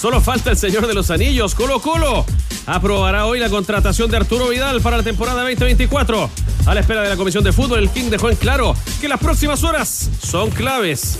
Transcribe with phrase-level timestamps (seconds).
[0.00, 2.24] Solo falta el Señor de los Anillos, Colo Colo.
[2.64, 6.30] Aprobará hoy la contratación de Arturo Vidal para la temporada 2024.
[6.64, 9.20] A la espera de la Comisión de Fútbol, el King dejó en claro que las
[9.20, 11.18] próximas horas son claves.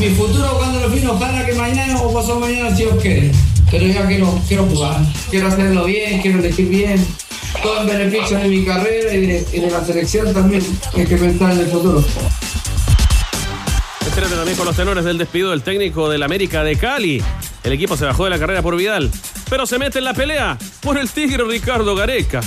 [0.00, 3.30] Mi futuro cuando lo fino para que mañana o pasado mañana si Dios quiere.
[3.70, 5.00] Pero ya quiero, quiero jugar,
[5.30, 7.06] quiero hacerlo bien, quiero elegir bien.
[7.62, 10.66] Todo en beneficio de mi carrera y de, y de la selección también.
[10.96, 12.04] Hay que pensar en el futuro.
[14.04, 17.22] Espérate también con los tenores del despido del técnico del América de Cali.
[17.62, 19.10] El equipo se bajó de la carrera por Vidal,
[19.48, 22.40] pero se mete en la pelea por el tigre Ricardo Gareca.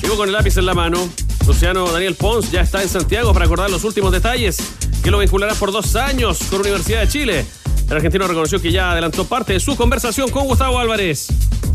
[0.00, 1.08] Llegó con el lápiz en la mano.
[1.46, 4.56] Luciano Daniel Pons ya está en Santiago para acordar los últimos detalles
[5.02, 7.46] que lo vinculará por dos años con Universidad de Chile.
[7.88, 11.28] El argentino reconoció que ya adelantó parte de su conversación con Gustavo Álvarez.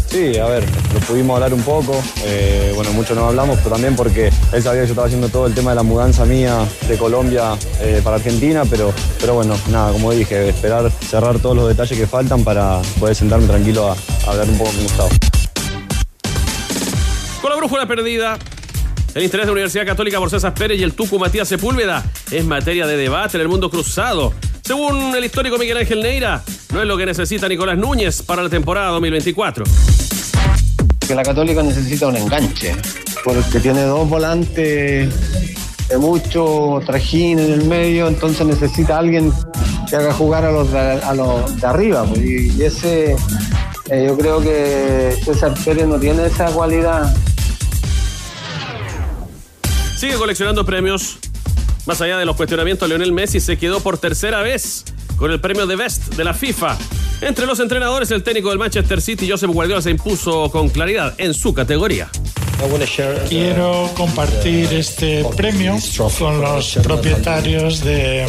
[0.07, 2.01] Sí, a ver, lo pudimos hablar un poco.
[2.25, 5.45] eh, bueno, mucho no hablamos, pero también porque él sabía que yo estaba haciendo todo
[5.45, 9.91] el tema de la mudanza mía de Colombia eh, para Argentina, pero, pero bueno, nada,
[9.91, 14.31] como dije, esperar cerrar todos los detalles que faltan para poder sentarme tranquilo a, a
[14.31, 15.09] hablar un poco con Gustavo.
[17.39, 18.39] Con la brújula perdida,
[19.13, 22.43] el interés de la Universidad Católica por César Pérez y el Tucu Matías Sepúlveda es
[22.45, 24.33] materia de debate en el mundo cruzado.
[24.69, 28.49] Según el histórico Miguel Ángel Neira, no es lo que necesita Nicolás Núñez para la
[28.49, 29.65] temporada 2024.
[31.07, 32.75] que la Católica necesita un enganche,
[33.23, 35.09] porque tiene dos volantes
[35.89, 39.33] de mucho trajín en el medio, entonces necesita alguien
[39.89, 42.05] que haga jugar a los de, a los de arriba.
[42.05, 43.15] pues, y, y ese,
[43.89, 47.11] eh, yo creo que César Pérez no tiene esa cualidad.
[49.97, 51.17] Sigue coleccionando premios.
[51.89, 54.85] Más allá de los cuestionamientos, Lionel Messi se quedó por tercera vez
[55.17, 56.77] con el premio de Best de la FIFA.
[57.21, 61.33] Entre los entrenadores, el técnico del Manchester City, Josep Guardiola, se impuso con claridad en
[61.33, 62.07] su categoría.
[63.27, 65.79] Quiero compartir este premio
[66.19, 68.27] con los propietarios de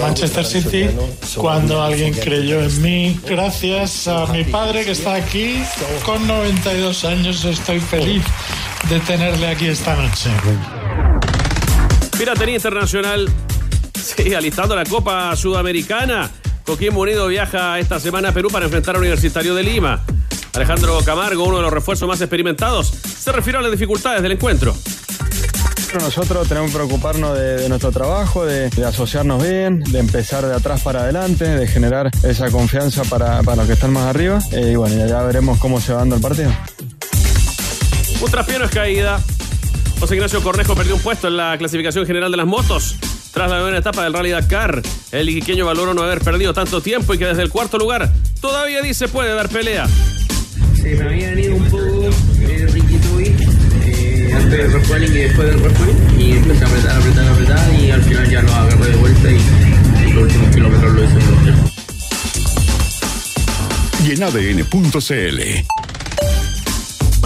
[0.00, 0.86] Manchester City
[1.34, 3.20] cuando alguien creyó en mí.
[3.26, 5.60] Gracias a mi padre que está aquí
[6.06, 7.44] con 92 años.
[7.44, 8.22] Estoy feliz
[8.88, 10.30] de tenerle aquí esta noche.
[12.22, 13.28] Piratería Internacional
[14.00, 16.30] sigue alistando la Copa Sudamericana.
[16.64, 20.04] Coquimbo Unido viaja esta semana a Perú para enfrentar al Universitario de Lima.
[20.54, 24.72] Alejandro Camargo, uno de los refuerzos más experimentados, se refirió a las dificultades del encuentro.
[25.94, 30.54] Nosotros tenemos que preocuparnos de, de nuestro trabajo, de, de asociarnos bien, de empezar de
[30.54, 34.38] atrás para adelante, de generar esa confianza para, para los que están más arriba.
[34.52, 36.52] Eh, y bueno, ya, veremos cómo se va dando el partido.
[38.20, 39.20] Un traspiano es caída.
[40.02, 42.96] José Ignacio Cornejo perdió un puesto en la clasificación general de las motos.
[43.32, 44.82] Tras la novena etapa del Rally Dakar,
[45.12, 48.82] el iquiqueño valoró no haber perdido tanto tiempo y que desde el cuarto lugar todavía
[48.82, 49.86] dice puede dar pelea.
[50.74, 53.36] Se me había venido un poco eh, riquito hoy,
[53.84, 55.76] eh, antes del rock y después del rock
[56.18, 59.40] y empecé a apretar, apretar, apretar, y al final ya lo agarré de vuelta y,
[60.04, 61.70] y los últimos kilómetros lo hice mejor.
[64.04, 65.91] Y en ADN.cl.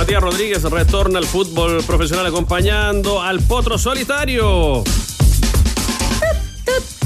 [0.06, 4.84] Matías Rodríguez retorna al fútbol profesional acompañando al Potro Solitario.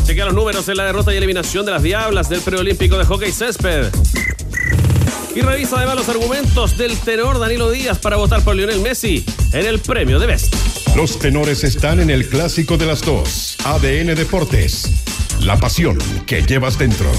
[0.05, 3.33] Chequea los números en la derrota y eliminación de las Diablas del preolímpico de hockey
[3.33, 3.87] césped.
[5.35, 9.25] Y revisa además los argumentos del tenor Danilo Díaz para votar por Lionel Messi
[9.55, 10.55] en el premio de Best.
[10.95, 13.57] Los tenores están en el clásico de las dos.
[13.65, 14.91] ADN Deportes.
[15.41, 15.97] La pasión
[16.27, 17.11] que llevas dentro.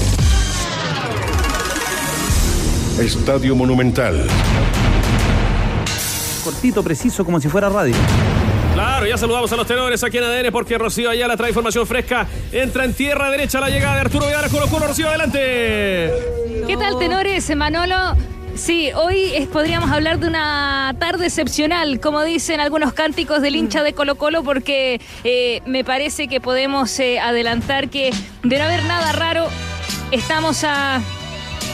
[3.00, 4.28] Estadio Monumental.
[6.42, 7.94] Cortito, preciso, como si fuera radio.
[8.74, 12.26] Claro, ya saludamos a los tenores aquí en ADN porque Rocío Ayala trae información fresca.
[12.52, 14.86] Entra en tierra derecha la llegada de Arturo Vidal a Colo Colo.
[14.88, 16.10] Rocío, adelante.
[16.66, 17.54] ¿Qué tal, tenores?
[17.54, 18.16] Manolo.
[18.54, 23.82] Sí, hoy es- podríamos hablar de una tarde excepcional, como dicen algunos cánticos del hincha
[23.82, 28.10] de Colo Colo, porque eh, me parece que podemos eh, adelantar que
[28.42, 29.46] de no haber nada raro,
[30.10, 31.00] estamos a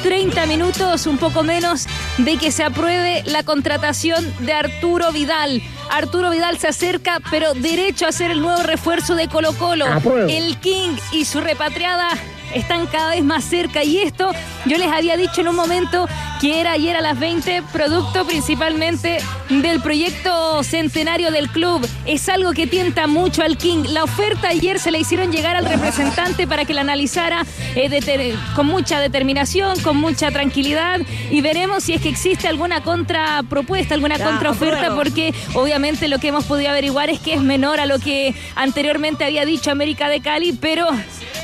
[0.02, 1.86] 30 minutos, un poco menos,
[2.18, 5.62] de que se apruebe la contratación de Arturo Vidal.
[5.90, 9.86] Arturo Vidal se acerca, pero derecho a ser el nuevo refuerzo de Colo Colo.
[10.28, 12.10] El King y su repatriada
[12.54, 14.30] están cada vez más cerca y esto
[14.64, 16.08] yo les había dicho en un momento
[16.40, 19.18] que era ayer a las 20, producto principalmente
[19.48, 21.86] del proyecto centenario del club.
[22.06, 23.84] Es algo que tienta mucho al King.
[23.88, 28.66] La oferta ayer se la hicieron llegar al representante para que la analizara eh, con
[28.66, 31.00] mucha determinación, con mucha tranquilidad
[31.30, 36.44] y veremos si es que existe alguna contrapropuesta, alguna contraoferta, porque obviamente lo que hemos
[36.44, 40.52] podido averiguar es que es menor a lo que anteriormente había dicho América de Cali,
[40.52, 40.88] pero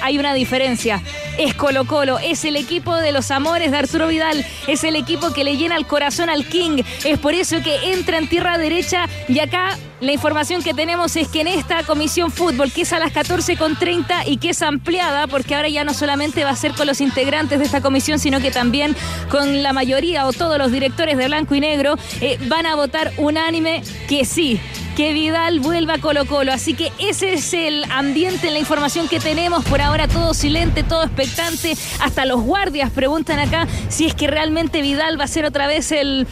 [0.03, 0.94] hay una diferencia.
[1.39, 5.33] Es Colo Colo, es el equipo de los amores de Arturo Vidal, es el equipo
[5.33, 6.83] que le llena el corazón al King.
[7.05, 11.29] Es por eso que entra en tierra derecha y acá la información que tenemos es
[11.29, 15.55] que en esta comisión fútbol, que es a las 14.30 y que es ampliada, porque
[15.55, 18.51] ahora ya no solamente va a ser con los integrantes de esta comisión, sino que
[18.51, 18.95] también
[19.31, 23.13] con la mayoría o todos los directores de blanco y negro, eh, van a votar
[23.17, 24.61] unánime que sí,
[24.95, 26.53] que Vidal vuelva a Colo Colo.
[26.53, 29.65] Así que ese es el ambiente, la información que tenemos.
[29.65, 31.77] Por ahora todo silente, todo expectante.
[32.01, 35.93] Hasta los guardias preguntan acá si es que realmente Vidal va a ser otra vez
[35.93, 36.27] el,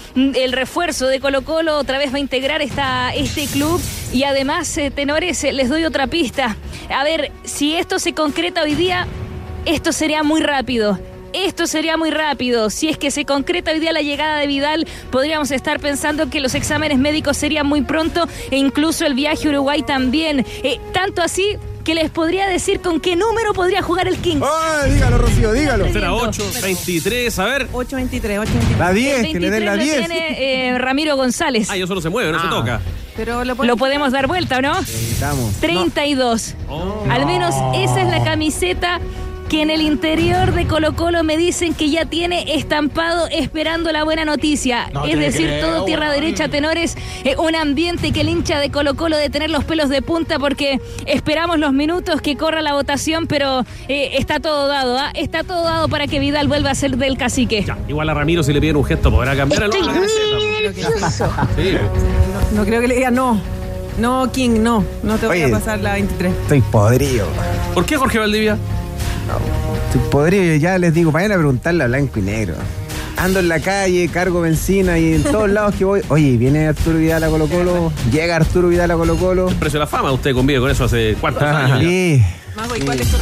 [0.52, 3.61] refuerzo de Colo Colo, otra vez va a integrar esta, este club.
[4.12, 6.56] Y además, eh, tenores, eh, les doy otra pista.
[6.90, 9.06] A ver, si esto se concreta hoy día,
[9.64, 10.98] esto sería muy rápido.
[11.32, 12.68] Esto sería muy rápido.
[12.68, 16.40] Si es que se concreta hoy día la llegada de Vidal, podríamos estar pensando que
[16.40, 20.44] los exámenes médicos serían muy pronto e incluso el viaje a Uruguay también.
[20.62, 24.40] Eh, tanto así que les podría decir con qué número podría jugar el King.
[24.42, 25.90] ¡Ah, dígalo, Rocío, dígalo!
[25.90, 27.68] Será 8, 23, a ver.
[27.72, 28.78] 8, 23, 8, 23.
[28.78, 29.98] La 10, que le den la 10.
[30.06, 31.68] tiene eh, Ramiro González.
[31.70, 32.80] Ah, yo solo se mueve, no se toca.
[33.16, 34.78] Pero lo, lo, podemos dar vuelta, ¿o no?
[34.78, 35.54] Estamos.
[35.60, 36.54] 32.
[37.10, 39.00] Al menos esa es la camiseta
[39.52, 44.02] que en el interior de Colo Colo me dicen que ya tiene estampado esperando la
[44.02, 44.90] buena noticia.
[45.06, 49.18] es decir, todo tierra derecha, tenores, eh, un ambiente que el hincha de Colo Colo
[49.18, 53.66] de tener los pelos de punta porque esperamos los minutos que corra la votación, pero
[53.88, 55.10] eh, está todo dado, ¿ah?
[55.12, 57.66] está todo dado para que Vidal vuelva a ser del cacique.
[57.88, 59.78] igual a Ramiro si le piden un gesto podrá cambiar el sí.
[62.54, 63.38] no, no creo que le diga no.
[63.98, 64.82] No, King, no.
[65.02, 66.32] No te voy a pasar la 23.
[66.32, 67.26] Estoy podrido.
[67.74, 68.56] ¿Por qué Jorge Valdivia?
[70.10, 72.54] Podría, ya les digo, vayan a preguntarle a blanco y negro.
[73.16, 76.02] Ando en la calle, cargo benzina y en todos lados que voy.
[76.08, 79.48] Oye, viene Arturo Vidal a Colo Colo, llega Arturo Vidal a Colo Colo.
[79.48, 81.80] El precio de la fama, usted convive con eso hace cuántos años.
[81.80, 82.22] Sí.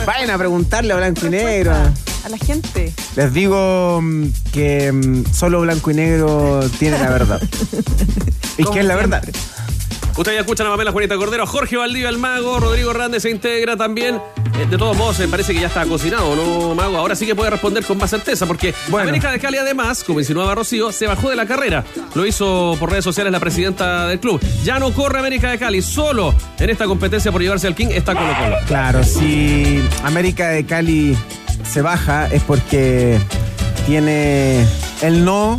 [0.06, 1.72] Vayan a preguntarle a blanco y negro.
[1.72, 2.92] A la gente.
[3.16, 7.40] Les digo mm, que mm, solo blanco y negro tiene la verdad.
[8.58, 9.22] y que es la verdad.
[10.16, 13.76] Ustedes ya escuchan a Pamela Juanita Cordero, Jorge Valdivia, el mago, Rodrigo Hernández se integra
[13.76, 14.20] también.
[14.58, 16.98] Eh, de todos modos, me parece que ya está cocinado, ¿no, mago?
[16.98, 20.54] Ahora sí que puede responder con más certeza, porque América de Cali, además, como insinuaba
[20.54, 21.84] Rocío, se bajó de la carrera.
[22.14, 24.40] Lo hizo por redes sociales la presidenta del club.
[24.64, 28.14] Ya no corre América de Cali, solo en esta competencia por llevarse al King está
[28.14, 28.56] Colo Colo.
[28.66, 31.16] Claro, si América de Cali
[31.64, 33.18] se baja es porque
[33.86, 34.66] tiene
[35.02, 35.56] el no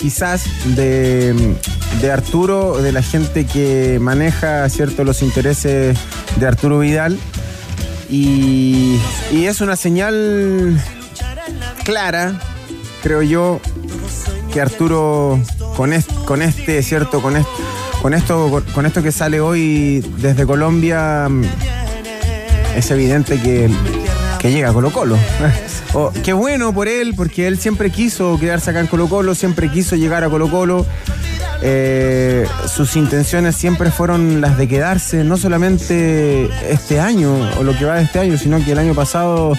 [0.00, 0.44] quizás
[0.76, 1.54] de,
[2.00, 5.96] de Arturo, de la gente que maneja cierto los intereses
[6.36, 7.18] de Arturo Vidal.
[8.08, 8.98] Y,
[9.32, 10.82] es una señal
[11.84, 12.40] clara,
[13.02, 13.60] creo yo,
[14.52, 15.38] que Arturo
[15.76, 15.92] con,
[16.24, 17.34] con este, cierto, con,
[18.02, 21.28] con esto, con esto que sale hoy desde Colombia,
[22.74, 23.70] es evidente que,
[24.40, 25.16] que llega Colo Colo.
[25.92, 29.68] Oh, qué bueno por él, porque él siempre quiso quedarse acá en Colo Colo, siempre
[29.68, 30.86] quiso llegar a Colo Colo.
[31.62, 37.84] Eh, sus intenciones siempre fueron las de quedarse, no solamente este año o lo que
[37.86, 39.54] va de este año, sino que el año pasado,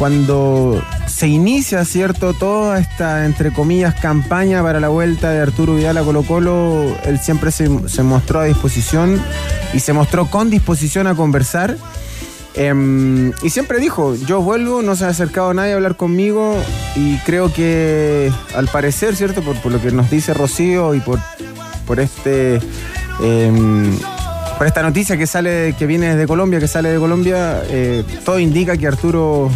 [0.00, 2.34] cuando se inicia, ¿cierto?
[2.34, 7.20] Toda esta, entre comillas, campaña para la vuelta de Arturo Vidal a Colo Colo, él
[7.20, 7.68] siempre se
[8.02, 9.22] mostró a disposición
[9.72, 11.76] y se mostró con disposición a conversar.
[12.54, 16.54] Em, y siempre dijo, yo vuelvo, no se ha acercado nadie a hablar conmigo
[16.94, 19.42] y creo que al parecer, ¿cierto?
[19.42, 21.18] Por, lo que nos dice Rocío y por,
[21.86, 22.60] por este...
[23.22, 23.96] Em,
[24.58, 28.38] por esta noticia que sale, que viene desde Colombia, que sale de Colombia, eh, todo
[28.38, 29.50] indica que Arturo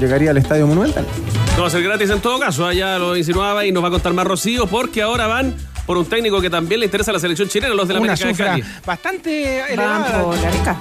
[0.00, 1.06] llegaría al Estadio Monumental.
[1.54, 3.90] No va a ser gratis en todo caso, ya lo insinuaba y nos va a
[3.92, 5.54] contar más Rocío, porque ahora van
[5.86, 8.26] por un técnico que también le interesa a la selección chilena, los de la América
[8.26, 8.64] de Cali.
[8.84, 10.76] Bastante elevada.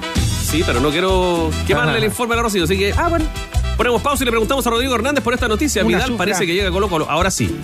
[0.58, 2.92] Sí, pero no quiero quemarle el informe a la Rocío, así que.
[2.92, 3.26] Ah, bueno.
[3.78, 5.84] Ponemos pausa y le preguntamos a Rodrigo Hernández por esta noticia.
[5.84, 7.08] Vidal parece que llega a Colo Colo.
[7.08, 7.56] Ahora sí.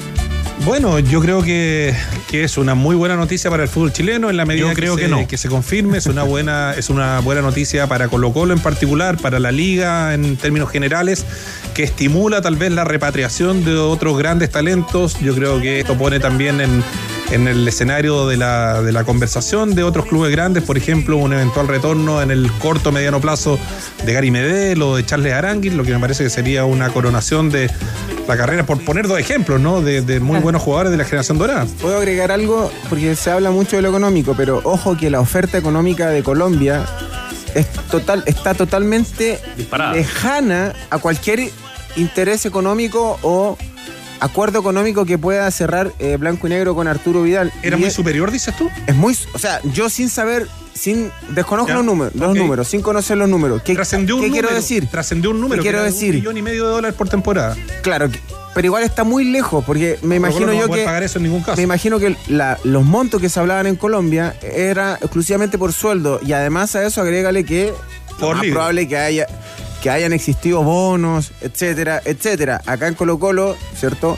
[0.63, 1.95] Bueno, yo creo que,
[2.31, 5.07] es una muy buena noticia para el fútbol chileno en la medida creo que, se,
[5.07, 5.27] no.
[5.27, 5.97] que se confirme.
[5.97, 10.13] Es una buena, es una buena noticia para Colo Colo en particular, para la liga
[10.13, 11.25] en términos generales,
[11.73, 15.19] que estimula tal vez la repatriación de otros grandes talentos.
[15.19, 16.83] Yo creo que esto pone también en,
[17.32, 21.34] en el escenario de la, de la conversación de otros clubes grandes, por ejemplo, un
[21.34, 23.58] eventual retorno en el corto mediano plazo
[24.06, 27.50] de Gary Medel o de Charles Aranguis, lo que me parece que sería una coronación
[27.50, 27.70] de
[28.27, 29.82] la carrera, por poner dos ejemplos, ¿no?
[29.82, 31.65] De, de muy buenos jugadores de la generación dorada.
[31.82, 35.58] Puedo agregar algo, porque se habla mucho de lo económico, pero ojo que la oferta
[35.58, 36.86] económica de Colombia
[37.56, 39.94] es total, está totalmente Disparada.
[39.94, 41.51] lejana a cualquier
[41.96, 43.58] interés económico o
[44.20, 47.51] acuerdo económico que pueda cerrar eh, Blanco y Negro con Arturo Vidal.
[47.62, 48.70] ¿Era Y muy es- superior, dices tú?
[48.88, 52.82] Es muy, o sea, yo sin saber, sin desconozco Ya, los números, los números, sin
[52.82, 53.62] conocer los números.
[53.63, 54.48] ¿Qué, Trascendió un qué número.
[54.48, 54.88] quiero decir?
[54.88, 55.62] Trascendió un número.
[55.62, 56.12] ¿Qué quiero decir?
[56.12, 57.55] Un millón y medio de dólares por temporada.
[57.82, 58.10] Claro,
[58.55, 61.41] pero igual está muy lejos, porque me imagino no yo que pagar eso en ningún
[61.41, 61.58] caso.
[61.58, 66.20] me imagino que la- los montos que se hablaban en Colombia era exclusivamente por sueldo
[66.25, 67.74] y además a eso agrégale que
[68.20, 68.53] Por más libre.
[68.55, 69.27] probable que haya
[69.84, 72.62] que hayan existido bonos, etcétera, etcétera.
[72.66, 74.18] Acá en Colo Colo, ¿cierto?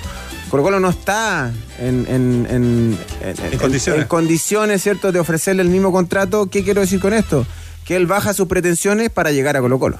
[0.51, 4.03] Colo Colo no está en, en- en- en- en- condiciones.
[4.03, 6.45] en condiciones, ¿cierto?, de ofrecerle el mismo contrato.
[6.51, 7.45] ¿Qué quiero decir con esto?
[7.83, 9.97] Que él baja sus pretensiones para llegar a Colo Colo.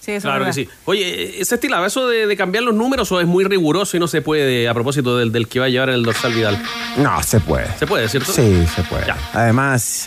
[0.00, 0.68] Sí, eso Claro que es sí.
[0.84, 4.06] Oye, ¿se estilaba eso de, de cambiar los números o es muy riguroso y no
[4.08, 6.62] se puede a propósito del, del que va a llevar el dorsal Vidal?
[6.96, 7.66] No, se puede.
[7.78, 8.32] ¿Se puede, cierto?
[8.32, 9.06] Sí, se puede.
[9.08, 9.18] Ya.
[9.34, 10.06] Además,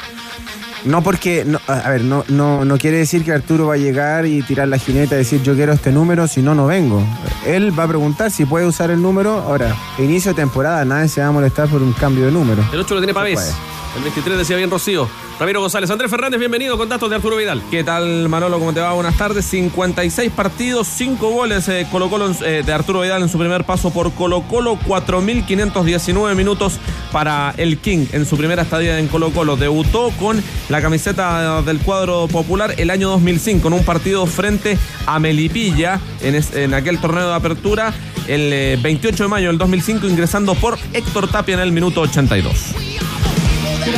[0.85, 4.25] no porque, no, a ver, no, no, no quiere decir que Arturo va a llegar
[4.25, 7.03] y tirar la jineta y decir yo quiero este número, si no, no vengo.
[7.45, 9.39] Él va a preguntar si puede usar el número.
[9.39, 12.63] Ahora, inicio de temporada, nadie se va a molestar por un cambio de número.
[12.73, 13.53] El 8 lo tiene Pavés.
[13.95, 15.09] El 23 decía bien Rocío.
[15.39, 15.89] Ramiro González.
[15.89, 17.61] Andrés Fernández, bienvenido con datos de Arturo Vidal.
[17.69, 18.57] ¿Qué tal, Manolo?
[18.59, 18.93] ¿Cómo te va?
[18.93, 19.45] Buenas tardes.
[19.45, 23.91] 56 partidos, 5 goles eh, Colo -Colo, eh, de Arturo Vidal en su primer paso
[23.91, 24.77] por Colo Colo.
[24.87, 26.79] 4.519 minutos
[27.11, 29.57] para el King en su primera estadía en Colo Colo.
[29.57, 35.19] Debutó con la camiseta del cuadro popular el año 2005 en un partido frente a
[35.19, 37.93] Melipilla en aquel torneo de apertura
[38.27, 42.75] el eh, 28 de mayo del 2005 ingresando por Héctor Tapia en el minuto 82.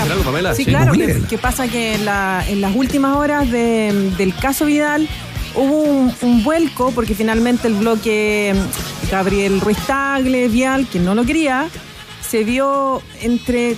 [0.02, 0.54] Mira, Algo, Pamela?
[0.56, 0.70] Sí, Sí.
[0.72, 5.08] claro, que, que pasa que en, la- en las últimas horas de- del caso Vidal
[5.56, 11.14] hubo un, un vuelco porque finalmente el bloque mm, Gabriel Ruiz Tagle, Vial, que no
[11.16, 11.68] lo quería,
[12.28, 13.76] se vio entre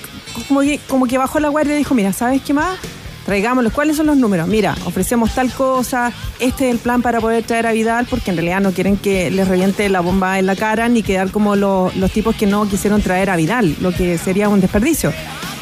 [0.47, 2.77] como que, como que bajó la guardia y dijo, mira, ¿sabes qué más?
[3.25, 3.73] Traigámoslos.
[3.73, 4.47] ¿Cuáles son los números?
[4.47, 8.37] Mira, ofrecemos tal cosa, este es el plan para poder traer a Vidal, porque en
[8.37, 11.91] realidad no quieren que les reviente la bomba en la cara ni quedar como lo-
[11.95, 15.11] los tipos que no quisieron traer a Vidal, lo que sería un desperdicio.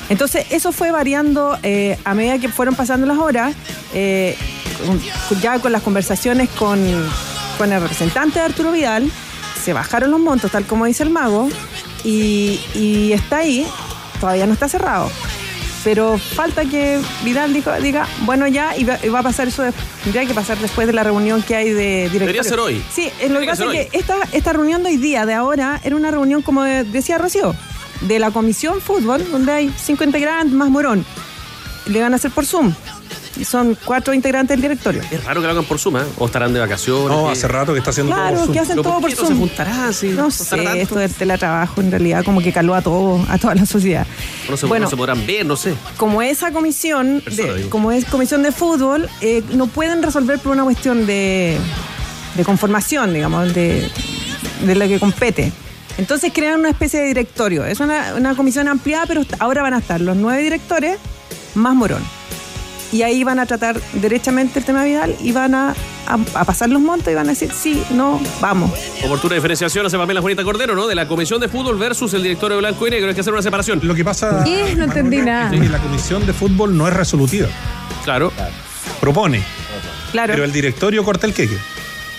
[0.10, 3.56] Entonces, eso fue variando eh, a medida que fueron pasando las horas,
[3.94, 4.38] eh,
[5.42, 6.80] ya con las conversaciones con,
[7.58, 9.10] con el representante de Arturo Vidal,
[9.64, 11.50] se bajaron los montos, tal como dice el mago,
[12.04, 13.66] y, y está ahí,
[14.20, 15.10] todavía no está cerrado.
[15.86, 19.64] Pero falta que Vidal dijo- diga, bueno, ya, y va, y va a pasar eso,
[19.64, 22.20] de- tendría que pasar después de la reunión que hay de directorio.
[22.20, 22.84] Debería ser hoy.
[22.94, 25.82] Sí, eh, lo que pasa es que esta, esta reunión de hoy día, de ahora,
[25.84, 27.54] era una reunión, como de- decía Rocío,
[28.08, 31.06] de la comisión fútbol, donde hay cinco integrantes más Morón.
[31.88, 32.74] Le van a hacer por Zoom.
[33.36, 35.02] Y son cuatro integrantes del directorio.
[35.10, 36.02] Es raro que lo hagan por Zoom, ¿eh?
[36.20, 37.08] O estarán de vacaciones.
[37.10, 38.54] No, hace rato que está haciendo todo por Claro, Zoom.
[38.54, 39.40] que hacen ¿Pero todo por qué no se Zoom.
[39.40, 40.08] juntará así?
[40.10, 40.82] No ¿Costará sé, tanto?
[40.84, 44.06] esto del teletrabajo en realidad como que caló a todo, a toda la sociedad.
[44.50, 45.74] No se, bueno, no se podrán ver, no sé.
[45.98, 50.52] como esa comisión, Persona, de, como es comisión de fútbol, eh, no pueden resolver por
[50.52, 51.58] una cuestión de,
[52.36, 53.90] de conformación, digamos, de,
[54.64, 55.52] de lo que compete.
[55.98, 57.66] Entonces crean una especie de directorio.
[57.66, 60.98] Es una, una comisión ampliada, pero ahora van a estar los nueve directores
[61.56, 62.02] más Morón.
[62.92, 65.70] Y ahí van a tratar derechamente el tema Vidal y van a,
[66.06, 68.72] a- a pasar los montos y van a decir sí, no, vamos.
[69.04, 70.86] Oportuna diferenciación hace Pamela Juanita Cordero, ¿no?
[70.86, 73.10] De la Comisión de Fútbol versus el directorio blanco y negro.
[73.10, 73.80] Hay que hacer una separación.
[73.82, 74.44] Lo que pasa.
[74.44, 74.76] ¿Qué?
[74.76, 75.52] No entendí nada.
[75.54, 77.48] es que la comisión de fútbol no es resolutiva.
[78.04, 78.32] Claro.
[79.00, 79.44] Propone.
[80.12, 80.34] Claro.
[80.34, 81.58] Pero el directorio corta el queque.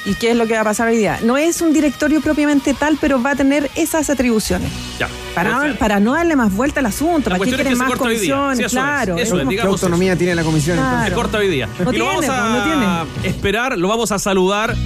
[0.07, 1.19] ¿Y qué es lo que va a pasar hoy día?
[1.23, 4.71] No es un directorio propiamente tal, pero va a tener esas atribuciones.
[4.99, 5.09] Ya.
[5.35, 7.75] Para, no, para no darle más vuelta al asunto, La para que cuestión es que
[7.75, 9.17] quieren más comisiones, Sí, eso es, claro.
[9.17, 10.91] eso es, ¿Qué autonomía tiene la comisión Claro.
[10.91, 11.09] entonces?
[11.11, 11.69] Se corta hoy día.
[11.83, 14.77] No y lo vamos tiene, a pues, no esperar, lo vamos a saludar.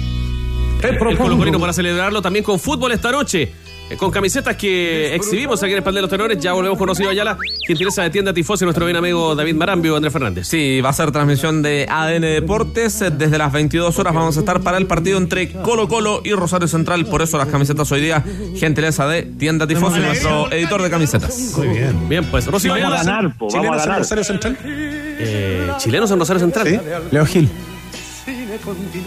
[0.81, 3.51] El colocorino para celebrarlo también con fútbol esta noche.
[3.89, 6.37] Eh, Con camisetas que exhibimos aquí en Espaldero de los Tenores.
[6.43, 7.37] Ya volvemos con Rocío Ayala.
[7.65, 10.47] Gentileza de tienda Tifosi, nuestro bien amigo David Marambio, Andrés Fernández.
[10.47, 13.01] Sí, va a ser transmisión de ADN Deportes.
[13.01, 16.33] Eh, Desde las 22 horas vamos a estar para el partido entre Colo Colo y
[16.33, 17.05] Rosario Central.
[17.05, 18.23] Por eso las camisetas hoy día,
[18.57, 21.53] gentileza de Tienda Tifosi, nuestro editor de camisetas.
[21.57, 22.09] Muy bien.
[22.09, 23.03] Bien, pues Rocío Vamos a Ayala.
[23.03, 23.99] ganar, po, vamos ¿Chilenos a en ganar.
[23.99, 24.57] Rosario Central?
[24.63, 26.67] Eh, chilenos en Rosario Central.
[26.67, 26.79] Sí.
[27.11, 27.49] Leo Gil.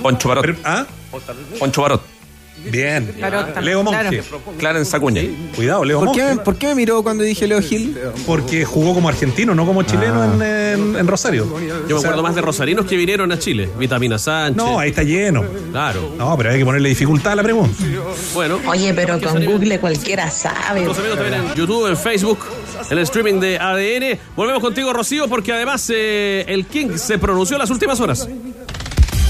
[0.02, 0.56] Poncho Barot.
[0.64, 0.86] ¿Ah?
[1.58, 2.02] Poncho Barot.
[2.70, 3.12] Bien.
[3.18, 4.10] Claro, Leo claro.
[4.10, 4.22] Monge.
[4.58, 5.22] Clarence Acuña.
[5.56, 6.36] Cuidado, Leo ¿Por qué, Monge.
[6.44, 7.96] por qué me miró cuando dije Leo Gil?
[8.26, 10.30] Porque jugó como argentino, no como chileno Ah.
[10.34, 11.46] en, en- en Rosario.
[11.46, 13.68] Yo me O sea, acuerdo más de rosarinos que vinieron a Chile.
[13.78, 14.56] Vitamina Sánchez.
[14.56, 15.44] No, ahí está lleno.
[15.70, 16.14] Claro.
[16.18, 17.76] No, pero hay que ponerle dificultad a la pregunta.
[18.34, 18.58] Bueno.
[18.66, 20.84] Oye, pero con Google cualquiera sabe.
[20.84, 22.38] Los amigos también en YouTube, en Facebook,
[22.90, 24.18] en el streaming de ADN.
[24.36, 28.28] Volvemos contigo, Rocío, porque además eh, el King se pronunció en las últimas horas.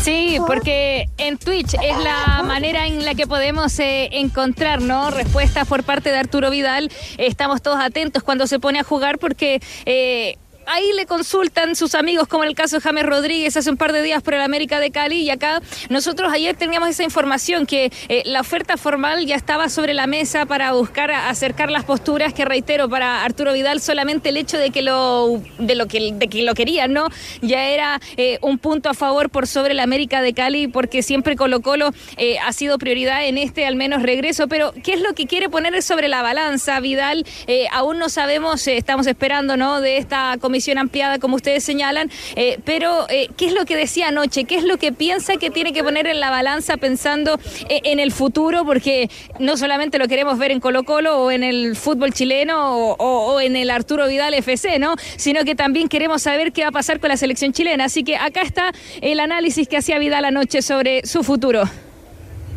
[0.02, 5.10] Sí, porque en Twitch es la manera en la que podemos eh, encontrar ¿no?
[5.10, 6.90] respuestas por parte de Arturo Vidal.
[7.18, 9.62] Estamos todos atentos cuando se pone a jugar porque...
[9.86, 13.76] eh, Ahí le consultan sus amigos, como en el caso de James Rodríguez hace un
[13.76, 15.22] par de días por el América de Cali.
[15.22, 19.92] Y acá nosotros ayer teníamos esa información que eh, la oferta formal ya estaba sobre
[19.92, 22.32] la mesa para buscar acercar las posturas.
[22.32, 26.28] Que reitero, para Arturo Vidal solamente el hecho de que lo, de lo, que, de
[26.28, 27.08] que lo querían, ¿no?
[27.40, 31.34] Ya era eh, un punto a favor por sobre el América de Cali, porque siempre
[31.34, 34.46] Colo Colo eh, ha sido prioridad en este al menos regreso.
[34.46, 37.26] Pero, ¿qué es lo que quiere poner sobre la balanza Vidal?
[37.72, 39.80] Aún no sabemos, estamos esperando, ¿no?
[39.80, 44.08] De esta comisión ampliada, como ustedes señalan, eh, pero eh, ¿qué es lo que decía
[44.08, 44.44] anoche?
[44.44, 47.98] ¿Qué es lo que piensa que tiene que poner en la balanza pensando eh, en
[47.98, 48.64] el futuro?
[48.64, 53.40] Porque no solamente lo queremos ver en Colo Colo o en el fútbol chileno o,
[53.40, 54.94] en el Arturo Vidal FC, ¿no?
[55.16, 57.84] Sino que también queremos saber qué va a pasar con la selección chilena.
[57.84, 61.64] Así que acá está el análisis que hacía Vidal anoche sobre su futuro.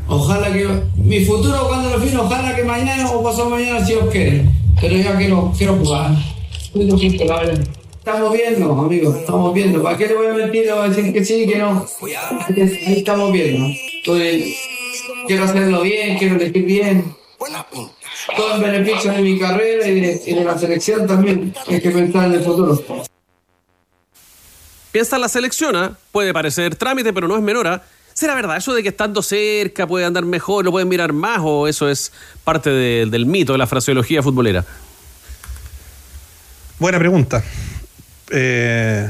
[0.08, 4.06] Ojalá que mi futuro cuando lo fin, ojalá que mañana o pasado mañana si Dios
[4.12, 4.46] quiere.
[4.80, 6.12] Pero ya quiero, quiero jugar.
[8.06, 9.82] Estamos viendo, amigos, estamos viendo.
[9.82, 10.66] ¿Para qué le voy a mentir?
[10.68, 11.88] Le voy a decir que sí, que no.
[12.56, 13.66] Ahí estamos viendo.
[15.26, 17.16] Quiero hacerlo bien, quiero elegir bien.
[18.38, 21.52] Todo en beneficio de mi carrera y de, y de la selección también.
[21.68, 22.80] Hay que pensar en el futuro.
[24.92, 25.98] Piensa en la selección, ¿ah?
[26.12, 27.66] puede parecer trámite, pero no es menor.
[27.68, 27.84] ¿ah?
[28.14, 31.68] ¿Será verdad eso de que estando cerca puede andar mejor, lo pueden mirar más o
[31.68, 34.64] eso es parte de- del mito, de la fraseología futbolera?
[36.78, 37.44] Buena pregunta.
[38.32, 39.08] Eh,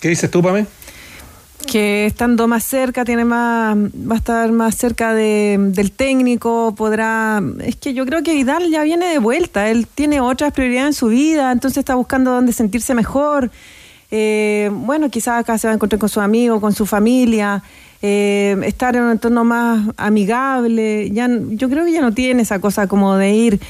[0.00, 0.66] ¿Qué dices tú, Pame?
[1.66, 7.42] que estando más cerca tiene más va a estar más cerca de- del técnico podrá
[7.62, 10.92] es que yo creo que Vidal ya viene de vuelta él tiene otras prioridades en
[10.94, 13.50] su vida entonces está buscando dónde sentirse mejor
[14.10, 17.62] Eh, bueno quizás acá se va a encontrar con sus amigos con su familia
[18.00, 22.60] eh, estar en un entorno más amigable ya yo creo que ya no tiene esa
[22.60, 23.60] cosa como de ir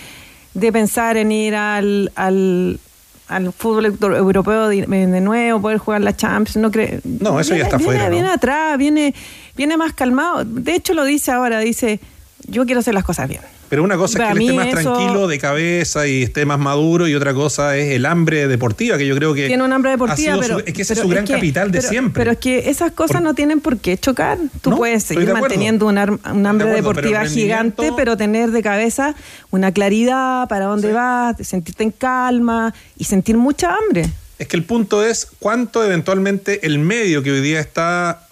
[0.55, 2.79] de pensar en ir al, al
[3.29, 7.01] al fútbol euro- europeo de, de nuevo, poder jugar la Champions, no creo.
[7.05, 8.11] No, eso ya está viene, fuera, ¿no?
[8.11, 9.15] Viene atrás, viene,
[9.57, 10.45] viene más calmado.
[10.45, 12.01] De hecho, lo dice ahora, dice,
[12.47, 13.43] yo quiero hacer las cosas bien.
[13.69, 16.59] Pero una cosa es que él esté más eso- tranquilo de cabeza y esté más
[16.59, 19.91] maduro y otra cosa es el hambre deportiva, que yo creo que Tiene un hambre
[19.91, 20.59] deportiva, pero...
[20.61, 22.21] su- es que ese es su gran que- capital de pero- siempre.
[22.21, 24.39] Pero es que esas cosas Por- no tienen por qué chocar.
[24.63, 27.93] Tú No, puedes seguir manteniendo un, ar- un hambre De acuerdo, pero deportiva rendimiento- gigante,
[27.97, 29.15] pero tener de cabeza
[29.51, 34.07] una claridad para dónde vas, sentirte en calma y sentir mucha hambre.
[34.39, 38.28] Es que el punto es cuánto eventualmente el medio que hoy día está,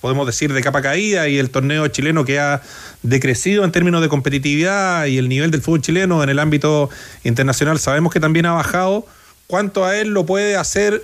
[0.00, 2.62] podemos decir, de capa caída y el torneo chileno que ha
[3.02, 6.90] decrecido en términos de competitividad y el nivel del fútbol chileno en el ámbito
[7.24, 9.06] internacional, sabemos que también ha bajado,
[9.46, 11.02] cuánto a él lo puede hacer,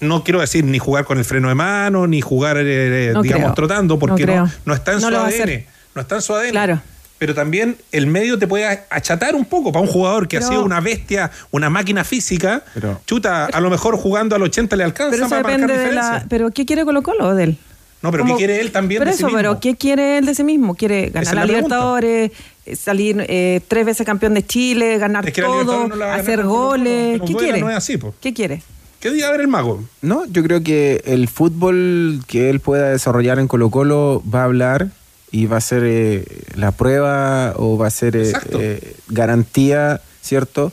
[0.00, 3.44] no quiero decir ni jugar con el freno de mano, ni jugar, eh, No digamos,
[3.46, 3.54] creo.
[3.54, 5.42] trotando, porque No no, no está en No su lo va a ADN.
[5.42, 5.66] hacer.
[5.94, 6.50] No está en su ADN.
[6.50, 6.82] Claro.
[7.16, 10.62] Pero también el medio te puede achatar un poco para un jugador que ha sido
[10.64, 12.64] una bestia, una máquina física.
[13.06, 16.12] chuta, a lo mejor jugando al 80 le alcanza Pero eso para marcar de diferencia.
[16.12, 16.26] la...
[16.28, 17.58] ¿Pero qué quiere Colo Colo de él?
[18.04, 19.38] No, pero Como- ¿qué quiere él también Pero de sí eso, mismo?
[19.38, 20.74] pero ¿qué quiere él de sí mismo?
[20.74, 21.46] ¿Quiere ganar la, la pregunta.
[21.76, 22.32] Libertadores,
[22.66, 25.98] eh, salir eh, tres veces campeón de Chile, ganar Es que la todo, no a
[25.98, 27.12] ganar hacer goles?
[27.18, 27.60] pero ¿Qué quiere?
[27.60, 28.14] no es así, po.
[28.20, 28.62] ¿Qué quiere?
[29.00, 29.82] ¿Qué día ver el mago?
[30.02, 34.44] No, yo creo que el fútbol que él pueda desarrollar en Colo Colo va a
[34.44, 34.88] hablar
[35.30, 36.24] y va a ser eh,
[36.56, 40.72] la prueba o va a ser eh, eh, garantía, ¿cierto?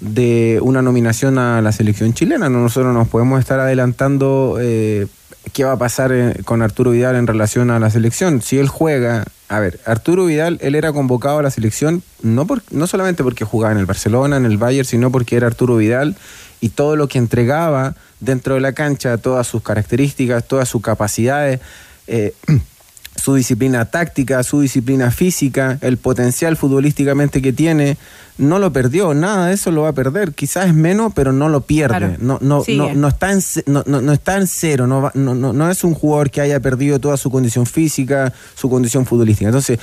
[0.00, 2.48] de una nominación a la selección chilena.
[2.50, 5.06] No, Nosotros nos podemos estar adelantando eh,
[5.54, 8.42] qué va a pasar eh, con Arturo Vidal en relación a la selección.
[8.42, 12.62] Si él juega, a ver, Arturo Vidal, él era convocado a la selección no, por,
[12.70, 16.16] no solamente porque jugaba en el Barcelona, en el Bayern, sino porque era Arturo Vidal
[16.60, 21.60] y todo lo que entregaba dentro de la cancha, todas sus características, todas sus capacidades.
[22.08, 22.34] eh,
[23.24, 27.96] su disciplina táctica, su disciplina física, el potencial futbolísticamente que tiene,
[28.36, 31.48] no lo perdió, nada de eso lo va a perder, quizás es menos, pero no
[31.48, 32.16] lo pierde, Claro.
[32.18, 35.34] no, no, no, no está en, no, no- no está en cero, no, va- no,
[35.34, 39.48] no, no es un jugador que haya perdido toda su condición física, su condición futbolística.
[39.48, 39.78] Entonces,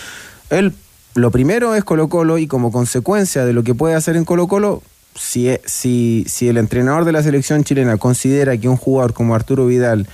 [0.52, 0.74] él
[1.16, 4.48] lo primero es Colo Colo y como consecuencia de lo que puede hacer en Colo
[4.48, 4.84] Colo,
[5.16, 9.66] si, si, si el entrenador de la selección chilena considera que un jugador como Arturo
[9.66, 10.08] Vidal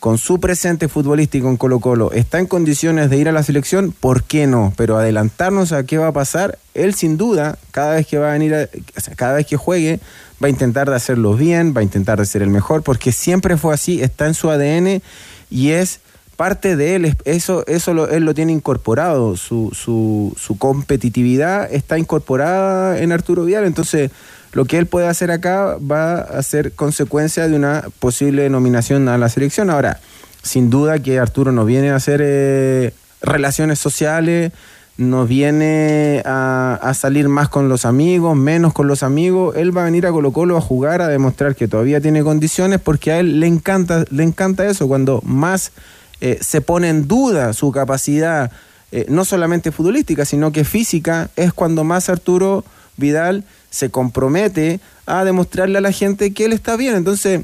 [0.00, 3.92] con su presente futbolístico en Colo Colo, está en condiciones de ir a la selección,
[3.92, 4.72] ¿por qué no?
[4.76, 8.32] Pero adelantarnos a qué va a pasar, él sin duda, cada vez que va a
[8.32, 8.68] venir, a-
[9.16, 10.00] cada vez que juegue,
[10.42, 13.56] va a intentar de hacerlo bien, va a intentar de ser el mejor, porque siempre
[13.58, 15.02] fue así, está en su ADN
[15.50, 16.00] y es
[16.36, 21.70] parte de él, es- eso, eso lo- él lo tiene incorporado, su, su, su competitividad
[21.70, 24.10] está incorporada en Arturo Vidal, entonces
[24.52, 29.18] lo que él puede hacer acá va a ser consecuencia de una posible nominación a
[29.18, 29.70] la selección.
[29.70, 30.00] Ahora,
[30.42, 34.52] sin duda que Arturo no viene a hacer eh, relaciones sociales,
[34.96, 39.56] no viene a, a salir más con los amigos, menos con los amigos.
[39.56, 42.80] Él va a venir a Colo Colo a jugar, a demostrar que todavía tiene condiciones,
[42.80, 45.72] porque a él le encanta, le encanta eso, cuando más
[46.20, 48.50] eh, se pone en duda su capacidad,
[48.92, 52.64] eh, no solamente futbolística, sino que física, es cuando más Arturo
[52.96, 56.96] Vidal se compromete a demostrarle a la gente que él está bien.
[56.96, 57.42] Entonces,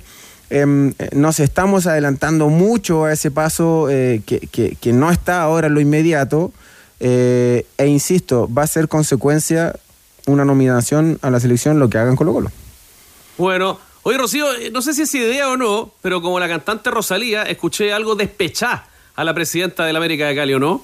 [0.51, 4.41] em, nos estamos adelantando mucho a ese paso eh, que,
[4.81, 6.53] que- no está ahora en lo inmediato.
[7.01, 9.75] eh, e insisto, va a ser consecuencia
[10.27, 12.51] una nominación a la selección lo que hagan Colo Colo.
[13.39, 16.91] Bueno, oye Rocío, eh, no sé si es idea o no, pero como la cantante
[16.91, 20.83] Rosalía, escuché algo despechá a la presidenta del América de Cali, ¿o no?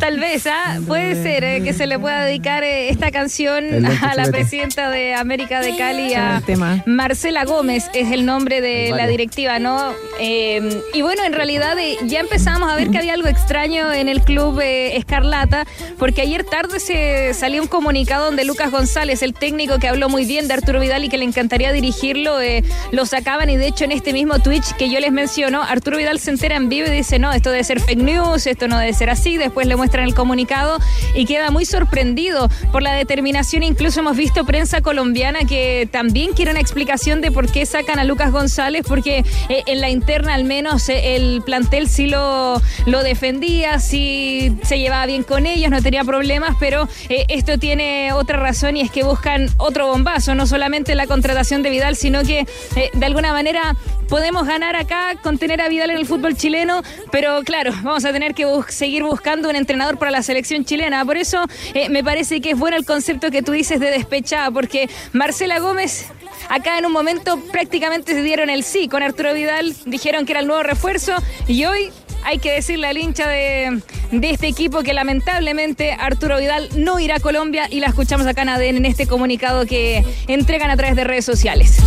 [0.00, 0.78] Tal vez, ¿ah?
[0.86, 5.14] Puede ser eh, que se le pueda dedicar eh, esta canción a la presidenta de
[5.14, 6.42] América de Cali, a.
[6.86, 9.92] Marcela Gómez, es el nombre de la directiva, ¿no?
[10.20, 14.08] Eh, y bueno, en realidad eh, ya empezamos a ver que había algo extraño en
[14.08, 15.66] el club eh, Escarlata,
[15.98, 20.24] porque ayer tarde se salió un comunicado donde Lucas González, el técnico que habló muy
[20.24, 23.84] bien de Arturo Vidal y que le encantaría dirigirlo, eh, lo sacaban y de hecho
[23.84, 26.90] en este mismo Twitch que yo les menciono, Arturo Vidal se entera en vivo y
[26.90, 30.04] dice, no, esto debe ser fake news, esto no debe ser así, después le muestran
[30.04, 30.78] el comunicado
[31.14, 36.50] y queda muy sorprendido por la determinación, incluso hemos visto prensa colombiana que también quiere
[36.50, 40.44] una explicación de por qué sacan a Lucas González, porque eh, en la interna al
[40.44, 45.82] menos eh, el plantel sí lo, lo defendía, sí se llevaba bien con ellos, no
[45.82, 50.46] tenía problemas, pero eh, esto tiene otra razón y es que buscan otro bombazo, no
[50.46, 52.46] solamente la contratación de Vidal, sino que
[52.92, 53.76] de alguna manera
[54.08, 58.12] podemos ganar acá con tener a Vidal en el fútbol chileno, pero claro, vamos a
[58.12, 61.04] tener que seguir buscando un entrenador para la selección chilena.
[61.04, 61.44] Por eso
[61.74, 65.58] eh, me parece que es bueno el concepto que tú dices de despechada, porque Marcela
[65.60, 66.06] Gómez
[66.48, 70.40] acá en un momento prácticamente se dieron el sí con Arturo Vidal, dijeron que era
[70.40, 71.14] el nuevo refuerzo
[71.46, 71.90] y hoy
[72.24, 77.16] hay que decirle al hincha de, de este equipo que lamentablemente Arturo Vidal no irá
[77.16, 80.96] a Colombia y la escuchamos acá en ADN en este comunicado que entregan a través
[80.96, 81.78] de redes sociales.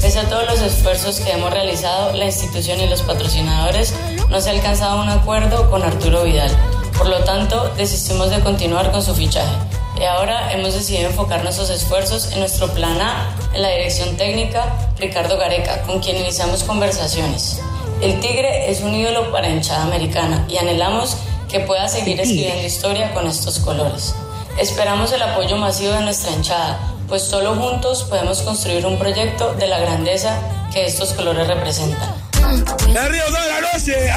[0.00, 3.94] Pese a todos los esfuerzos que hemos realizado, la institución y los patrocinadores
[4.30, 6.50] no se ha alcanzado un acuerdo con Arturo Vidal.
[6.96, 9.54] Por lo tanto, desistimos de continuar con su fichaje.
[10.00, 14.64] Y ahora hemos decidido enfocar nuestros esfuerzos en nuestro plan A, en la dirección técnica,
[14.98, 17.60] Ricardo Gareca, con quien iniciamos conversaciones.
[18.00, 21.18] El Tigre es un ídolo para hinchada americana y anhelamos
[21.50, 24.14] que pueda seguir escribiendo historia con estos colores.
[24.58, 29.66] Esperamos el apoyo masivo de nuestra hinchada, pues solo juntos podemos construir un proyecto de
[29.66, 30.38] la grandeza
[30.72, 32.14] que estos colores representan.
[32.88, 34.10] ¡El río de la noche!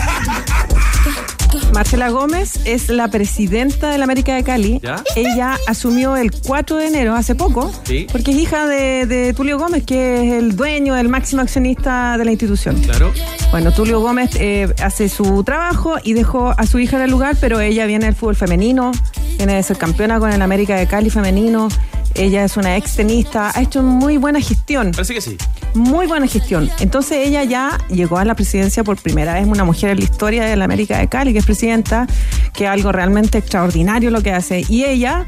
[1.74, 4.80] Marcela Gómez es la presidenta de la América de Cali.
[4.84, 5.04] ¿Ya?
[5.16, 8.08] Ella asumió el 4 de enero, hace poco, Sí.
[8.12, 12.26] porque es hija de, de Tulio Gómez, que es el dueño, el máximo accionista de
[12.26, 12.80] la institución.
[12.82, 13.12] Claro.
[13.52, 17.36] Bueno, Tulio Gómez eh, hace su trabajo y dejó a su hija en el lugar,
[17.40, 18.92] pero ella viene del fútbol femenino,
[19.38, 21.70] viene de ser campeona con el América de Cali femenino.
[22.16, 24.92] Ella es una ex tenista, ha hecho muy buena gestión.
[24.92, 25.38] Parece que sí.
[25.74, 26.70] Muy buena gestión.
[26.80, 30.44] Entonces ella ya llegó a la presidencia por primera vez, una mujer en la historia
[30.46, 32.08] de la América de Cali, que es presidenta,
[32.54, 34.64] que es algo realmente extraordinario lo que hace.
[34.70, 35.26] Y ella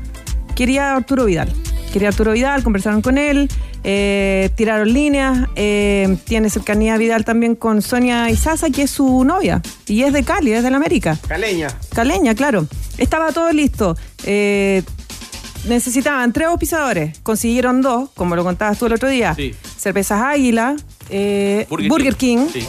[0.56, 1.52] quería a Arturo Vidal.
[1.91, 3.50] Quería a Arturo Vidal, conversaron con él,
[3.84, 9.62] eh, tiraron líneas, eh, tiene cercanía Vidal también con Sonia Isaza, que es su novia,
[9.88, 11.17] y es de Cali, es de la América.
[11.28, 11.67] Caleña.
[11.93, 12.67] Caleña, claro.
[12.98, 13.95] Estaba todo listo.
[14.24, 14.84] Eh,
[15.67, 17.19] necesitaban tres auspiciadores.
[17.19, 19.34] Consiguieron dos, como lo contabas tú el otro día.
[19.36, 19.54] Sí.
[19.78, 20.75] Cervezas Águila,
[21.10, 22.47] eh, Burger Burger, King.
[22.47, 22.62] King.
[22.62, 22.67] Sí.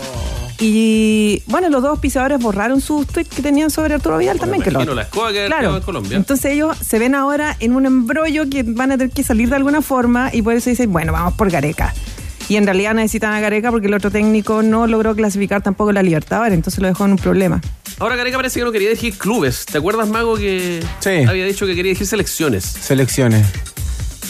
[0.58, 4.62] Y bueno, los dos auspiciadores borraron sus tweets que tenían sobre Arturo Vidal también.
[4.62, 5.76] Que lo, la escoba que Claro.
[5.76, 6.16] en Colombia.
[6.16, 9.56] Entonces ellos se ven ahora en un embrollo que van a tener que salir de
[9.56, 11.92] alguna forma y por eso dicen, bueno, vamos por Gareca.
[12.48, 16.02] Y en realidad necesitan a Gareca porque el otro técnico no logró clasificar tampoco la
[16.02, 17.60] Libertadores, entonces lo dejó en un problema.
[17.98, 19.64] Ahora Gareca parece que no quería dirigir clubes.
[19.64, 21.10] ¿Te acuerdas, Mago, que Sí.
[21.26, 22.64] había dicho que quería dirigir selecciones?
[22.64, 23.46] Selecciones.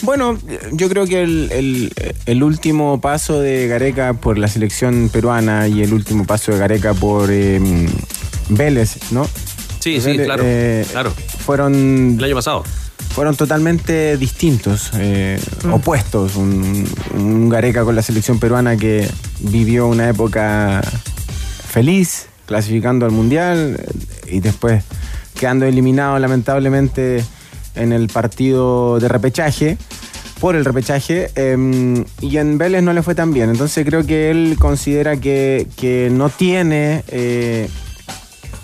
[0.03, 0.39] Bueno,
[0.73, 1.93] yo creo que el, el-
[2.27, 6.95] el último paso de Gareca por la selección peruana y el último paso de Gareca
[6.95, 7.59] por eh,
[8.51, 9.27] Vélez, ¿no?
[9.81, 10.43] Sí, sí, claro.
[10.47, 11.13] eh, claro.
[11.45, 12.63] Fueron El año pasado.
[13.15, 15.41] fueron totalmente distintos, eh,
[15.73, 16.37] opuestos.
[16.37, 19.09] Un, un Gareca con la selección peruana que
[19.41, 20.83] vivió una época
[21.71, 23.79] feliz, clasificando al Mundial
[24.27, 24.83] y después
[25.39, 27.23] quedando eliminado lamentablemente
[27.75, 29.77] en el partido de repechaje,
[30.41, 33.51] por el repechaje, eh, y en Vélez no le fue tan bien.
[33.51, 37.03] Entonces creo que él considera que, que no tiene...
[37.09, 37.69] eh,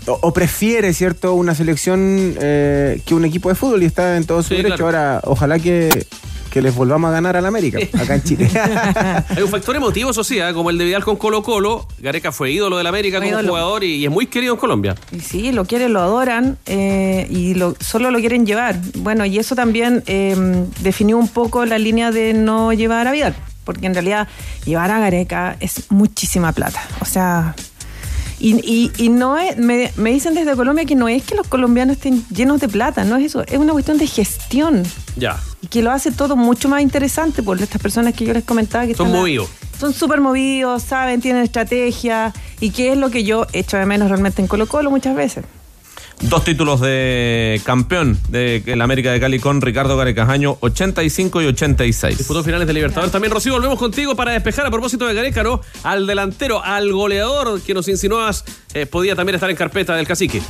[0.07, 4.25] o, o prefiere, ¿cierto?, una selección eh, que un equipo de fútbol y está en
[4.25, 4.77] todo su Sí, derecho.
[4.79, 4.87] claro.
[4.99, 6.07] Ahora, ojalá que,
[6.53, 8.51] que les volvamos a ganar al América, acá en Chile.
[9.31, 10.53] Hay un factor emotivo, eso sí, ¿eh?
[10.53, 11.87] como el de Vidal con Colo Colo.
[11.99, 13.49] Gareca fue ídolo del América Fue como ídolo.
[13.49, 14.95] jugador y, y es muy querido en Colombia.
[15.11, 18.77] Y sí, lo quieren, lo adoran eh, y lo, solo lo quieren llevar.
[18.99, 20.37] Bueno, y eso también eh,
[20.81, 23.35] definió un poco la línea de no llevar a Vidal,
[23.65, 24.29] porque en realidad
[24.67, 26.83] llevar a Gareca es muchísima plata.
[27.01, 27.55] O sea,
[28.43, 31.47] y, y, y no es, me, me dicen desde Colombia que no es que los
[31.47, 34.83] colombianos estén llenos de plata, no es eso, es una cuestión de gestión
[35.17, 35.39] Ya.
[35.63, 38.87] y que lo hace todo mucho más interesante por estas personas que yo les comentaba
[38.87, 39.49] que Son están- movidos.
[39.79, 44.09] son súper movidos, saben, tienen estrategia y que es lo que yo echo de menos
[44.09, 45.45] realmente en Colo Colo muchas veces.
[46.23, 51.47] Dos títulos de campeón de la América de Cali con Ricardo Gareca, año 85 y
[51.47, 52.17] 86.
[52.17, 53.11] Disputó finales de Libertadores.
[53.11, 55.61] También, Rocío, volvemos contigo para despejar a propósito de Gareca, ¿no?
[55.83, 60.41] Al delantero, al goleador que nos insinuabas, eh, podía también estar en carpeta del cacique.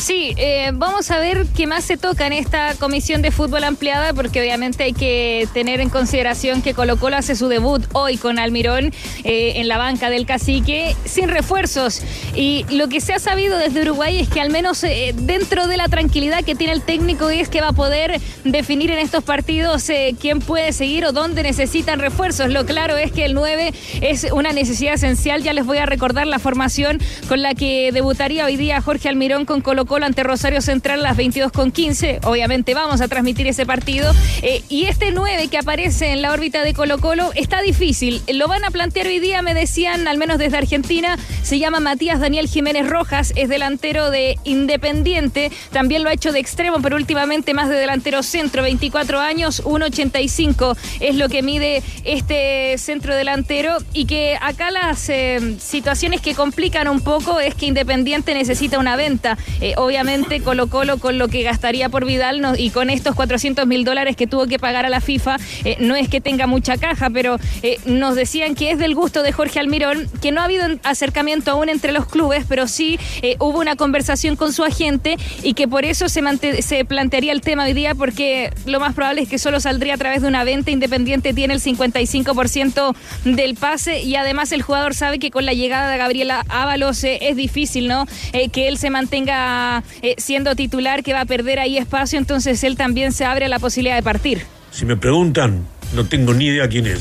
[0.00, 4.14] Sí, eh, vamos a ver qué más se toca en esta comisión de fútbol ampliada,
[4.14, 8.38] porque obviamente hay que tener en consideración que Colo Colo hace su debut hoy con
[8.38, 12.02] Almirón eh, en la banca del cacique, sin refuerzos.
[12.34, 15.76] Y lo que se ha sabido desde Uruguay es que al menos eh, dentro de
[15.76, 19.86] la tranquilidad que tiene el técnico es que va a poder definir en estos partidos
[20.18, 22.48] quién puede seguir o dónde necesitan refuerzos.
[22.48, 25.42] Lo claro es que el 9 es una necesidad esencial.
[25.42, 29.44] Ya les voy a recordar la formación con la que debutaría hoy día Jorge Almirón
[29.44, 32.20] con Colo Colo ante Rosario Central a las 22.15.
[32.22, 34.12] Obviamente vamos a transmitir ese partido.
[34.40, 38.22] Eh, y este 9 que aparece en la órbita de Colo Colo está difícil.
[38.32, 41.18] Lo van a plantear hoy día, me decían, al menos desde Argentina.
[41.42, 45.50] Se llama Matías Daniel Jiménez Rojas, es delantero de Independiente.
[45.72, 48.62] También lo ha hecho de extremo, pero últimamente más de delantero centro.
[48.62, 53.78] 24 años, 1.85 es lo que mide este centro delantero.
[53.92, 58.94] Y que acá las eh, situaciones que complican un poco es que Independiente necesita una
[58.94, 59.36] venta.
[59.60, 63.66] Eh, obviamente Colo Colo con lo que gastaría por Vidal no- y con estos 400
[63.66, 66.76] mil dólares que tuvo que pagar a la FIFA, eh, no es que tenga mucha
[66.76, 70.44] caja, pero eh, nos decían que es del gusto de Jorge Almirón, que no ha
[70.44, 74.64] habido en- acercamiento aún entre los clubes, pero sí eh, hubo una conversación con su
[74.64, 76.22] agente y que por eso se,
[76.62, 79.98] se plantearía el tema hoy día, porque lo más probable es que solo saldría a
[79.98, 80.70] través de una venta.
[80.70, 85.90] Independiente tiene el 55% del pase y además el jugador sabe que con la llegada
[85.90, 88.06] de Gabriela Ábalos es difícil, ¿no?
[88.52, 89.69] Que él se mantenga
[90.02, 93.48] eh, siendo titular, que va a perder ahí espacio, entonces él también se abre a
[93.48, 94.42] la posibilidad de partir.
[94.70, 97.00] Si me preguntan, no tengo ni idea quién es.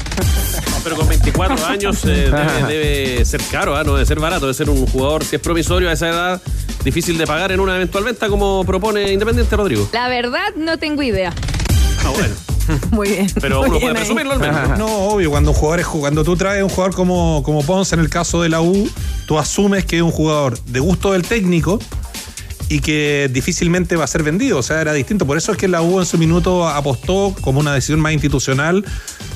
[0.83, 3.83] Pero con 24 años eh, debe, debe ser caro, ¿ah?
[3.83, 6.41] no debe ser barato, debe ser un jugador, si es promisorio a esa edad,
[6.83, 9.89] difícil de pagar en una eventual venta como propone Independiente Rodrigo.
[9.91, 11.33] La verdad, no tengo idea.
[12.05, 12.35] Ah, bueno.
[12.91, 13.27] Muy bien.
[13.41, 14.01] Pero uno bien puede ahí.
[14.03, 14.77] presumirlo al menos.
[14.77, 18.01] No, obvio, cuando un jugador es cuando tú traes un jugador como, como Ponce en
[18.01, 18.89] el caso de la U,
[19.25, 21.79] tú asumes que es un jugador de gusto del técnico
[22.69, 24.59] y que difícilmente va a ser vendido.
[24.59, 25.25] O sea, era distinto.
[25.25, 28.85] Por eso es que la U en su minuto apostó como una decisión más institucional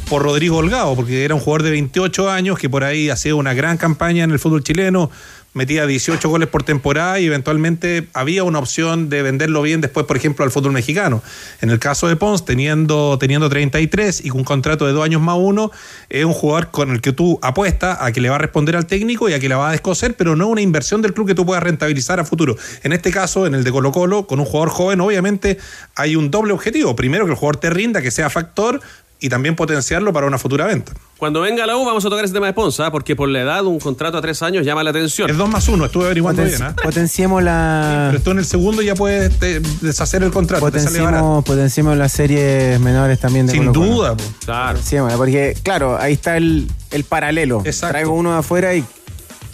[0.08, 3.54] por Rodrigo Holgado, porque era un jugador de 28 años que por ahí hacía una
[3.54, 5.10] gran campaña en el fútbol chileno,
[5.54, 10.18] metía 18 goles por temporada y eventualmente había una opción de venderlo bien después, por
[10.18, 11.22] ejemplo, al fútbol mexicano.
[11.62, 15.22] En el caso de Pons, teniendo, teniendo 33 y con un contrato de dos años
[15.22, 15.72] más uno,
[16.10, 18.86] es un jugador con el que tú apuestas a que le va a responder al
[18.86, 21.36] técnico y a que la va a descoser, pero no una inversión del club que
[21.36, 22.56] tú puedas rentabilizar a futuro.
[22.84, 25.58] En este caso, en el de Colo Colo, con un jugador joven, obviamente
[25.96, 26.96] hay un doble objetivo.
[26.96, 28.82] Primero, que el jugador te rinda, que sea factor
[29.24, 30.92] y también potenciarlo para una futura venta.
[31.18, 33.66] Cuando venga la U vamos a tocar ese tema de Ponza, porque por la edad
[33.66, 35.30] un contrato a tres años llama la atención.
[35.30, 36.64] Es 2 más 1, estuve averiguando Potenci- bien.
[36.64, 36.76] ¿ah?
[36.84, 38.10] Potenciemos la.
[38.12, 40.60] Pero tú en el segundo ya puedes te- deshacer el contrato.
[40.66, 43.92] Potenciemos, potenciemos las series menores también de Sin Colo-Colo.
[43.96, 44.24] duda, po.
[44.44, 44.80] Claro.
[45.16, 47.62] Porque, claro, ahí está el, el paralelo.
[47.64, 47.94] Exacto.
[47.94, 48.84] Traigo uno de afuera y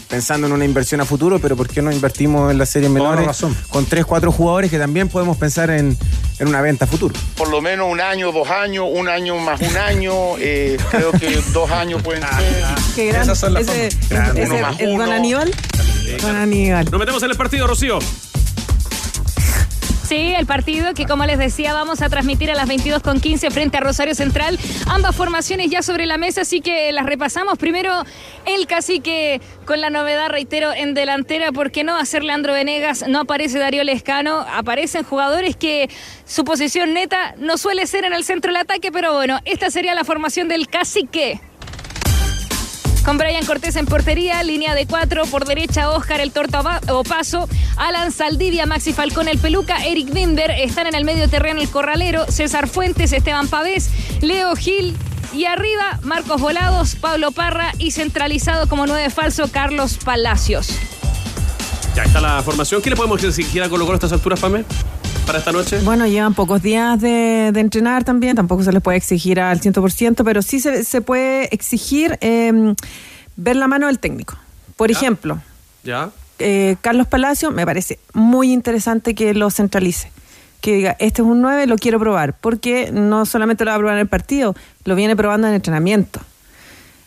[0.10, 3.00] pensando en una inversión a futuro, pero ¿por qué no invertimos en las series Toda
[3.00, 3.56] la menores razón.
[3.70, 5.96] con tres, cuatro jugadores que también podemos pensar en,
[6.40, 7.14] en una venta a futuro?
[7.38, 11.40] por lo menos un año, dos años, un año más un año, eh, creo que
[11.54, 12.66] dos años pueden ser.
[12.96, 13.24] Qué grande.
[13.34, 15.12] Esas son las Ese, Uno más ¿es Don uno.
[15.12, 15.56] Aníbal?
[16.22, 16.86] Don Aníbal.
[16.90, 18.00] Nos metemos en el partido, Rocío.
[20.10, 23.80] Sí, el partido que como les decía vamos a transmitir a las 22.15 frente a
[23.80, 24.58] Rosario Central.
[24.88, 27.60] Ambas formaciones ya sobre la mesa, así que las repasamos.
[27.60, 27.94] Primero
[28.48, 33.06] el cacique con la novedad, reitero, en delantera, ¿por qué no hacer Leandro Venegas?
[33.08, 35.92] No aparece Darío Lescano, aparecen jugadores que
[36.26, 39.94] su posición neta no suele ser en el centro del ataque, pero bueno, esta sería
[39.94, 41.40] la formación del cacique.
[43.10, 46.62] Con Brian Cortés en portería, línea de cuatro, por derecha Oscar el Torto
[47.08, 51.68] Paso, Alan Saldivia, Maxi Falcón el Peluca, Eric Binder, están en el medio terreno el
[51.72, 53.90] Corralero, César Fuentes, Esteban Pavés,
[54.22, 54.96] Leo Gil,
[55.34, 60.70] y arriba, Marcos Volados, Pablo Parra y centralizado como nueve falso, Carlos Palacios.
[61.96, 62.80] Ya está la formación.
[62.80, 64.66] ¿Qué le podemos exigir a Colo Colo a estas alturas, Pame?
[65.30, 65.80] Para esta noche.
[65.84, 70.42] Bueno, llevan pocos días de, entrenar también, tampoco se les puede exigir al 100%, pero
[70.42, 72.74] sí se, puede exigir em,
[73.36, 74.40] ver la mano del técnico.
[74.76, 75.40] Por ejemplo,
[75.84, 76.10] ¿Ya?
[76.40, 80.12] Eh, Carlos Palacio me parece muy interesante que lo centralice
[80.62, 83.78] que diga, este es un 9, lo quiero probar, porque no solamente lo va a
[83.78, 86.22] probar en el partido, lo viene probando en entrenamiento.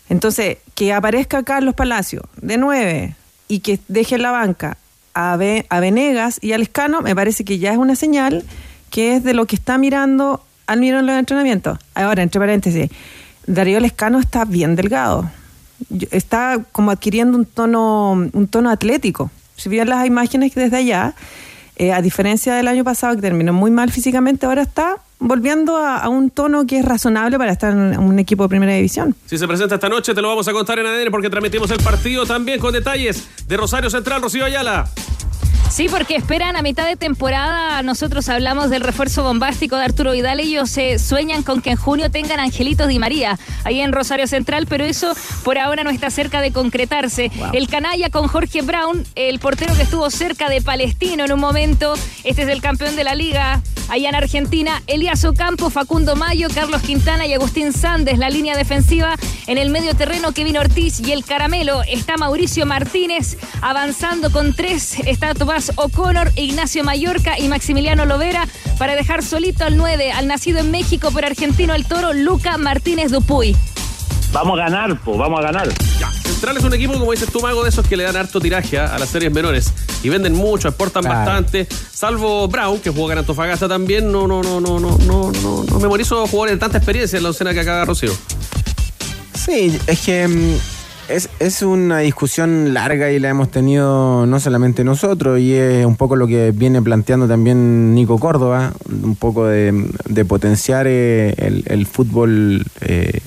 [0.09, 3.17] Entonces, que aparezca Carlos Palacio de 9
[3.49, 4.79] y que deje en la banca
[5.15, 8.45] a, a Venegas y al Escano, me parece que ya es una señal
[8.91, 11.79] que es de lo que está mirando al mirar en los entrenamientos.
[11.95, 12.91] Ahora, entre paréntesis,
[13.47, 15.31] Darío Lescano está bien delgado.
[16.11, 19.31] Está como adquiriendo un tono, un tono atlético.
[19.57, 21.15] Si bien las imágenes desde allá,
[21.77, 26.09] eh, a diferencia del año pasado que terminó muy mal físicamente, ahora está volviendo a,
[26.09, 29.15] un tono que es razonable para estar en un equipo de primera división.
[29.27, 31.83] Si se presenta esta noche, te lo vamos a contar en ADN porque transmitimos el
[31.83, 34.87] partido también con detalles de Rosario Central, Rocío Ayala.
[35.73, 37.81] Sí, porque esperan a mitad de temporada.
[37.81, 40.39] Nosotros hablamos del refuerzo bombástico de Arturo Vidal.
[40.39, 44.67] Ellos se sueñan con que en junio tengan Angelitos Di María ahí en Rosario Central,
[44.69, 47.31] pero eso por ahora no está cerca de concretarse.
[47.55, 51.95] El canalla con Jorge Brown, el portero que estuvo cerca de Palestino en un momento.
[52.23, 54.83] Este es el campeón de la liga allá en Argentina.
[54.87, 59.15] Elías Ocampo, Facundo Mayo, Carlos Quintana y Agustín Sández, la línea defensiva.
[59.47, 61.83] En el medio terreno, Kevin Ortiz y el caramelo.
[61.83, 64.99] Está Mauricio Martínez avanzando con tres.
[65.07, 65.35] Está
[65.77, 68.49] O'Connor, Ignacio Mallorca y Maximiliano Lovera
[68.79, 73.11] para dejar solito al 9 al nacido en México por argentino el toro Luca Martínez
[73.11, 73.57] Dupuy.
[74.33, 75.69] Vamos a ganar, po, vamos a ganar.
[76.25, 78.79] Central es un equipo, como dices tú, Mago, de esos que le dan harto tiraje
[78.79, 79.73] a, las series menores.
[80.03, 81.69] Y venden mucho, exportan bastante.
[81.93, 84.11] Salvo Brown, que jugó en Antofagasta también.
[84.11, 87.31] No, no, no, no, no, no, no, no memorizo jugadores de tanta experiencia en la
[87.31, 88.13] escena que acaba Rocío.
[89.35, 90.57] Sí, es que mm,
[91.13, 95.97] es, es, una discusión larga y la hemos tenido no solamente nosotros, y es un
[95.97, 101.35] poco lo que viene planteando también Nico Córdoba, un poco de, potenciar eh,
[101.67, 103.21] el, fútbol eh,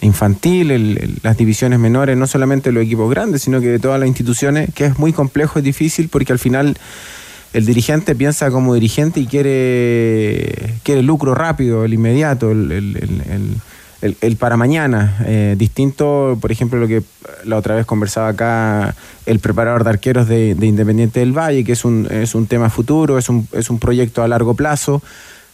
[0.00, 4.72] infantil, las divisiones menores, no solamente los equipos grandes, sino que de todas las instituciones,
[4.74, 6.76] que es muy complejo, es difícil, porque al final
[7.52, 13.60] el dirigente piensa como dirigente y quiere, quiere lucro rápido, el inmediato, el
[14.02, 15.18] el, para mañana.
[15.26, 17.02] Eh, distinto, por ejemplo, lo que
[17.44, 18.94] la otra vez conversaba acá
[19.26, 23.18] el preparador de arqueros de, Independiente del Valle, que es un, es un tema futuro,
[23.18, 25.02] es un, es un proyecto a largo plazo.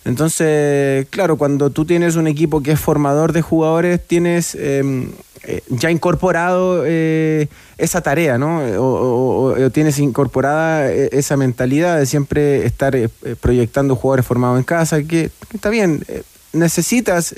[0.05, 5.11] Entonces, claro, cuando tú tienes un equipo que es formador de jugadores, tienes em,
[5.43, 8.61] eh, ya incorporado eh, esa tarea, ¿no?
[8.79, 12.97] O, tienes incorporada esa mentalidad de siempre estar
[13.41, 16.05] proyectando jugadores formados en casa, que, que está bien,
[16.53, 17.35] necesitas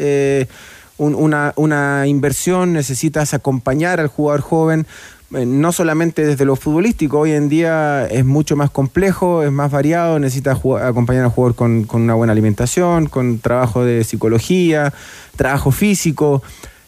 [0.98, 4.86] una, inversión, necesitas acompañar al jugador joven
[5.34, 9.70] eh, no solamente desde lo futbolístico, hoy en día es mucho más complejo, es más
[9.70, 14.94] variado, necesitas acompañar al jugador con, una buena alimentación, con trabajo de psicología,
[15.36, 16.42] trabajo físico,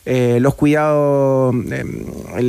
[0.07, 2.07] eh, los cuidados em,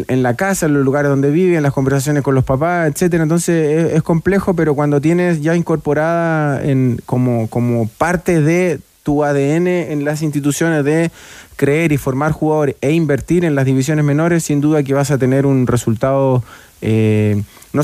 [0.07, 3.23] en, la casa, en los lugares donde viven, las conversaciones con los papás, etcétera.
[3.23, 9.23] Entonces es, es complejo, pero cuando tienes ya incorporada en, como, como parte de tu
[9.23, 11.11] ADN en las instituciones de
[11.55, 15.17] creer y formar jugadores e invertir en las divisiones menores, sin duda que vas a
[15.17, 16.43] tener un resultado,
[16.81, 17.41] eh,
[17.73, 17.83] no,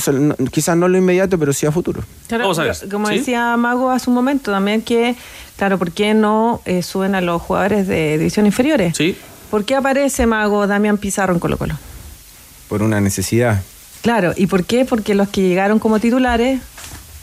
[0.51, 2.01] quizás no lo inmediato, pero sí a futuro.
[2.29, 2.75] Vamos a ver.
[2.89, 5.15] Como decía Mago hace un momento, también que,
[5.57, 8.97] claro, ¿por qué no eh, suben a los jugadores de división inferiores?
[8.97, 9.15] Sí.
[9.51, 11.75] ¿Por qué aparece Mago Damián Pizarro en Colo Colo?
[12.67, 13.61] Por una necesidad.
[14.01, 14.85] Claro, ¿y por qué?
[14.85, 16.59] Porque los que llegaron como titulares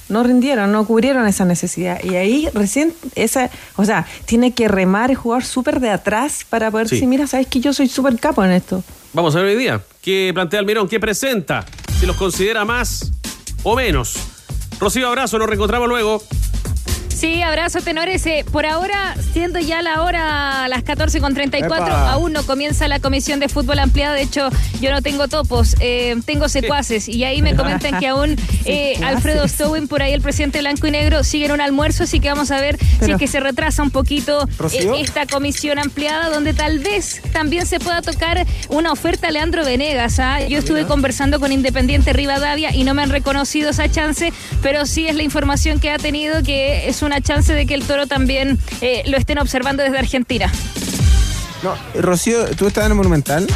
[0.09, 2.03] no rindieron, no cubrieron esa necesidad.
[2.03, 6.71] Y ahí recién, esa, o sea, tiene que remar y jugar súper de atrás para
[6.71, 8.83] poder decir, mira, sabes que yo soy súper capo en esto.
[9.12, 11.64] Vamos a ver hoy día qué plantea Almirón, qué presenta,
[11.99, 13.12] si los considera más
[13.62, 14.17] o menos.
[14.79, 16.23] Rocío, abrazo, nos reencontramos luego.
[17.14, 18.27] Sí, abrazo, tenores.
[18.27, 22.11] Eh, por ahora, siendo ya la hora, las 14 con 34, Epa.
[22.11, 24.14] aún no comienza la comisión de fútbol ampliada.
[24.14, 24.48] De hecho,
[24.81, 27.09] yo no tengo topos, eh, tengo secuaces.
[27.09, 30.90] Y ahí me comentan que aún eh, Alfredo Stowen, por ahí el presidente blanco y
[30.90, 32.03] negro, sigue en un almuerzo.
[32.03, 34.48] Así que vamos a ver si es que se retrasa un poquito
[34.98, 40.18] esta comisión ampliada, donde tal vez también se pueda tocar una oferta a Leandro Venegas.
[40.18, 40.40] ¿ah?
[40.40, 45.07] Yo estuve conversando con Independiente Rivadavia y no me han reconocido esa chance, pero sí
[45.07, 48.59] es la información que ha tenido, que es una chance de que el toro también
[48.81, 50.51] eh, lo estén observando desde Argentina.
[51.62, 53.47] No, Rocío, ¿tú estás en el Monumental?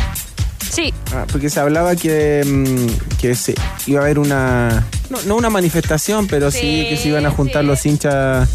[0.71, 0.93] Sí.
[1.13, 3.55] Ah, porque se hablaba que, mm, que se
[3.87, 4.87] iba a haber una.
[5.11, 8.49] No, no una manifestación, pero sí, Sí, que se iban a juntar los hinchas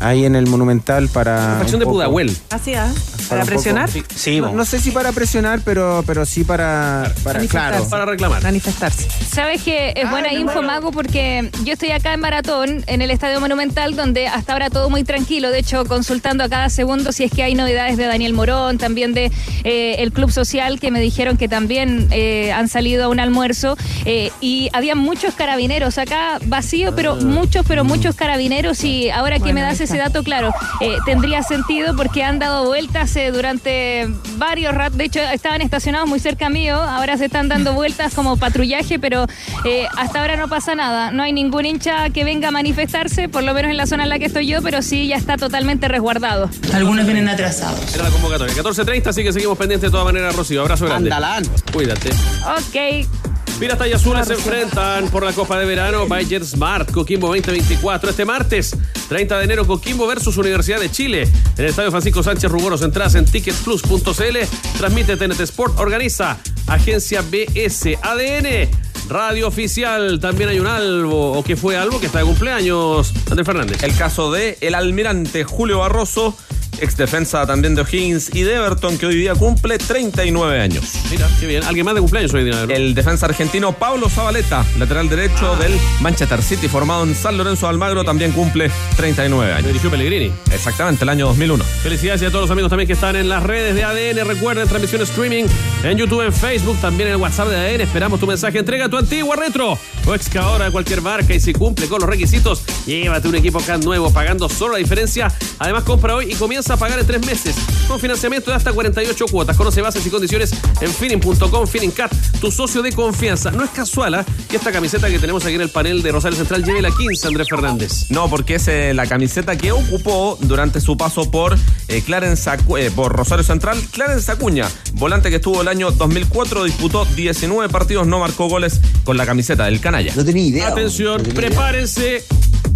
[0.00, 1.60] ahí en el Monumental para.
[1.72, 2.36] Un de Pudahuel.
[2.50, 2.92] Así, ¿ah?
[3.28, 3.90] para ¿Para un poco- presionar?
[4.14, 7.12] Sí, No, no sé si para presionar, pero, pero sí para.
[7.22, 7.86] para claro.
[7.88, 8.42] Para reclamar.
[8.42, 9.08] Manifestarse.
[9.28, 13.40] Sabes que es buena info, Mago, porque yo estoy acá en Maratón, en el Estadio
[13.40, 15.50] Monumental, donde hasta ahora todo muy tranquilo.
[15.50, 19.14] De hecho, consultando a cada segundo si es que hay novedades de Daniel Morón, también
[19.14, 19.30] de
[19.64, 23.76] eh, el Club Social, que me dijeron que también eh, han salido a un almuerzo.
[24.04, 28.82] eh, y había muchos carabineros acá, vacío, pero muchos, pero muchos carabineros.
[28.84, 33.14] Y ahora que me das ese dato, claro, eh, tendría sentido porque han dado vueltas
[33.16, 34.98] eh, durante varios ratos.
[34.98, 39.26] De hecho, estaban estacionados muy cerca mío, ahora se están dando vueltas como patrullaje, pero
[39.64, 41.10] eh, hasta ahora no pasa nada.
[41.10, 44.08] No hay ningún hincha que venga a manifestarse, por lo menos en la zona en
[44.08, 46.48] la que estoy yo, pero sí ya está totalmente resguardado.
[46.72, 47.94] Algunos vienen atrasados.
[47.94, 48.54] Era la convocatoria.
[48.54, 50.62] 14.30, así que seguimos pendientes de todas maneras, Rocío.
[50.62, 51.10] Abrazo grande.
[51.10, 51.44] Andalán.
[51.72, 52.10] Cuídate.
[52.58, 53.33] Ok.
[53.64, 58.10] Piratas y Azules se enfrentan por la Copa de Verano Bayer Smart Coquimbo 2024.
[58.10, 58.76] Este martes,
[59.08, 61.22] 30 de enero, Coquimbo versus Universidad de Chile.
[61.22, 62.82] En el Estadio Francisco Sánchez Ruboros.
[62.82, 64.36] Entradas en ticketplus.cl.
[64.76, 65.78] Transmite TNT Sport.
[65.78, 66.36] Organiza
[66.66, 68.68] Agencia BS ADN.
[69.08, 70.20] Radio Oficial.
[70.20, 73.14] También hay un Albo, o que fue Albo, que está de cumpleaños.
[73.30, 73.82] Andrés Fernández.
[73.82, 76.36] El caso de el almirante Julio Barroso,
[76.80, 80.84] ex defensa también de O'Higgins y de Everton, que hoy día cumple 39 años.
[81.10, 81.64] Mira, qué bien.
[81.64, 82.66] Alguien más de cumpleaños hoy día.
[82.66, 82.74] ¿no?
[82.74, 87.70] El defensa argentino Pablo Zabaleta, lateral derecho del Manchester City, formado en San Lorenzo de
[87.70, 89.66] Almagro, también cumple 39 Lo años.
[89.66, 90.32] dirigió Pellegrini.
[90.52, 91.64] Exactamente, el año 2001.
[91.82, 94.26] Felicidades y a todos los amigos también que están en las redes de ADN.
[94.26, 95.44] Recuerden, transmisión streaming
[95.82, 97.80] en YouTube, en Facebook, también en el WhatsApp de ADN.
[97.82, 98.58] Esperamos tu mensaje.
[98.58, 102.62] Entrega tu antigua retro o excavadora de cualquier marca y si cumple con los requisitos,
[102.86, 105.32] llévate un equipo CAD nuevo pagando solo la diferencia.
[105.58, 107.56] Además, compra hoy y comienza a pagar en tres meses
[107.88, 109.56] con financiamiento de hasta 48 cuotas.
[109.56, 110.50] Conoce bases y condiciones
[110.80, 111.66] en finning.com.
[111.66, 113.50] Finning Cat, tu socio de confianza.
[113.50, 114.24] No es casual ¿ah?
[114.48, 117.28] que esta camiseta que tenemos aquí en el panel de Rosario Central lleve la 15,
[117.28, 118.10] Andrés Fernández.
[118.10, 121.56] No, porque es eh, la camiseta que ocupó durante su paso por
[121.88, 123.78] eh, Clarence Acu- eh, por Rosario Central.
[123.92, 129.16] Clarence Acuña, volante que estuvo el año 2004, disputó 19 partidos, no marcó goles con
[129.16, 130.12] la camiseta del canalla.
[130.16, 130.68] No tenía idea.
[130.68, 132.24] Atención, prepárense,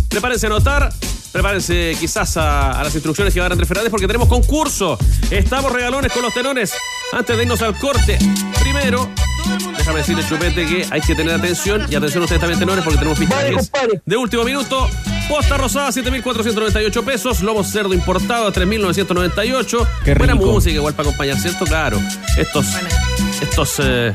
[0.08, 0.92] prepárense a anotar,
[1.32, 4.98] prepárense quizás a, a las instrucciones que va a dar Andrés Fernández porque tenemos concurso.
[5.30, 6.72] Estamos regalones con los tenones.
[7.12, 8.18] Antes de irnos al corte,
[8.60, 9.08] primero,
[9.76, 13.18] déjame decirle, Chupete, que hay que tener atención y atención ustedes también, tenores, porque tenemos
[13.18, 13.70] fichajes
[14.04, 14.88] de último minuto.
[15.28, 17.42] Posta rosada, 7.498 pesos.
[17.42, 19.86] Lomo cerdo importado, 3.998.
[20.04, 21.66] Qué Buena música igual para acompañar, ¿cierto?
[21.66, 22.00] Claro.
[22.36, 22.66] Estos,
[23.42, 24.14] estos, eh,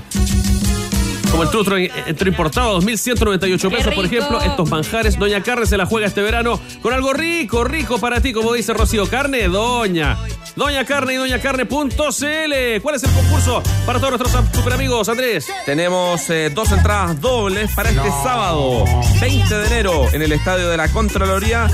[1.33, 4.39] como el trutro entre importado, 2.198 Qué pesos, por ejemplo.
[4.39, 8.33] Estos manjares, Doña Carne se la juega este verano con algo rico, rico para ti,
[8.33, 9.07] como dice Rocío.
[9.09, 10.15] Carne, Doña.
[10.55, 12.81] Doña Carne y doñacarne.cl.
[12.81, 15.47] ¿Cuál es el concurso para todos nuestros super amigos, Andrés?
[15.65, 18.85] Tenemos eh, dos entradas dobles para este sábado,
[19.19, 21.67] 20 de enero, en el estadio de la Contraloría,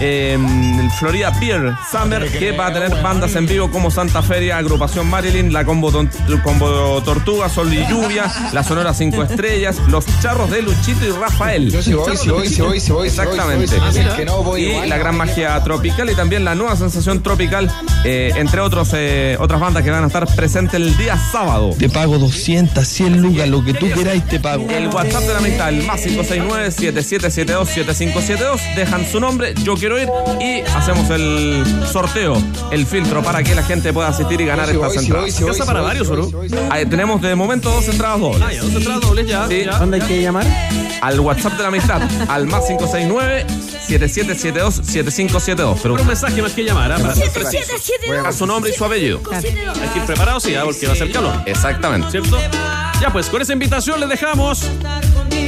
[0.00, 4.58] eh, el Florida Pier Summer, que va a tener bandas en vivo como Santa Feria,
[4.58, 6.10] Agrupación Marilyn, la Combo, Ton-
[6.44, 11.70] Combo Tortuga, Sol y Lluvia, la Sonora 5 Estrellas, los Charros de Luchito y Rafael.
[11.72, 13.66] Yo sí voy, sí voy, sí voy, sí voy, Exactamente.
[13.68, 14.08] sí voy, sí voy.
[14.10, 17.22] El que no voy y igual, la gran magia tropical y también la nueva sensación
[17.22, 17.70] tropical,
[18.04, 21.74] eh, entre otros eh, otras bandas que van a estar presentes el día sábado.
[21.78, 24.66] Te pago 200, 100 lucas, lo que tú queráis te pago.
[24.68, 28.74] El WhatsApp de la mitad, el más 569-7772-7572.
[28.74, 30.08] Dejan su nombre, yo quiero ir
[30.40, 32.36] y hacemos el sorteo,
[32.70, 35.40] el filtro para que la gente pueda asistir y ganar estas entradas.
[35.46, 36.50] Casa para varios, voy.
[36.70, 38.42] Ahí tenemos de momento dos entradas dobles.
[38.44, 39.48] Ah, ya, dos entradas dobles ya.
[39.48, 39.64] Sí.
[39.64, 39.78] ya.
[39.78, 40.46] ¿Dónde hay que llamar?
[41.00, 45.56] Al WhatsApp de la amistad, al más 569-7772-7572.
[45.56, 46.98] Pero Pero un mensaje más que llamar, ¿ah?
[46.98, 47.14] para.
[48.24, 49.20] A su nombre y su apellido.
[49.32, 50.62] Hay que ir preparados, sí, ¿ah?
[50.64, 51.34] porque va a ser calor.
[51.46, 52.10] Exactamente.
[52.10, 52.38] ¿Cierto?
[53.00, 54.64] Ya pues, con esa invitación les dejamos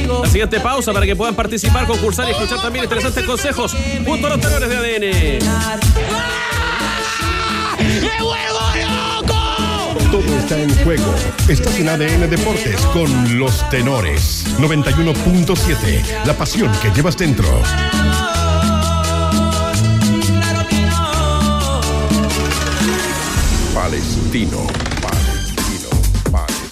[0.07, 4.29] la siguiente pausa para que puedan participar, concursar y escuchar también interesantes consejos junto a
[4.31, 5.69] los tenores de ADN.
[10.11, 11.13] Todo está en juego.
[11.47, 14.43] Estás en ADN Deportes con los tenores.
[14.57, 16.25] 91.7.
[16.25, 17.47] La pasión que llevas dentro.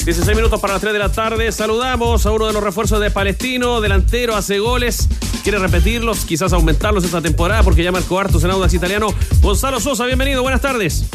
[0.06, 1.52] 16 minutos para las 3 de la tarde.
[1.52, 5.10] Saludamos a uno de los refuerzos de Palestino, delantero, hace goles.
[5.42, 9.08] Quiere repetirlos, quizás aumentarlos esta temporada porque ya marcó hartos en Audax Italiano.
[9.42, 11.10] Gonzalo Sosa, bienvenido, buenas tardes.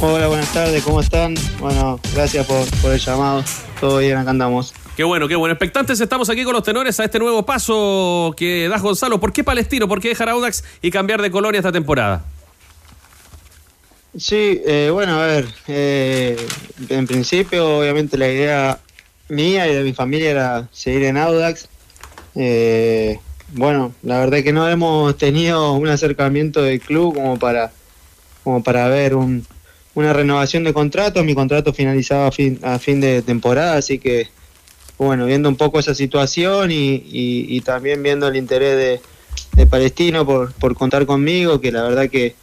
[0.00, 1.34] Hola, buenas tardes, ¿cómo están?
[1.58, 3.42] Bueno, gracias por, por el llamado.
[3.80, 4.72] Todo bien, acá andamos.
[4.96, 5.52] Qué bueno, qué bueno.
[5.54, 9.18] Expectantes estamos aquí con los tenores a este nuevo paso que da Gonzalo.
[9.18, 9.88] ¿Por qué Palestino?
[9.88, 12.22] ¿Por qué dejar Audax y cambiar de colonia esta temporada?
[14.16, 16.36] Sí, eh, bueno, a ver, eh,
[16.88, 18.80] en principio obviamente la idea
[19.28, 21.68] mía y de mi familia era seguir en Audax.
[22.34, 23.20] Eh,
[23.52, 27.70] bueno, la verdad que no hemos tenido un acercamiento del club como para,
[28.42, 29.46] como para ver un,
[29.94, 31.22] una renovación de contrato.
[31.22, 34.28] Mi contrato finalizaba a fin, a fin de temporada, así que
[34.98, 39.00] bueno, viendo un poco esa situación y, y, también viendo el interés de,
[39.54, 42.34] de Palestino por, por contar conmigo, que la verdad que,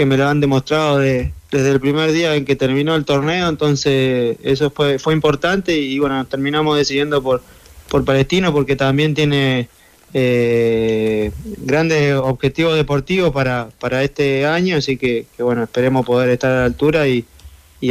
[0.00, 3.50] que me lo han demostrado de, desde el primer día en que terminó el torneo,
[3.50, 7.42] entonces eso fue, importante y bueno, terminamos decidiendo por,
[7.90, 9.68] por Palestino porque también tiene
[10.14, 16.64] eh, grandes objetivos deportivos para, este año, así que, bueno, esperemos poder estar a la
[16.64, 17.26] altura y,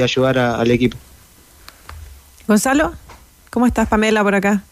[0.02, 0.98] ayudar al equipo.
[2.48, 2.94] Gonzalo,
[3.52, 3.88] ¿cómo estás?
[3.88, 4.64] Pamela por acá.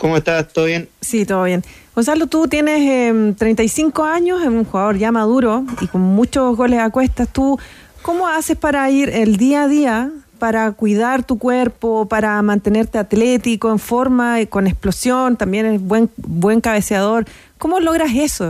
[0.00, 0.48] ¿Cómo estás?
[0.48, 0.88] ¿Todo bien?
[1.02, 1.62] Sí, todo bien.
[1.94, 6.80] Gonzalo, tú tienes eh, 35 años, es un jugador ya maduro y con muchos goles
[6.80, 7.28] a cuestas.
[7.28, 7.58] ¿Tú
[8.00, 13.70] cómo haces para ir el día a día, para cuidar tu cuerpo, para mantenerte atlético,
[13.70, 15.36] en forma, y con explosión?
[15.36, 17.26] También eres buen, buen cabeceador.
[17.58, 18.48] ¿Cómo logras eso?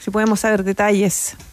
[0.00, 1.34] Si podemos saber detalles.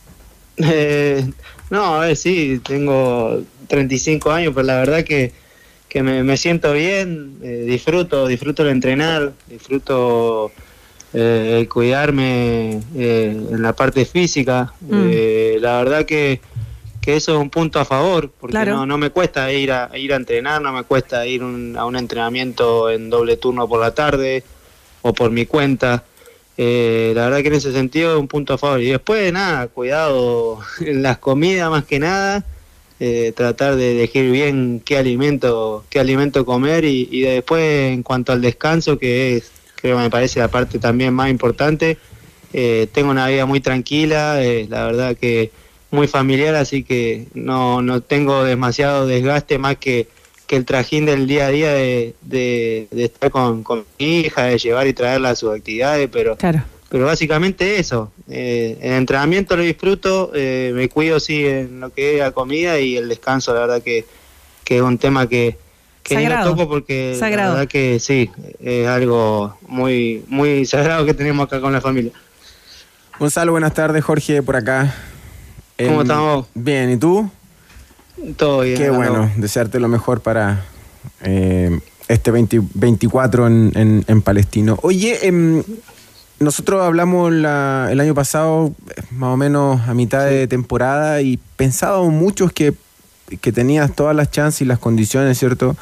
[0.60, 1.24] Eh,
[1.70, 5.32] no, a ver, sí, tengo 35 años, pero la verdad que,
[5.98, 10.52] que me, me siento bien, eh, disfruto, disfruto el entrenar, disfruto
[11.12, 14.72] eh, el cuidarme eh, en la parte física.
[14.82, 14.92] Mm.
[15.10, 16.40] Eh, la verdad que,
[17.02, 18.76] que eso es un punto a favor, porque Claro.
[18.76, 21.86] no, no me cuesta ir a, ir a entrenar, no me cuesta ir un- a
[21.86, 24.44] un entrenamiento en doble turno por la tarde
[25.02, 26.04] o por mi cuenta.
[26.60, 28.82] Eh, la verdad que en ese sentido es un punto a favor.
[28.82, 32.46] Y después, nada, cuidado en las comidas más que nada,
[33.00, 38.42] eh, tratar de elegir bien qué alimento, qué alimento comer y, después en cuanto al
[38.42, 41.98] descanso, que es, creo que me parece la parte también más importante,
[42.54, 45.52] eh, tengo una vida muy tranquila, eh, la verdad que
[45.92, 50.08] muy familiar, así que no, no tengo demasiado desgaste más que,
[50.48, 54.46] que el trajín del día a día de, de, de estar con, con mi hija,
[54.46, 56.64] de llevar y traerla a sus actividades, pero, Claro.
[56.90, 58.12] Pero básicamente eso.
[58.30, 62.80] Eh, el entrenamiento lo disfruto, eh, me cuido sí en lo que es la comida
[62.80, 64.06] y el descanso, la verdad que,
[64.64, 65.58] que es un tema que,
[66.04, 67.50] que ni lo toco porque Sagrado.
[67.54, 68.30] la verdad que sí,
[68.62, 72.12] es algo muy, muy sagrado que tenemos acá con la familia.
[73.20, 74.04] Gonzalo, buenas tardes.
[74.04, 74.94] Jorge, por acá.
[75.78, 76.48] ¿Cómo Em, estamos?
[76.54, 77.30] Bien, ¿y tú?
[78.36, 78.78] Todo bien.
[78.78, 79.42] Qué bueno, todo.
[79.42, 80.66] desearte lo mejor para
[81.24, 84.78] eh, este 20 24 en, en- en Palestino.
[84.84, 85.64] Oye, em,
[86.40, 88.74] nosotros hablamos la- el año pasado,
[89.12, 92.74] más o menos a mitad de temporada, y pensábamos muchos que,
[93.42, 95.76] que tenías todas las chances y las condiciones, ¿cierto?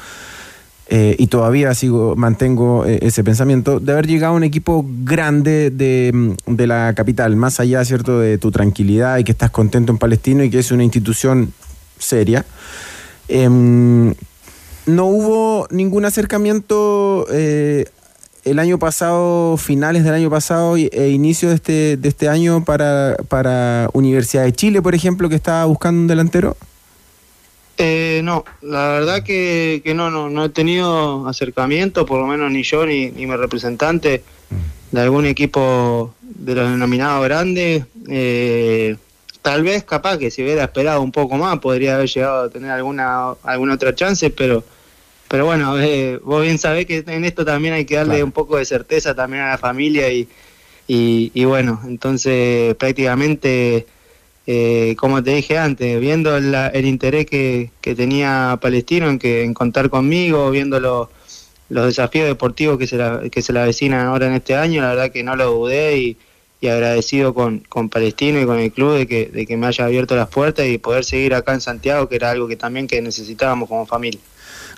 [0.88, 5.70] Eh, y todavía sigo, mantengo eh, ese pensamiento, de haber llegado a un equipo grande
[5.70, 9.98] de, de la capital, más allá, ¿cierto?, de tu tranquilidad y que estás contento en
[9.98, 11.52] Palestino y que es una institución
[11.98, 12.44] seria.
[13.28, 14.14] Em,
[14.86, 17.86] no hubo ningún acercamiento eh,
[18.46, 23.16] el año pasado, finales del año pasado e inicio de este, de este año para,
[23.28, 26.56] para Universidad de Chile, por ejemplo, que estaba buscando un delantero.
[27.76, 32.52] Eh, no, la verdad que, que no, no, no he tenido acercamiento, por lo menos
[32.52, 34.22] ni yo ni, ni mi representante
[34.92, 37.84] de algún equipo de los denominados grandes.
[38.08, 38.96] Eh,
[39.42, 42.70] tal vez, capaz que si hubiera esperado un poco más, podría haber llegado a tener
[42.70, 44.62] alguna, alguna otra chance, pero,
[45.28, 48.56] pero bueno, eh, vos bien sabés que en esto también hay que darle un poco
[48.56, 50.28] de certeza también a la familia y,
[50.88, 53.86] y, y bueno, entonces prácticamente
[54.46, 59.42] eh, como te dije antes, viendo la- el interés que, que tenía Palestino en, que,
[59.42, 61.10] en contar conmigo, viendo lo-
[61.68, 64.90] los desafíos deportivos que se, la, que se le avecinan ahora en este año, la
[64.90, 66.16] verdad que no lo dudé y,
[66.60, 69.84] y agradecido con, con Palestino y con el club de que, de que me haya
[69.86, 73.02] abierto las puertas y poder seguir acá en Santiago, que era algo que también que
[73.02, 74.20] necesitábamos como familia.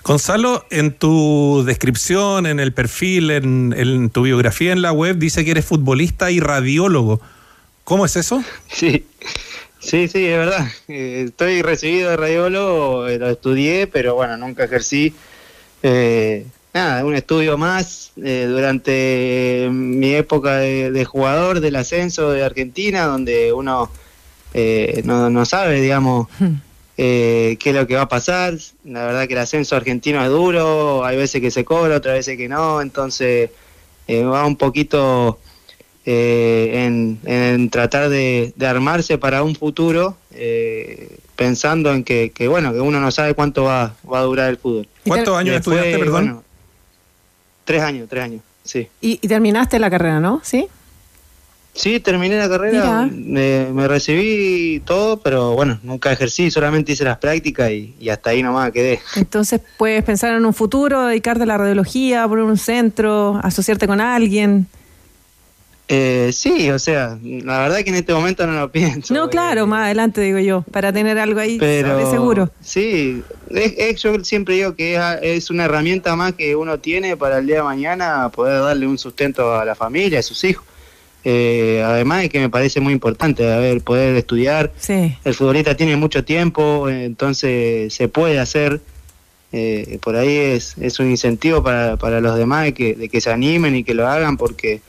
[0.09, 5.45] Gonzalo, en tu descripción, en el perfil, en, en tu biografía en la web, dice
[5.45, 7.21] que eres futbolista y radiólogo.
[7.83, 8.43] ¿Cómo es eso?
[8.71, 9.05] Sí,
[9.77, 10.67] sí, sí, es verdad.
[10.87, 15.13] Eh, estoy recibido de radiólogo, eh, lo estudié, pero bueno, nunca ejercí.
[15.83, 22.43] Eh, nada, un estudio más eh, durante mi época de, de jugador del ascenso de
[22.43, 23.91] Argentina, donde uno
[24.55, 26.29] eh, no, no sabe, digamos,
[27.01, 28.55] eh, qué es lo que va a pasar.
[28.83, 32.35] La verdad que el ascenso argentino es duro, hay veces que se cobra, otras veces
[32.35, 33.51] que no, entonces
[34.07, 35.39] eh, va un poquito
[36.05, 42.49] eh, en, en tratar de, de armarse para un futuro, eh, pensando en que, que,
[42.49, 44.85] bueno, que uno no sabe cuánto va, va a durar el fútbol.
[45.07, 46.25] ¿Cuántos años Después, estudiaste, perdón?
[46.25, 46.43] bueno,
[47.63, 48.89] tres años, tres años, sí.
[48.99, 50.41] Y, y terminaste la carrera, ¿no?
[50.43, 50.67] ¿Sí?
[51.73, 57.19] Sí, terminé la carrera, me, me recibí todo, pero bueno, nunca ejercí, solamente hice las
[57.19, 58.99] prácticas y, y hasta ahí nomás quedé.
[59.15, 64.01] Entonces puedes pensar en un futuro, dedicarte a la radiología, poner un centro, asociarte con
[64.01, 64.67] alguien.
[65.91, 69.11] Eh, sí, o sea, la verdad que en este momento no lo pienso.
[69.13, 72.51] No, claro, más adelante digo yo, para tener algo ahí Pero seguro.
[72.61, 77.17] Sí, es, es- yo siempre digo que es, es una herramienta más que uno tiene
[77.17, 80.65] para el día de mañana poder darle un sustento a la familia, a sus hijos.
[81.23, 84.71] Eh, además de que me parece muy importante, a ver, poder estudiar.
[84.79, 85.15] Sí.
[85.23, 88.81] El futbolista tiene mucho tiempo, entonces se puede hacer.
[89.51, 93.19] Eh, por ahí es, es un incentivo para, para los demás de que, de que
[93.19, 94.81] se animen y que lo hagan porque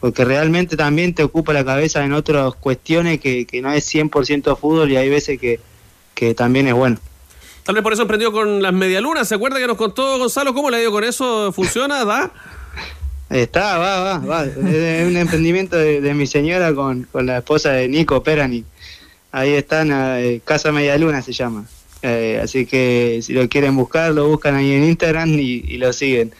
[0.00, 4.58] porque realmente también te ocupa la cabeza en otras cuestiones que, que no es 100%
[4.58, 5.60] fútbol y hay veces que,
[6.12, 6.98] que también es bueno.
[7.62, 9.28] Tal vez por eso emprendió con las medialunas.
[9.28, 11.52] ¿Se acuerda que nos contó Gonzalo cómo le ha ido con eso?
[11.52, 12.04] ¿Funciona?
[12.04, 12.32] ¿Da?
[13.32, 14.44] Está, va, va, va.
[14.44, 18.64] Es un emprendimiento de, mi señora con, con la esposa de Nico Perani.
[19.30, 21.64] Ahí están, eh, Casa Media Luna se llama.
[22.02, 26.32] Eh, así que si lo quieren buscar, lo buscan ahí en Instagram y, lo siguen.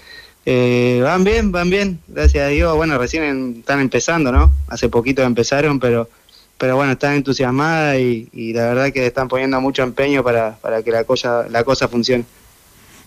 [0.44, 2.76] Eh, van bien, van bien, gracias a Dios.
[2.76, 4.52] Bueno, recién están empezando, ¿no?
[4.68, 6.08] Hace poquito empezaron, pero
[6.58, 10.92] pero bueno, están entusiasmadas y, la verdad que están poniendo mucho empeño para, para que
[10.92, 12.24] la cosa, la cosa funcione.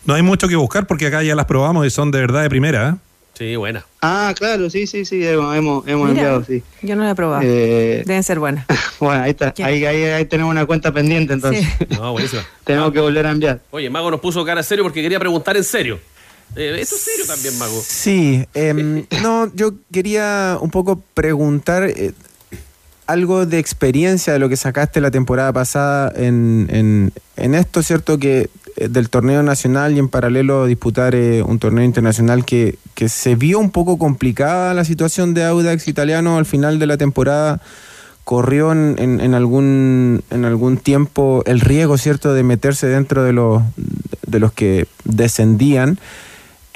[0.04, 2.50] No hay mucho que buscar porque acá ya las probamos y son de verdad de
[2.50, 2.90] primera.
[2.90, 3.05] ¿eh?
[3.38, 3.86] Sí, buena.
[4.02, 6.64] Ah, claro, sí, sí, sí, hemos, hemos, hemos Mira, enviado, sí.
[6.82, 7.42] Yo no la he probado.
[7.44, 8.66] Eh, Deben ser buenas.
[8.98, 9.54] Bueno, ahí está.
[9.62, 11.68] Ahí, ahí, ahí tenemos una cuenta pendiente, entonces.
[11.90, 12.46] No, buenísima.
[12.64, 13.60] tenemos que volver a enviar.
[13.72, 16.00] Oye, Mago nos puso cara serio porque quería preguntar en serio.
[16.56, 17.82] Eh, esto es serio también, Mago.
[17.86, 22.14] Sí, em, no, yo quería un poco preguntar eh,
[23.06, 28.18] algo de experiencia de lo que sacaste la temporada pasada en, en, en esto, ¿cierto?
[28.18, 33.08] Que eh, del torneo nacional y en paralelo disputar eh, un torneo internacional que, que
[33.10, 37.62] se vio un poco complicada la situación de Audax italiano al final de la temporada.
[38.26, 43.34] Corrió en, en- en algún, en algún tiempo el riesgo, ¿cierto?, de meterse dentro de
[43.34, 43.62] los,
[44.26, 46.00] de los que descendían.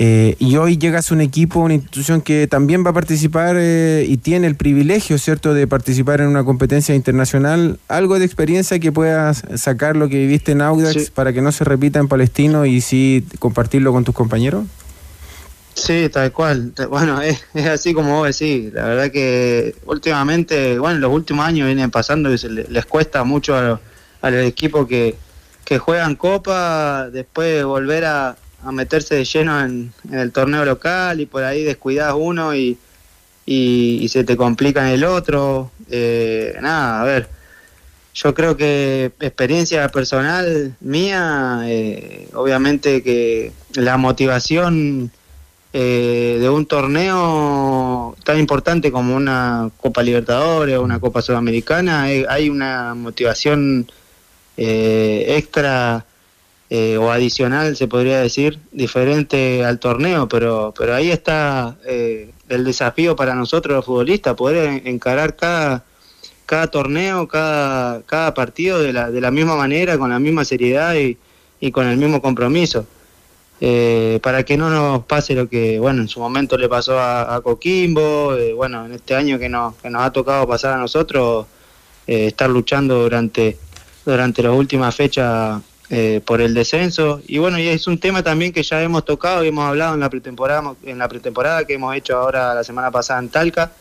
[0.02, 4.06] Eh, y hoy llegas a un equipo, una institución que también va a participar eh,
[4.08, 7.80] y tiene el privilegio, ¿cierto?, de participar en una competencia internacional.
[7.89, 11.12] ¿Algo de experiencia que puedas sacar lo que viviste en Audax Sí.
[11.14, 14.64] para que no se repita en Palestino y sí compartirlo con tus compañeros?
[15.74, 16.72] Sí, tal cual.
[16.89, 18.72] Bueno, es, es así como vos decís.
[18.74, 23.26] La verdad que últimamente, bueno, los últimos años vienen pasando y se le- les cuesta
[23.26, 23.80] mucho a los,
[24.22, 25.16] a los equipos que,
[25.66, 31.26] que juegan Copa, después volver a, a meterse de lleno en, el torneo local y
[31.26, 32.78] por ahí descuidas uno y,
[33.45, 35.72] y, se te complica en el otro.
[35.89, 37.39] Eh, nada, a ver.
[38.22, 45.12] Yo creo que experiencia personal mía, eh, obviamente que la motivación
[45.72, 52.26] eh, de un torneo tan importante como una Copa Libertadores o una Copa Sudamericana, eh,
[52.28, 53.89] hay una motivación
[54.57, 56.05] extra
[56.70, 62.63] eh, o adicional, se podría decir, diferente al torneo, pero, pero ahí está eh, el
[62.63, 65.84] desafío para nosotros los futbolistas, poder en- encarar cada,
[66.45, 70.93] cada torneo, cada, cada partido de la, de la misma manera, con la misma seriedad
[70.95, 71.17] y,
[71.59, 72.86] y con el mismo compromiso.
[73.61, 77.41] Eh, para que no nos pase lo que, bueno, en su momento le pasó a,
[77.41, 81.45] Coquimbo, eh, bueno, en este año que nos, que nos ha tocado pasar a nosotros,
[82.07, 83.57] estar luchando durante,
[84.05, 87.22] durante las últimas fechas eh, por el descenso.
[87.28, 90.00] Y bueno, y es un tema también que ya hemos tocado y hemos hablado en
[90.02, 93.72] la pretemporada, en la pretemporada que hemos hecho ahora la semana pasada en Talca.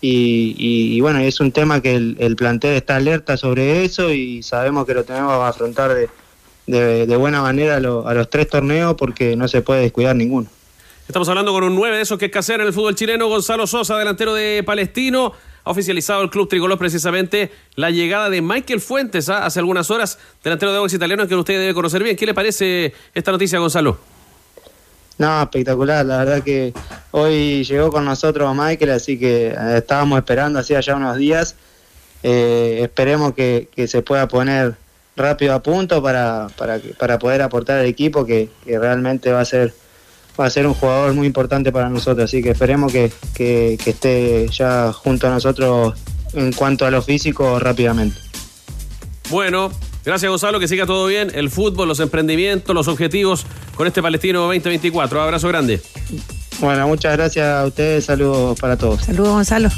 [0.00, 4.12] Y, y- y bueno, es un tema que el, el plantel está alerta sobre eso
[4.12, 7.80] y sabemos que lo tenemos que afrontar de, de, buena manera a, a
[8.14, 10.46] los tres torneos porque no se puede descuidar ninguno.
[11.08, 13.66] Estamos hablando con un 9 de esos que es casero en el fútbol chileno, Gonzalo
[13.66, 15.32] Sosa, delantero de Palestino.
[15.70, 19.44] Oficializado el club tricolor precisamente la llegada de Michael Fuentes ¿ah?
[19.44, 22.16] hace algunas horas, delantero de Audax Italiano, que usted debe conocer bien.
[22.16, 23.98] ¿Qué le parece esta noticia, Gonzalo?
[25.18, 26.72] No, espectacular, la verdad que
[27.10, 31.54] hoy llegó con nosotros Michael, así que eh, estábamos esperando hacía ya unos días.
[32.22, 34.74] Eh, esperemos que, que se pueda poner
[35.16, 39.44] rápido a punto para, para, para poder aportar al equipo que, que realmente va a
[39.44, 39.74] ser
[40.38, 43.90] va a ser un jugador muy importante para nosotros, así que esperemos que, que- que
[43.90, 45.94] esté ya junto a nosotros
[46.34, 48.16] en cuanto a lo físico rápidamente.
[49.30, 49.70] Bueno,
[50.04, 51.30] Gracias, Gonzalo, que siga todo bien.
[51.34, 55.20] El fútbol, los emprendimientos, los objetivos con este Palestino 2024.
[55.20, 55.82] Abrazo grande.
[56.60, 58.06] Bueno, muchas gracias a ustedes.
[58.06, 59.02] Saludos para todos.
[59.02, 59.68] Saludos, Gonzalo.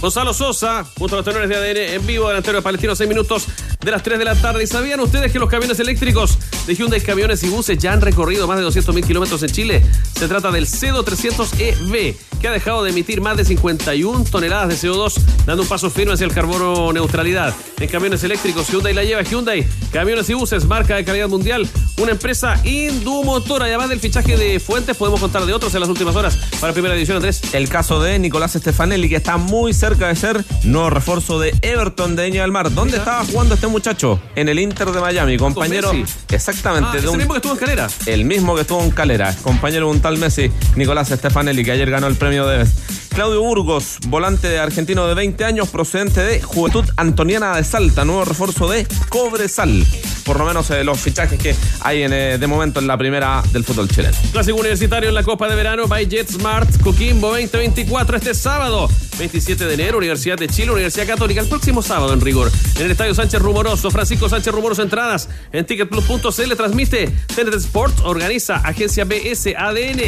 [0.00, 3.46] Gonzalo Sosa, junto a los tenores de ADN en vivo, delantero de Palestino, 6 minutos
[3.80, 4.62] de las 3 de la tarde.
[4.64, 8.46] ¿Y sabían ustedes que los camiones eléctricos de Hyundai Camiones y Buses ya han recorrido
[8.46, 9.82] más de 200 mil kilómetros en Chile?
[10.14, 14.68] Se trata del CEDO 300EV, E que ha dejado de emitir más de 51 toneladas
[14.68, 15.14] de CO2,
[15.46, 17.54] dando un paso firme hacia el carbono neutralidad.
[17.80, 19.22] En camiones eléctricos, Hyundai la lleva.
[19.22, 21.68] Hyundai, Camiones y Buses, marca de calidad mundial,
[21.98, 23.66] una empresa indumotora.
[23.66, 26.72] Y además del fichaje de Fuentes, podemos contar de otros en las últimas horas para
[26.72, 27.42] primera edición, Andrés.
[27.52, 32.16] El caso de Nicolás Stefanelli, que está muy cerca de ser nuevo refuerzo de Everton
[32.16, 32.72] de Viña del Mar.
[32.72, 34.20] ¿Dónde estaba jugando este muchacho?
[34.34, 35.92] En el Inter de Miami, compañero.
[36.30, 36.88] Exactamente.
[36.90, 37.88] Ah, de el mismo que estuvo en Calera.
[38.06, 41.90] el mismo que estuvo en Calera, compañero de un tal Messi, Nicolás Stefanelli, que ayer
[41.90, 42.66] ganó el premio de
[43.14, 48.68] Claudio Burgos, volante argentino de 20 años, procedente de Juventud Antoniana de Salta, nuevo refuerzo
[48.68, 49.86] de Cobresal.
[50.24, 53.42] Por lo menos eh, los fichajes que hay en, eh, de momento en la primera
[53.52, 54.16] del fútbol chileno.
[54.32, 59.74] Clásico universitario en la Copa de Verano by JetSmart Coquimbo 2024 este sábado, 27 de
[59.74, 62.50] enero, Universidad de Chile, Universidad Católica, el próximo sábado en rigor.
[62.76, 68.56] En el Estadio Sánchez Rumoroso, Francisco Sánchez Rumoroso Entradas en ticketplus.cl transmite TNT Sports, organiza
[68.56, 70.00] Agencia BS ADN,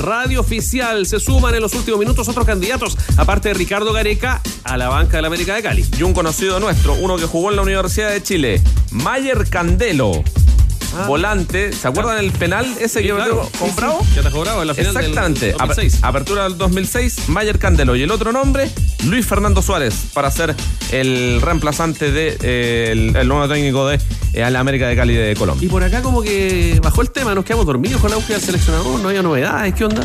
[0.00, 1.06] Radio Oficial.
[1.06, 5.16] Se suman en los últimos minutos otros candidatos, aparte de Ricardo Gareca, a la banca
[5.16, 5.84] de la América de Cali.
[5.98, 10.22] Y un conocido nuestro, uno que jugó en la Universidad de Chile, Mayer Candelo.
[11.06, 13.16] Volante, ¿se acuerdan el penal ese que Ah.
[13.16, 13.50] claro.
[13.58, 14.06] con Bravo?
[14.14, 15.52] Que atajó Bravo en la final del Exactamente.
[15.52, 15.94] 2006.
[15.96, 17.96] Ap- Apertura del 2006, Mayer Candelo.
[17.96, 18.70] Y el otro nombre,
[19.04, 20.54] Luis Fernando Suárez, para ser
[20.92, 24.00] el reemplazante de eh, el, el nuevo técnico de
[24.32, 25.66] eh, la América de Cali de Colombia.
[25.66, 28.46] Y por acá como que bajó el tema, nos quedamos dormidos con la búsqueda del
[28.46, 30.04] seleccionador, no había novedades, ¿qué onda?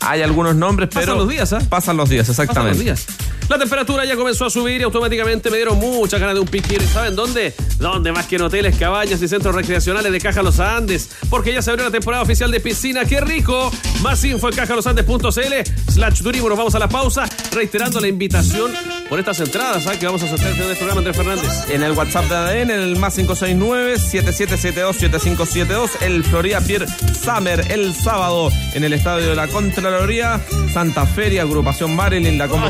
[0.00, 1.06] Hay algunos nombres, pero.
[1.06, 1.58] Pasan los días, ¿ah?
[1.68, 2.76] Pasan los días, Pasan exactamente.
[2.76, 3.06] los días.
[3.48, 6.82] La temperatura ya comenzó a subir y automáticamente me dieron muchas ganas de un piquero.
[6.82, 7.54] ¿Y saben dónde?
[7.78, 11.10] ¿Dónde más que en hoteles, cabañas y centros recreacionales de Caja Los Andes?
[11.30, 13.04] Porque ya se abrió la temporada oficial de piscina.
[13.04, 13.70] ¡Qué rico!
[14.02, 16.48] Más info en cajalosandes.cl slash turismo.
[16.48, 18.72] Nos vamos a la pausa reiterando la invitación
[19.08, 19.98] por estas entradas ¿ah?
[19.98, 21.70] que vamos a sortear en el programa Andrés Fernández.
[21.70, 26.84] En el WhatsApp de ADN, en el más 569-7772-7572, el Florida Pier
[27.22, 30.40] Summer el sábado en el estadio de la Contraloría,
[30.72, 32.66] Santa Feria, Agrupación Marilyn, La Combo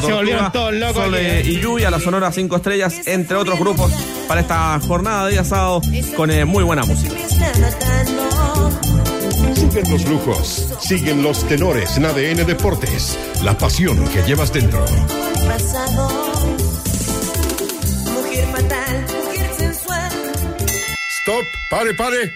[0.73, 3.93] Locos Sole y Yuya, la Sonora 5 Estrellas, entre otros grupos,
[4.27, 5.81] para esta jornada de día sábado
[6.17, 7.15] con eh, muy buena música.
[9.55, 14.85] Siguen los lujos, siguen los tenores en ADN Deportes, la pasión que llevas dentro.
[15.47, 16.09] pasado.
[18.15, 20.13] Mujer fatal, mujer sensual.
[21.21, 22.33] Stop, pare, pare.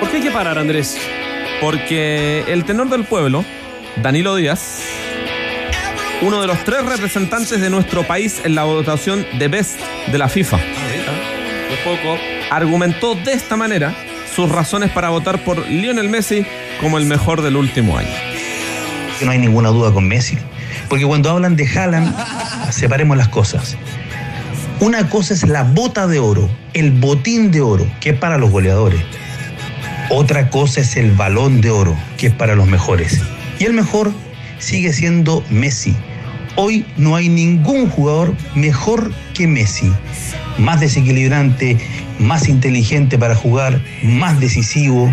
[0.00, 0.96] ¿Por qué hay que parar, Andrés?
[1.60, 3.44] Porque el tenor del pueblo,
[4.02, 4.80] Danilo Díaz,
[6.20, 9.78] uno de los tres representantes de nuestro país en la votación de Best
[10.10, 10.58] de la FIFA,
[11.84, 12.18] poco.
[12.50, 13.94] argumentó de esta manera
[14.34, 16.44] sus razones para votar por Lionel Messi
[16.80, 18.08] como el mejor del último año.
[19.18, 20.38] que no hay ninguna duda con Messi.
[20.88, 22.14] Porque cuando hablan de Haaland,
[22.70, 23.76] separemos las cosas.
[24.80, 28.50] Una cosa es la bota de oro, el botín de oro, que es para los
[28.50, 29.00] goleadores.
[30.10, 33.20] Otra cosa es el balón de oro, que es para los mejores.
[33.58, 34.12] Y el mejor
[34.58, 35.96] sigue siendo Messi.
[36.60, 39.92] Hoy no hay ningún jugador mejor que Messi.
[40.58, 41.76] Más desequilibrante,
[42.18, 45.08] más inteligente para jugar, más decisivo.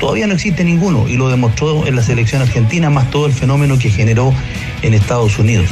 [0.00, 3.78] Todavía no existe ninguno y lo demostró en la selección argentina, más todo el fenómeno
[3.78, 4.34] que generó
[4.82, 5.70] en Estados Unidos.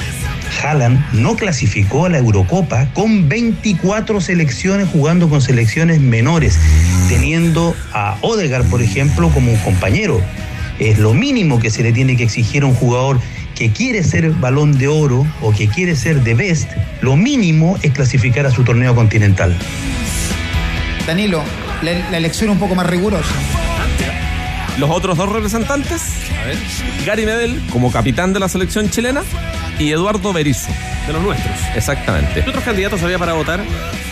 [0.62, 6.60] Haaland no clasificó a la Eurocopa con 24 selecciones jugando con selecciones menores,
[7.08, 10.20] teniendo a Odegaard, por ejemplo, como un compañero.
[10.78, 13.18] Es lo mínimo que se le tiene que exigir a un jugador
[13.62, 16.68] que quiere ser balón de oro o que quiere ser de best,
[17.00, 19.56] lo mínimo es clasificar a su torneo continental.
[21.06, 21.44] Danilo,
[21.82, 23.30] la, la elección un poco más rigurosa.
[24.78, 26.02] Los otros dos representantes,
[27.06, 29.22] Gary Medel como capitán de la selección chilena
[29.78, 30.70] y Eduardo Berizzo.
[31.06, 31.54] De los nuestros.
[31.76, 32.42] Exactamente.
[32.42, 33.60] ¿Qué otros candidatos había para votar?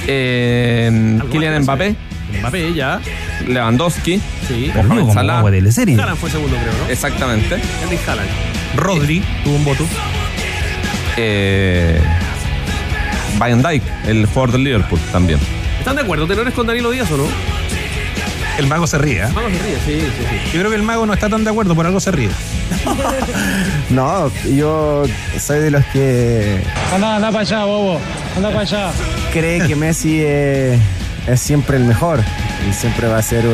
[0.06, 1.96] Eh, Kylian Mbappé,
[2.40, 3.00] Mbappé ya.
[3.48, 4.70] Lewandowski, Sí.
[4.76, 5.40] Mohamed Salah.
[5.42, 6.88] fue segundo, creo, ¿no?
[6.88, 7.56] Exactamente.
[7.82, 8.28] Erling Haaland.
[8.76, 9.86] Rodri tuvo un voto.
[11.16, 12.00] Eh,
[13.38, 15.38] Van Dijk, el jugador del Liverpool también.
[15.78, 17.24] ¿Están de acuerdo, tenores, con Danilo Díaz o no?
[18.58, 19.22] El mago se ríe.
[19.22, 19.28] ¿eh?
[19.34, 20.50] Vamos, se ríe, sí, sí, sí.
[20.52, 22.28] Yo creo que el mago no está tan de acuerdo, por algo se ríe.
[23.90, 25.02] No, yo
[25.40, 26.62] soy de los que
[26.94, 28.00] Anda, anda para allá, bobo.
[28.36, 28.90] Anda para allá.
[29.32, 30.78] cree que Messi es,
[31.26, 32.20] es siempre el mejor
[32.68, 33.44] y siempre va a ser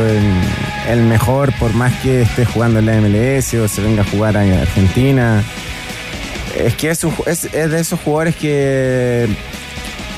[0.88, 4.36] el, mejor por más que esté jugando en la MLS o se venga a jugar
[4.36, 5.42] a Argentina.
[6.56, 9.28] Es que es, un es, de esos jugadores que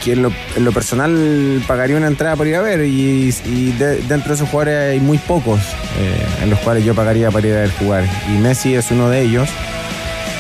[0.04, 4.28] que en lo, personal pagaría una entrada por ir a ver y, y de- dentro
[4.28, 5.58] de esos jugadores hay muy pocos
[5.98, 9.10] eh, en los cuales yo pagaría para ir a ver jugar y Messi es uno
[9.10, 9.48] de ellos.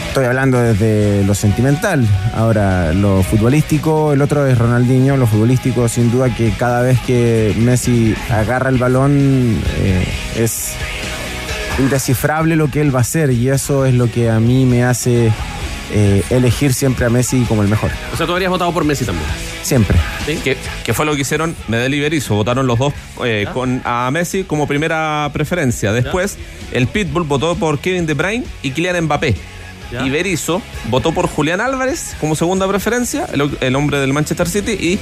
[0.08, 2.04] Estoy hablando desde lo sentimental.
[2.34, 5.16] Ahora, lo futbolístico, el otro es Ronaldinho.
[5.16, 10.72] Lo futbolístico, sin duda, que cada vez que Messi agarra el balón eh, es
[11.78, 14.82] indescifrable lo que él va a hacer y eso es lo que a mí me
[14.82, 15.30] hace
[15.92, 17.90] eh, elegir siempre a Messi como el mejor.
[18.12, 19.26] O sea, tú habrías votado por Messi también.
[19.62, 19.96] Siempre.
[20.26, 22.34] Que, que fue lo que hicieron Medel y Berizzo.
[22.34, 22.92] Votaron los dos
[23.24, 25.92] eh, con a Messi como primera preferencia.
[25.92, 26.38] Después,
[26.72, 29.36] el Pitbull votó por Kevin De Bruyne y Kylian Mbappé.
[29.90, 30.04] Ya.
[30.06, 30.60] Y Berizzo
[30.90, 34.98] votó por Julián Álvarez como segunda preferencia, el, el hombre del Manchester City, y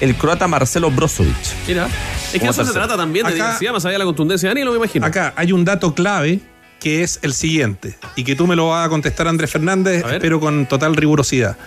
[0.00, 1.34] el croata Marcelo Brozovic.
[1.68, 1.88] Mira.
[2.32, 4.54] Es que eso se trata también de Acá- diversidad, más allá de la contundencia de
[4.54, 5.04] Danilo, me imagino.
[5.04, 6.40] Acá hay un dato clave
[6.78, 10.40] que es el siguiente y que tú me lo vas a contestar Andrés Fernández, pero
[10.40, 11.58] con total rigurosidad.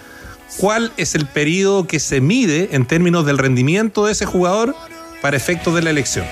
[0.58, 4.76] ¿Cuál es el periodo que se mide en términos del rendimiento de ese jugador
[5.22, 6.26] para efectos de la elección?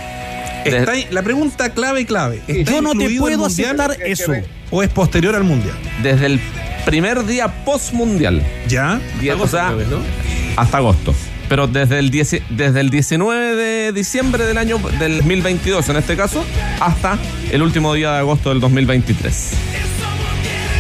[0.66, 2.42] Está ahí- la pregunta clave clave.
[2.48, 4.34] ¿está Yo no te puedo aceptar eso.
[4.72, 5.76] ¿O es posterior al mundial?
[6.02, 6.40] Desde el
[6.86, 8.42] primer día post-mundial.
[8.68, 9.00] ¿Ya?
[9.40, 9.74] o sea,
[10.56, 11.14] hasta agosto.
[11.50, 16.16] Pero desde el, 10 desde el 19 de diciembre del año del 2022, en este
[16.16, 16.46] caso,
[16.80, 17.18] hasta
[17.52, 19.52] el último día de agosto del 2023.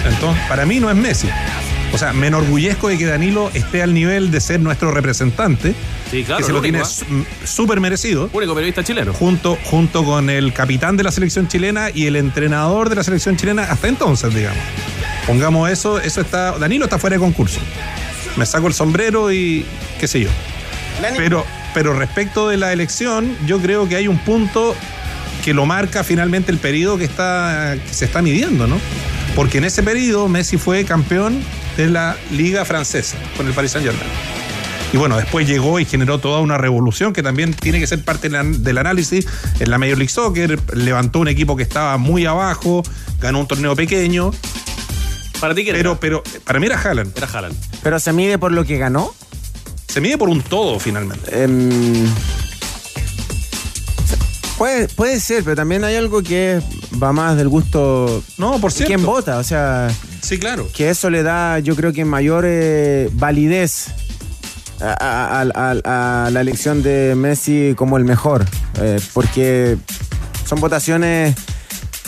[0.05, 1.27] Entonces, para mí no es Messi.
[1.93, 5.73] O sea, me enorgullezco de que Danilo esté al nivel de ser nuestro representante.
[6.09, 7.25] Sí, claro, que se lo único, tiene ¿eh?
[7.43, 8.29] súper merecido.
[8.31, 9.13] Único periodista chileno.
[9.13, 13.35] Junto, junto con el capitán de la selección chilena y el entrenador de la selección
[13.35, 14.59] chilena hasta entonces, digamos.
[15.27, 16.57] Pongamos eso, eso está.
[16.57, 17.59] Danilo está fuera de concurso.
[18.37, 19.65] Me saco el sombrero y
[19.99, 20.29] qué sé yo.
[21.17, 24.75] Pero, pero respecto de la elección, yo creo que hay un punto
[25.43, 28.79] que lo marca finalmente el periodo que, está, que se está midiendo, ¿no?
[29.35, 31.41] Porque en ese periodo Messi fue campeón
[31.77, 34.09] de la Liga Francesa con el Paris Saint-Germain.
[34.93, 38.29] Y bueno, después llegó y generó toda una revolución que también tiene que ser parte
[38.29, 39.25] del análisis
[39.59, 40.59] en la Major League Soccer.
[40.75, 42.83] Levantó un equipo que estaba muy abajo,
[43.19, 44.31] ganó un torneo pequeño.
[45.39, 47.17] ¿Para ti qué pero, pero para mí era Haaland.
[47.17, 47.55] Era Haaland.
[47.81, 49.13] ¿Pero se mide por lo que ganó?
[49.87, 51.43] Se mide por un todo, finalmente.
[51.43, 52.05] Em,
[54.57, 56.61] puede, puede ser, pero también hay algo que
[57.01, 58.23] va más del gusto.
[58.37, 58.93] No, por cierto.
[58.93, 59.37] ¿Quién vota?
[59.37, 59.89] O sea.
[60.21, 60.67] Sí, claro.
[60.73, 63.87] Que eso le da, yo creo que mayor eh, validez
[64.79, 68.45] a, a- a- a la elección de Messi como el mejor.
[68.79, 69.77] eh, porque
[70.45, 71.35] son votaciones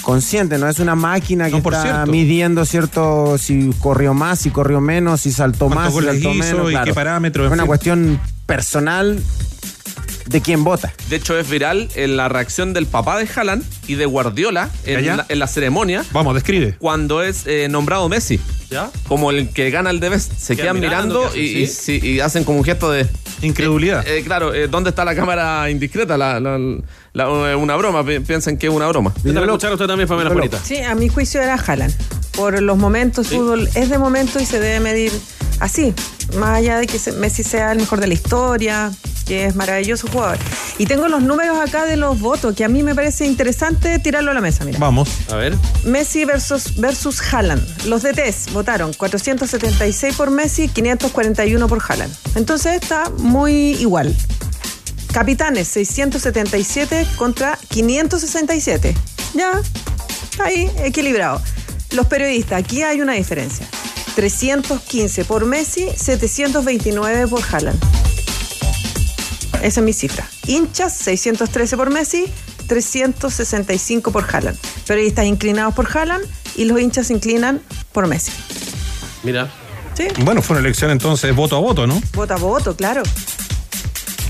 [0.02, 2.12] conscientes, no es una máquina que por está cierto.
[2.12, 6.64] midiendo cierto si corrió más, si corrió menos, si saltó ¿Cuántos más, si saltó hizo
[6.64, 6.72] menos.
[6.74, 9.22] y qué parámetros, Es una cuestión personal
[10.26, 10.94] de quién vota.
[11.10, 15.06] De hecho, es viral en la reacción del papá de Haaland y de Guardiola en,
[15.06, 16.04] la, en la ceremonia.
[16.12, 16.76] Vamos, describe.
[16.80, 18.40] Cuando es eh, nombrado Messi.
[18.70, 18.90] ¿Ya?
[19.08, 20.24] Como el que gana el Debes.
[20.36, 21.62] Se Quedan quedan mirando, mirando, ¿qué y, hacen?
[21.64, 22.00] y ¿Sí?
[22.02, 23.08] sí, y hacen como un gesto de.
[23.44, 24.08] Incredulidad.
[24.08, 26.18] Eh, claro, eh, ¿dónde está la cámara indiscreta?
[26.18, 26.58] La, la-
[27.14, 29.14] la- una broma, pi- piensan que es una broma.
[29.22, 30.60] ¿Qué tal escuchar usted también, Pamela Juanita?
[30.64, 31.94] Sí, a mi juicio era Haaland.
[32.34, 35.12] Por los momentos, fútbol es de momento y se debe medir
[35.60, 35.94] así.
[36.36, 38.92] Más allá de que Messi sea el mejor de la historia,
[39.26, 40.38] que es maravilloso jugador.
[40.78, 44.32] Y tengo los números acá de los votos, que a mí me parece interesante tirarlo
[44.32, 44.80] a la mesa, mira.
[44.80, 45.10] Vamos.
[45.32, 45.56] A ver.
[45.86, 47.86] Messi versus, versus Haaland.
[47.86, 52.14] Los DTs votaron 476 por Messi, 541 por Haaland.
[52.36, 54.16] Entonces está muy igual.
[55.14, 58.96] Capitanes, 677 contra 567.
[59.36, 59.62] Ya,
[60.40, 61.40] ahí, equilibrado.
[61.94, 63.68] Los periodistas, aquí hay una diferencia.
[64.16, 67.80] 315 por Messi, 729 por Haaland.
[69.62, 70.28] Esa es mi cifra.
[70.48, 72.26] Hinchas, 613 por Messi,
[72.68, 74.58] 365 por Haaland.
[74.88, 76.26] Periodistas inclinados por Haaland
[76.56, 78.32] y los hinchas se inclinan por Messi.
[79.24, 79.52] Mira.
[79.96, 82.02] Sí, Bueno, fue una elección entonces voto a voto, ¿no?
[82.16, 83.04] vota a voto, claro.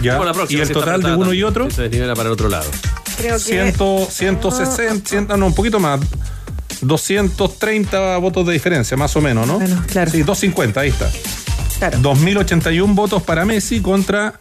[0.01, 0.13] Ya.
[0.13, 2.49] Como la próxima, y el total de uno y otro, Se desnivela para el otro
[2.49, 2.69] lado.
[3.17, 3.71] Creo que.
[3.71, 6.01] 100, 160, 100, no, un poquito más.
[6.83, 9.59] 230 votos de diferencia, más o menos, ¿no?
[9.59, 10.11] Bueno, claro.
[10.11, 11.09] Sí, 250, ahí está.
[11.79, 11.99] Claro.
[11.99, 14.39] 2.081 votos para Messi contra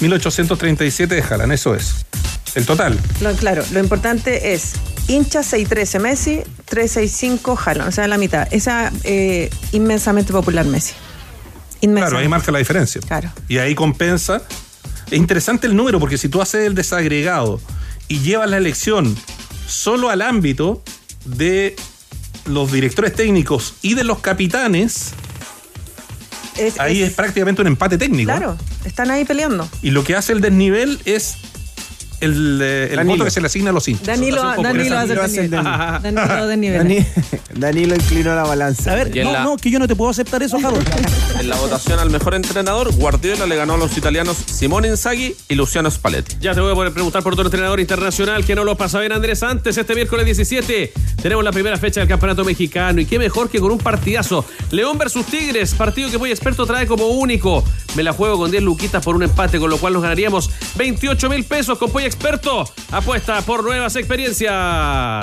[0.00, 2.04] 1.837 de Haaland, eso es.
[2.54, 2.98] El total.
[3.20, 4.72] Lo- claro, lo importante es
[5.08, 8.46] hinchas 613 Messi, 365 Haaland, o sea, la mitad.
[8.50, 10.92] Esa eh, inmensamente popular Messi.
[11.80, 12.00] Inmensamente.
[12.10, 13.00] Claro, ahí marca la diferencia.
[13.06, 13.30] Claro.
[13.48, 14.42] Y ahí compensa.
[15.10, 17.60] Es interesante el número porque si tú haces el desagregado
[18.08, 19.16] y llevas la elección
[19.66, 20.82] solo al ámbito
[21.24, 21.76] de
[22.46, 25.10] los directores técnicos y de los capitanes,
[26.56, 28.30] Es- ahí es- es prácticamente un empate técnico.
[28.30, 29.68] Claro, están ahí peleando.
[29.82, 31.36] Y lo que hace el desnivel es
[32.22, 33.14] el, eh, el Danilo.
[33.16, 34.06] voto que se le asigna a los hinchas.
[34.06, 35.70] Danilo, Danilo hace Danilo hace el Danilo.
[36.02, 36.20] Danilo.
[36.26, 36.82] Danilo de nivel.
[36.88, 37.06] Dani-
[37.54, 38.92] Danilo inclinó la balanza.
[38.92, 40.88] A ver, no, la- no, que yo no te puedo aceptar eso, Harold.
[41.40, 45.54] En la votación al mejor entrenador, Guardiola le ganó a los italianos Simone Inzaghi y
[45.56, 46.36] Luciano Spalletti.
[46.40, 49.10] Ya te voy a poder preguntar por otro entrenador internacional que no lo pasa bien,
[49.12, 49.42] Andrés.
[49.42, 53.00] Antes, este miércoles 17, tenemos la primera fecha del Campeonato Mexicano.
[53.00, 54.44] Y qué mejor que con un partidazo.
[54.70, 57.64] León versus Tigres, partido que Muy Experto trae como único.
[57.96, 61.28] Me la juego con 10 luquitas por un empate, con lo cual nos ganaríamos 28
[61.28, 62.64] mil pesos con Poy Experto.
[62.90, 64.52] Apuesta por nuevas experiencias.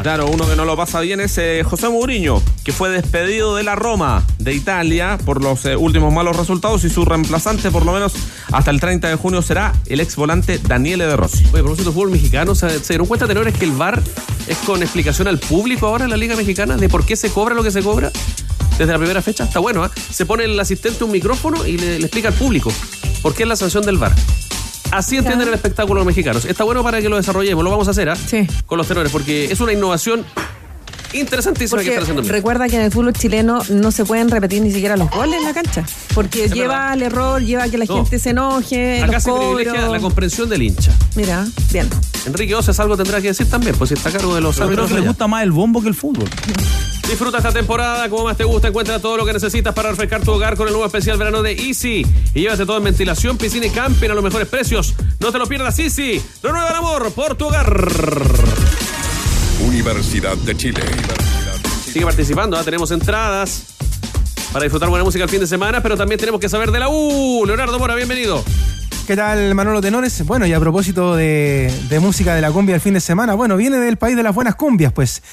[0.02, 3.64] Claro, uno que no lo pasa bien es eh, José Mourinho, que fue despedido de
[3.64, 7.94] la Roma de Italia por los eh, últimos malos resultados y su reemplazante, por lo
[7.94, 8.14] menos
[8.52, 11.46] hasta el 30 de junio, será el ex volante Daniele De Rossi.
[11.54, 14.02] Oye, propósito de fútbol mexicano, ¿se, se dieron cuenta, tenores, que el VAR
[14.48, 17.54] es con explicación al público ahora en la Liga Mexicana de por qué se cobra
[17.54, 18.12] lo que se cobra?
[18.80, 19.44] Desde la primera fecha.
[19.44, 19.92] Está bueno, ¿ah?
[20.12, 22.74] Se pone el asistente un micrófono y le, le explica al público
[23.22, 24.16] por qué es la sanción del VAR.
[24.92, 26.46] Así entienden el espectáculo los mexicanos.
[26.46, 28.16] Está bueno para que lo desarrollemos, lo vamos a hacer, ¿ah?
[28.16, 28.48] Sí.
[28.66, 30.26] Con los tenores, porque es una innovación
[31.14, 32.32] interesantísima que Porque están haciendo.
[32.34, 35.44] recuerda que en el fútbol chileno no se pueden repetir ni siquiera los goles en
[35.44, 35.84] la cancha.
[36.14, 36.92] Porque Es lleva verdad.
[36.92, 37.96] al error, lleva a que la No.
[37.96, 39.92] gente se enoje, Acá los se privilegia cobros.
[39.92, 40.92] la comprensión del hincha.
[41.16, 41.90] Mira, bien.
[42.26, 44.68] Enrique Oces algo tendrá que decir también, pues si está a cargo de los Yo
[44.68, 46.30] creo que le gusta más el bombo que el fútbol.
[47.08, 48.68] Disfruta esta temporada como más te gusta.
[48.68, 51.54] Encuentra todo lo que necesitas para refrescar tu hogar con el nuevo especial verano de
[51.54, 52.06] Easy.
[52.36, 54.94] Y llévate todo en ventilación, piscina y camping a los mejores precios.
[55.20, 56.22] No te lo pierdas, Easy.
[56.44, 57.88] Renueva el amor por tu hogar.
[59.82, 60.82] Universidad de Chile.
[61.86, 62.64] Sigue participando, ¿ah?
[62.66, 63.64] tenemos entradas
[64.52, 66.90] para disfrutar buena música el fin de semana, pero también tenemos que saber de la
[66.90, 67.46] U.
[67.46, 68.44] Leonardo Mora, bienvenido.
[69.08, 70.26] ¿Qué tal, Manolo Tenores?
[70.26, 73.56] Bueno, y a propósito de, de música de la cumbia el fin de semana, bueno,
[73.56, 75.24] viene del país de las buenas cumbias, pues.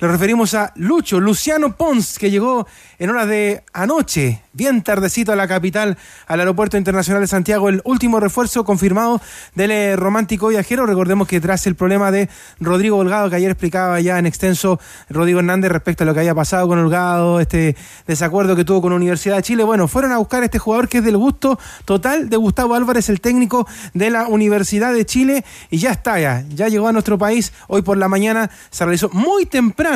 [0.00, 2.66] Le referimos a Lucho, Luciano Pons, que llegó
[2.98, 7.82] en horas de anoche, bien tardecito a la capital, al Aeropuerto Internacional de Santiago, el
[7.84, 9.20] último refuerzo confirmado
[9.54, 10.86] del eh, romántico viajero.
[10.86, 12.30] Recordemos que tras el problema de
[12.60, 14.80] Rodrigo Holgado, que ayer explicaba ya en extenso
[15.10, 17.76] Rodrigo Hernández respecto a lo que había pasado con Holgado, este
[18.06, 20.88] desacuerdo que tuvo con la Universidad de Chile, bueno, fueron a buscar a este jugador
[20.88, 25.44] que es del gusto total de Gustavo Álvarez, el técnico de la Universidad de Chile,
[25.68, 27.52] y ya está, ya, ya llegó a nuestro país.
[27.68, 29.89] Hoy por la mañana se realizó muy temprano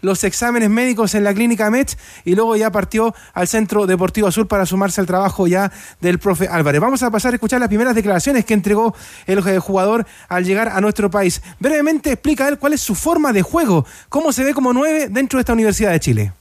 [0.00, 4.48] los exámenes médicos en la clínica Met y luego ya partió al Centro Deportivo Sur
[4.48, 5.70] para sumarse al trabajo ya
[6.00, 6.80] del profe Álvarez.
[6.80, 8.94] Vamos a pasar a escuchar las primeras declaraciones que entregó
[9.26, 11.42] el eh, jugador al llegar a nuestro país.
[11.58, 15.38] Brevemente explica él cuál es su forma de juego, cómo se ve como nueve dentro
[15.38, 16.32] de esta Universidad de Chile.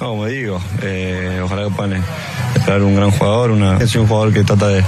[0.00, 2.02] No, digo, eh, ojalá que puedan
[2.54, 3.50] esperar un gran jugador.
[3.80, 4.84] Es un jugador que trata de,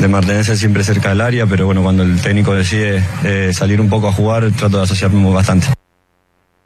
[0.00, 3.88] de mantenerse siempre cerca del área, pero bueno, cuando el técnico decide eh, salir un
[3.88, 5.77] poco a jugar, trato de asociarme bastante.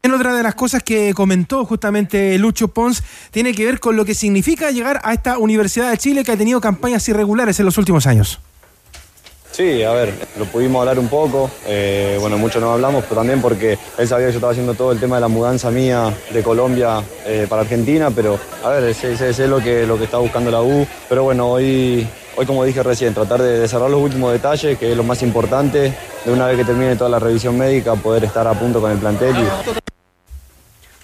[0.05, 3.01] En otra de las cosas que comentó justamente Lucho Pons
[3.31, 6.35] tiene que ver con lo que significa llegar a esta Universidad de Chile que ha
[6.35, 8.37] tenido campañas irregulares en los últimos años.
[9.53, 13.39] Sí, a ver, lo pudimos hablar un poco, eh, bueno, mucho no hablamos, pero también
[13.41, 16.43] porque él sabía que yo estaba haciendo todo el tema de la mudanza mía de
[16.43, 20.51] Colombia eh, para Argentina, pero a ver, sé- sé lo que, lo que está buscando
[20.51, 24.33] la U, pero bueno, hoy, hoy como dije recién, tratar de, de cerrar los últimos
[24.33, 25.93] detalles, que es lo más importante,
[26.25, 28.97] de una vez que termine toda la revisión médica, poder estar a punto con el
[28.97, 29.33] plantel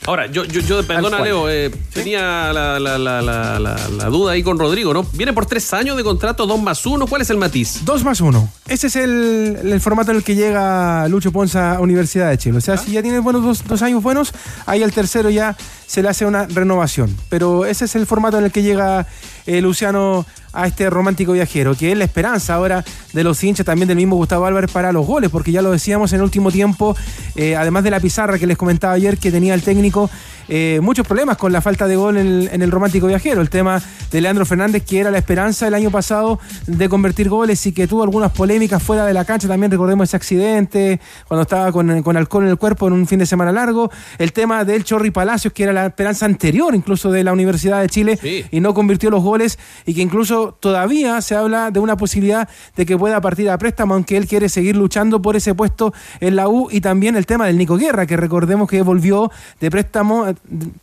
[0.10, 1.20] Ahora, yo, yo, yo perdona.
[1.22, 5.06] Leo, eh, tenía la, la- la- la- duda ahí con Rodrigo, ¿no?
[5.14, 7.06] Viene por tres años de contrato, dos más uno.
[7.06, 7.86] ¿Cuál es el matiz?
[7.86, 8.50] Dos más uno.
[8.68, 12.58] Ese es el, el formato en el que llega Lucho Pons a Universidad de Chile.
[12.58, 14.34] O sea, si ya tiene buenos dos, dos años buenos,
[14.66, 15.56] ahí al tercero ya
[15.90, 17.18] se le hace una renovación.
[17.30, 19.08] Pero ese es el formato en el que llega
[19.48, 20.24] eh, Luciano
[20.54, 24.16] a este romántico viajero, que es la esperanza ahora de los hinchas, también del mismo
[24.16, 26.96] Gustavo Álvarez para los goles, porque ya lo decíamos en el último tiempo,
[27.36, 30.12] eh, además de la pizarra que les comentaba ayer que tenía el técnico,
[30.50, 33.42] eh, muchos problemas con la falta de gol en el, en el romántico viajero.
[33.42, 33.82] El tema
[34.12, 37.88] de Leandro Fernández, que era la esperanza el año pasado de convertir goles y que
[37.88, 39.48] tuvo algunas polémicas fuera de la cancha.
[39.48, 43.20] También recordemos ese accidente cuando estaba con, con alcohol en el cuerpo en un fin
[43.20, 43.92] de semana largo.
[44.18, 47.90] El tema del Chorri Palacios, que era la esperanza anterior incluso de la Universidad de
[47.90, 52.50] Chile y no convirtió los goles y que incluso todavía se habla de una posibilidad
[52.76, 56.36] de que pueda partir a préstamo, aunque él quiere seguir luchando por ese puesto en
[56.36, 60.28] la U y también el tema del Nico Guerra, que recordemos que volvió de préstamo,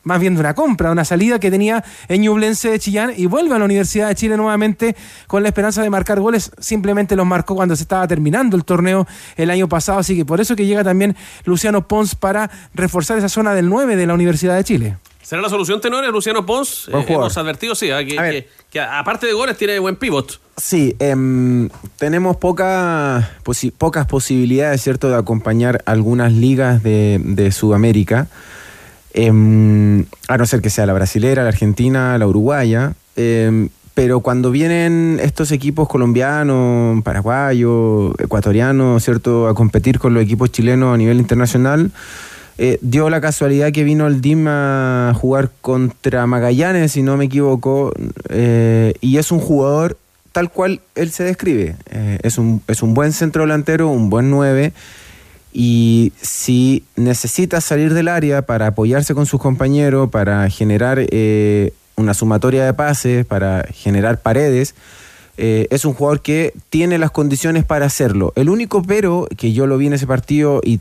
[0.05, 3.55] más bien de una compra, una salida que tenía en Ñublense de Chillán y vuelve
[3.55, 4.95] a la Universidad de Chile nuevamente
[5.27, 9.07] con la esperanza de marcar goles, simplemente los marcó cuando se estaba terminando el torneo
[9.37, 13.29] el año pasado, así que por eso que llega también Luciano Pons para reforzar esa
[13.29, 14.97] zona del 9 de la Universidad de Chile.
[15.23, 16.09] ¿Será la solución, tenores?
[16.13, 19.77] Luciano Pons, Buen eh, hemos advertido, sí, ah, que, que- que aparte de goles tiene
[19.81, 20.41] buen pivot.
[20.57, 28.29] Sí, em, tenemos poca posi- pocas posibilidades, ¿cierto?, de acompañar algunas ligas de, de Sudamérica,
[29.17, 32.93] Em, a no ser que sea la brasilera, la argentina, la uruguaya.
[33.17, 40.53] Em, pero cuando vienen estos equipos colombianos, paraguayos, ecuatorianos, ¿cierto?, a competir con los equipos
[40.53, 41.93] chilenos a nivel internacional,
[42.59, 47.25] eh, dio la casualidad que vino el DIM a jugar contra Magallanes, si no me
[47.25, 47.95] equivoco,
[48.29, 49.97] eh, y es un jugador
[50.33, 51.77] tal cual él se describe.
[51.91, 54.75] Eh, es, un, es un buen centro delantero, un buen 9,
[55.59, 62.13] y si necesita salir del área para apoyarse con sus compañeros, para generar eh, una
[62.13, 64.75] sumatoria de pases, para generar paredes,
[65.39, 68.35] eh, es un jugador que tiene las condiciones para hacerlo.
[68.37, 70.79] El único pero que yo lo vi en ese partido y,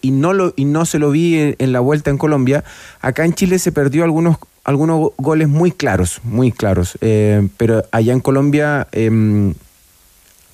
[0.00, 2.64] y, no, lo, y no se lo vi en, en la vuelta en Colombia,
[3.02, 6.96] acá en Chile se perdió algunos, algunos goles muy claros, muy claros.
[7.02, 9.52] Eh, pero allá en Colombia em,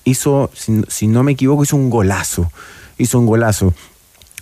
[0.03, 2.51] hizo, si, si no me equivoco, hizo un golazo.
[2.99, 3.73] Hizo un golazo.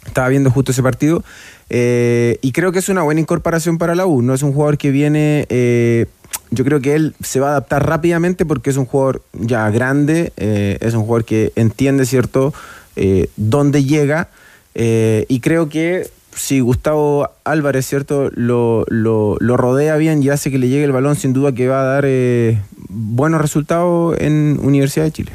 [0.05, 1.23] Estaba viendo justo ese partido.
[1.69, 4.21] eh, y creo que es una buena incorporación para la U.
[4.21, 5.45] No es un jugador que viene.
[5.49, 6.07] eh,
[6.51, 10.31] yo creo que él se va a adaptar rápidamente porque es un jugador ya grande.
[10.37, 12.53] eh, es un jugador que entiende, ¿cierto?,
[12.95, 14.29] eh, dónde llega.
[14.75, 20.51] eh, y creo que si Gustavo Álvarez, ¿cierto?, lo, lo- lo rodea bien y hace
[20.51, 24.59] que le llegue el balón, sin duda que va a dar eh, buenos resultados en
[24.61, 25.31] Universidad de Chile.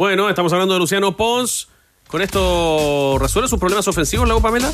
[0.00, 1.68] Bueno, estamos hablando de Luciano Pons.
[2.08, 4.72] ¿Con esto resuelve sus problemas ofensivos la Pamela?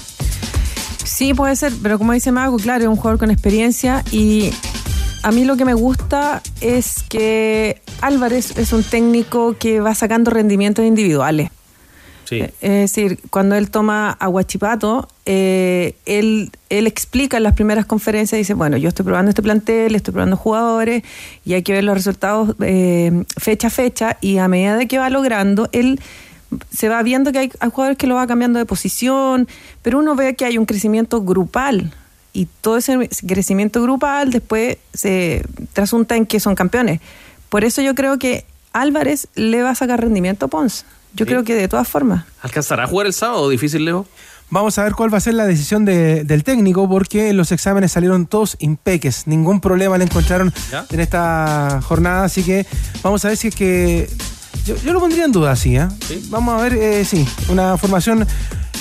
[1.02, 4.52] Sí, puede ser, pero como dice Mago, claro, es un jugador con experiencia y
[5.24, 10.30] a mí lo que me gusta es que Álvarez es un técnico que va sacando
[10.30, 11.50] rendimientos individuales.
[12.26, 12.40] Sí.
[12.40, 18.36] Es decir, cuando él toma a Guachipato, eh, él, él explica en las primeras conferencias,
[18.36, 21.04] dice, bueno, yo estoy probando este plantel, estoy probando jugadores
[21.44, 24.98] y hay que ver los resultados eh, fecha a fecha y a medida de que
[24.98, 26.00] va logrando, él
[26.70, 29.46] se va viendo que hay, hay jugadores que lo va cambiando de posición,
[29.82, 31.92] pero uno ve que hay un crecimiento grupal
[32.32, 37.00] y todo ese crecimiento grupal después se trasunta en que son campeones.
[37.48, 40.84] Por eso yo creo que Álvarez le va a sacar rendimiento a Pons.
[41.16, 41.30] Yo Sí.
[41.30, 42.24] creo que de todas formas.
[42.42, 43.48] ¿Alcanzará a jugar el sábado?
[43.48, 44.06] Difícil, Leo.
[44.48, 47.90] Vamos a ver cuál va a ser la decisión de- del técnico, porque los exámenes
[47.90, 49.26] salieron todos impeques.
[49.26, 50.86] Ningún problema le encontraron ¿Ya?
[50.88, 52.64] en esta jornada, así que
[53.02, 54.08] vamos a ver si es que.
[54.66, 55.86] Yo, yo lo pondría en duda, sí, ¿eh?
[56.28, 58.26] Vamos a ver, eh, sí, una formación.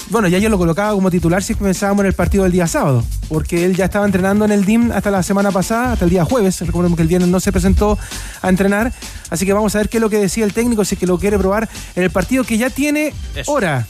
[0.09, 3.03] Bueno, ya yo lo colocaba como titular si pensábamos en el partido del día sábado,
[3.29, 6.25] porque él ya estaba entrenando en el DIM hasta la semana pasada, hasta el día
[6.25, 6.59] jueves.
[6.61, 7.99] Recordemos que el viernes no se presentó
[8.41, 8.91] a entrenar,
[9.29, 11.05] así que vamos a ver qué es lo que decía el técnico, si es que
[11.05, 13.51] lo quiere probar en el partido que ya tiene Eso.
[13.51, 13.85] hora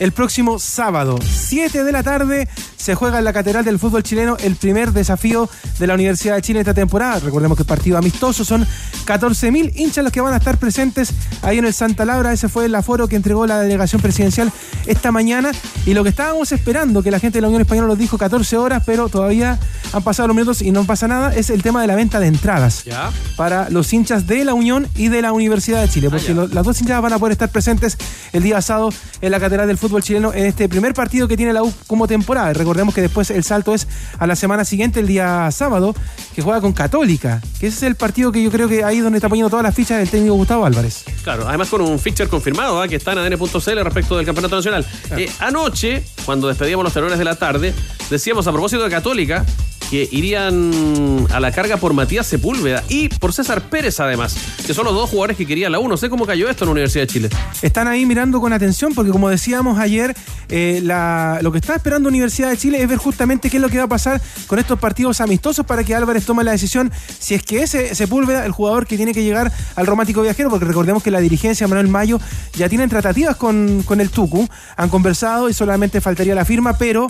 [0.00, 4.36] el próximo sábado, 7 de la tarde, se juega en la Catedral del Fútbol Chileno
[4.38, 5.48] el primer desafío
[5.78, 7.20] de la Universidad de Chile esta temporada.
[7.20, 8.66] Recordemos que el partido amistoso son
[9.06, 12.32] 14.000 hinchas los que van a estar presentes ahí en el Santa Laura.
[12.32, 14.50] Ese fue el aforo que entregó la delegación presidencial
[14.86, 15.50] esta mañana.
[15.84, 18.56] Y lo que estábamos esperando, que la gente de la Unión Española nos dijo 14
[18.56, 19.58] horas, pero todavía
[19.92, 22.26] han pasado los minutos y no pasa nada, es el tema de la venta de
[22.28, 23.10] entradas ¿Ya?
[23.36, 26.34] para los hinchas de la Unión y de la Universidad de Chile, porque ya.
[26.34, 27.98] lo- las dos hinchas van a poder estar presentes
[28.32, 28.90] el día sábado
[29.20, 32.06] en la Catedral del Fútbol Chileno en este primer partido que tiene la U como
[32.06, 32.52] temporada.
[32.52, 33.88] Recordemos que después el salto es
[34.18, 35.94] a la semana siguiente, el día sábado,
[36.34, 39.02] que juega con Católica, que ese es el partido que yo creo que ahí es
[39.02, 41.04] donde está poniendo todas las fichas el técnico Gustavo Álvarez.
[41.22, 42.88] Claro, además con un fixture confirmado ¿ah?
[42.88, 44.86] que está en ADN.cl respecto del Campeonato Nacional.
[45.16, 47.74] Eh, anoche, cuando despedíamos los tenores de la tarde,
[48.08, 49.44] decíamos a propósito de Católica
[49.90, 54.84] que irían a la carga por Matías Sepúlveda y por César Pérez además, que son
[54.84, 55.88] los dos jugadores que quería la U.
[55.88, 57.30] No sé cómo cayó esto en la Universidad de Chile.
[57.60, 60.14] Están ahí mirando con atención porque como decíamos ayer,
[60.48, 63.78] eh, lo que está esperando Universidad de Chile es ver justamente qué es lo que
[63.78, 67.42] va a pasar con estos partidos amistosos para que Álvarez tome la decisión si es
[67.42, 71.10] que ese Sepúlveda, el jugador que tiene que llegar al romántico viajero, porque recordemos que
[71.10, 72.20] la dirigencia Manuel Mayo
[72.54, 77.06] ya tienen tratativas con, con el Tucu, han conversado y solamente faltaría la firma, pero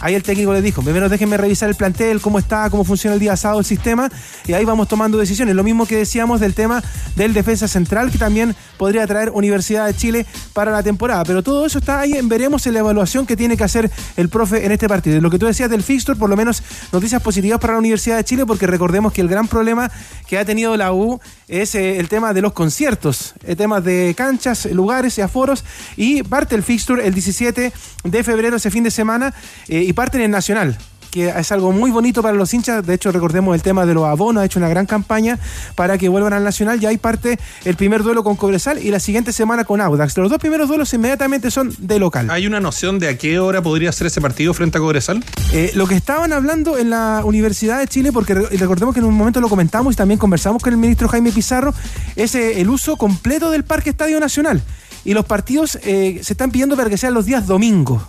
[0.00, 3.20] ahí el técnico les dijo, primero déjenme revisar el plantel, cómo está, cómo funciona el
[3.20, 4.10] día sábado el sistema,
[4.46, 5.54] y ahí vamos tomando decisiones.
[5.54, 6.82] Lo mismo que decíamos del tema
[7.14, 11.24] del defensa central, que también podría traer Universidad de Chile para la temporada.
[11.24, 14.64] Pero todo eso está ahí veremos en la evaluación que tiene que hacer el profe
[14.64, 15.20] en este partido.
[15.20, 18.24] Lo que tú decías del fixture, por lo menos noticias positivas para la Universidad de
[18.24, 19.90] Chile, porque recordemos que el gran problema
[20.26, 24.14] que ha tenido la U es eh, el tema de los conciertos, el tema de
[24.16, 25.64] canchas, lugares y aforos,
[25.96, 27.72] y parte el fixture el 17
[28.04, 29.34] de febrero, ese fin de semana,
[29.68, 30.76] eh, y parte en Nacional
[31.08, 32.84] que es algo muy bonito para los hinchas.
[32.84, 35.38] De hecho, recordemos el tema de los abonos, ha hecho una gran campaña
[35.74, 36.78] para que vuelvan al Nacional.
[36.78, 40.14] Ya hay parte el primer duelo con Cobresal y la siguiente semana con Audax.
[40.18, 42.28] Los dos primeros duelos inmediatamente son de local.
[42.30, 45.24] ¿Hay una noción de a qué hora podría ser ese partido frente a Cobresal?
[45.54, 49.06] Eh, lo que estaban hablando en la Universidad de Chile, porque re- recordemos que en
[49.06, 51.72] un momento lo comentamos y también conversamos con el ministro Jaime Pizarro,
[52.14, 54.60] es eh, el uso completo del Parque Estadio Nacional.
[55.02, 58.06] Y los partidos eh, se están pidiendo para que sean los días domingo.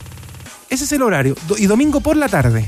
[0.70, 1.36] Ese es el horario.
[1.58, 2.68] y domingo por la tarde.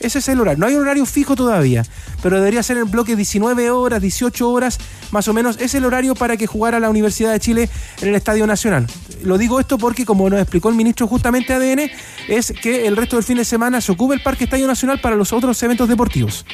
[0.00, 0.58] Ese es el horario.
[0.58, 1.84] No hay un horario fijo todavía,
[2.22, 4.78] pero debería ser el bloque 19 horas, 18 horas,
[5.10, 5.58] más o menos.
[5.60, 7.68] Es el horario para que jugara la Universidad de Chile
[8.00, 8.86] en el Estadio Nacional.
[9.24, 11.90] Lo digo esto porque, como nos explicó el ministro justamente ADN,
[12.28, 15.16] es que el resto del fin de semana se ocupe el Parque Estadio Nacional para
[15.16, 16.46] los otros eventos deportivos.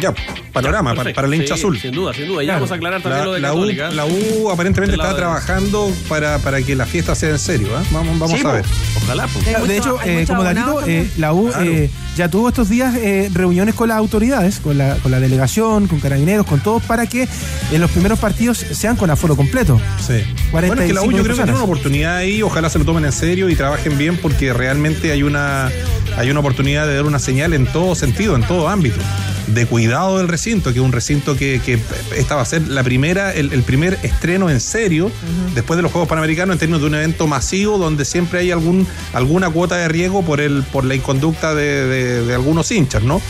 [0.00, 0.14] Ya,
[0.52, 1.14] panorama para, Perfecto.
[1.16, 1.78] para el hincha Sí, azul.
[1.80, 2.42] Sin duda, sin duda.
[2.42, 2.60] Ya Claro.
[2.60, 3.90] vamos a aclarar también La, lo de la U, Católica.
[3.90, 7.68] la U aparentemente está de- trabajando para, para que la fiesta sea en serio.
[7.68, 7.84] ¿eh?
[7.90, 8.64] Vamos, vamos Sí, a ver.
[9.04, 9.26] Ojalá.
[9.32, 9.44] pues.
[9.46, 11.64] Claro, de hecho, eh, como datito, eh, la U Claro.
[11.70, 15.86] eh, ya tuvo estos días eh, reuniones con las autoridades, con la, con la delegación,
[15.86, 17.28] con carabineros, con todos, para que
[17.72, 19.80] en los primeros partidos sean con aforo completo.
[20.06, 20.22] Sí.
[20.52, 22.78] Bueno, es que la U 45 yo creo que tiene una oportunidad ahí, ojalá se
[22.78, 25.70] lo tomen en serio y trabajen bien porque realmente hay una,
[26.16, 28.98] hay una oportunidad de dar una señal en todo sentido, en todo ámbito,
[29.46, 31.76] de cuidado del recinto, que es un recinto que, que
[32.16, 35.10] esta va a ser la primera, el, el primer estreno en serio
[35.52, 38.86] después de los Juegos Panamericanos en términos de un evento masivo donde siempre hay algún,
[39.12, 43.20] alguna cuota de riesgo por, el, por la inconducta de, de- de algunos hinchas, ¿no?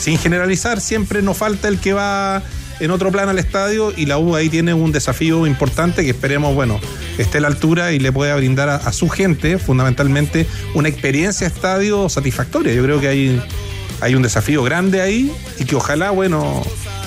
[0.00, 2.42] Sin generalizar, siempre nos falta el que va
[2.80, 6.54] en otro plan al estadio y la U ahí tiene un desafío importante que esperemos,
[6.54, 6.80] bueno,
[7.18, 11.46] esté a la altura y le pueda brindar a, a su gente, fundamentalmente, una experiencia
[11.46, 12.72] estadio satisfactoria.
[12.72, 13.42] Yo creo que hay,
[14.00, 16.62] hay un desafío grande ahí y que ojalá, bueno,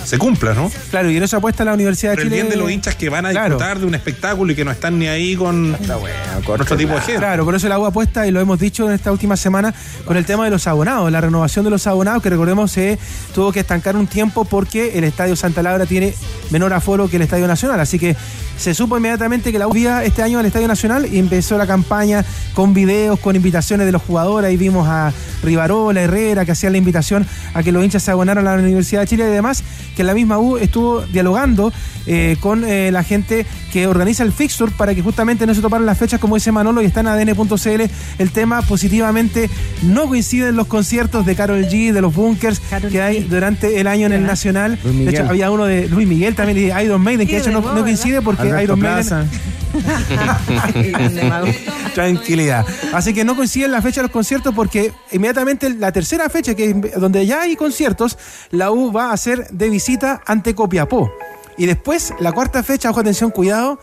[0.06, 0.72] se cumpla, ¿no?
[0.90, 2.36] Claro, y en eso apuesta la Universidad de el Chile.
[2.36, 3.56] bien de los hinchas que van a Claro.
[3.56, 7.20] disfrutar de un espectáculo y que no están ni ahí con nuestro tipo de gente.
[7.20, 9.74] Claro, por eso la U apuesta, y lo hemos dicho en esta última semana,
[10.06, 12.98] con el tema de los abonados, la renovación de los abonados, que recordemos se
[13.36, 16.14] tuvo que estancar un tiempo porque el Estadio Santa Laura tiene
[16.49, 17.80] menor aforo que el Estadio Nacional.
[17.80, 18.16] Así que
[18.60, 21.65] se supo inmediatamente que la U iba este año al Estadio Nacional y empezó la
[21.65, 24.49] campaña con videos, con invitaciones de los jugadores.
[24.49, 25.14] Ahí vimos a
[25.44, 29.02] Rivarola, Herrera, que hacían la invitación a que los hinchas se abonaran a la Universidad
[29.02, 29.23] de Chile.
[29.23, 29.64] Y además
[29.95, 31.72] que la misma U estuvo dialogando
[32.06, 35.86] eh, con eh, la gente que organiza el fixture para que justamente no se toparan
[35.86, 37.81] las fechas como dice Manolo y está en adn.cl
[38.18, 38.61] el tema.
[38.64, 39.49] Positivamente
[39.84, 42.60] no coinciden los conciertos de Carol G, de los bunkers
[42.91, 44.77] que hay durante el año en el Nacional.
[44.84, 47.52] De hecho, había uno de Luis Miguel también y de Iron Maiden, que de hecho
[47.52, 49.26] no, no coincide porque Alberto Iron Plaza.
[49.26, 49.59] Maiden...
[51.93, 52.65] Tranquilidad.
[52.93, 56.69] Así que no coinciden la fecha de los conciertos porque inmediatamente la tercera fecha, que
[56.69, 58.17] es donde ya hay conciertos,
[58.51, 61.11] la U va a hacer de visita ante Copiapó.
[61.57, 63.80] Y después, la cuarta fecha, ojo, atención, cuidado,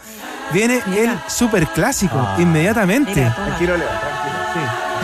[0.52, 3.30] viene el superclásico, inmediatamente.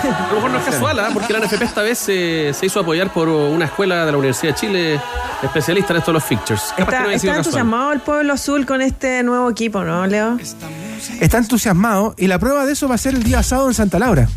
[0.05, 1.11] A lo mejor no es casual, ¿ah?
[1.12, 4.53] porque la NFP esta vez se, se hizo apoyar por una escuela de la Universidad
[4.55, 5.01] de Chile
[5.43, 6.62] especialista en esto de los fixtures.
[6.77, 10.39] Capaz que Está, no entusiasmado el pueblo azul con este nuevo equipo, ¿no, Leo?
[11.20, 13.99] Está entusiasmado y la prueba de eso va a ser el día sábado en Santa
[13.99, 14.29] Laura.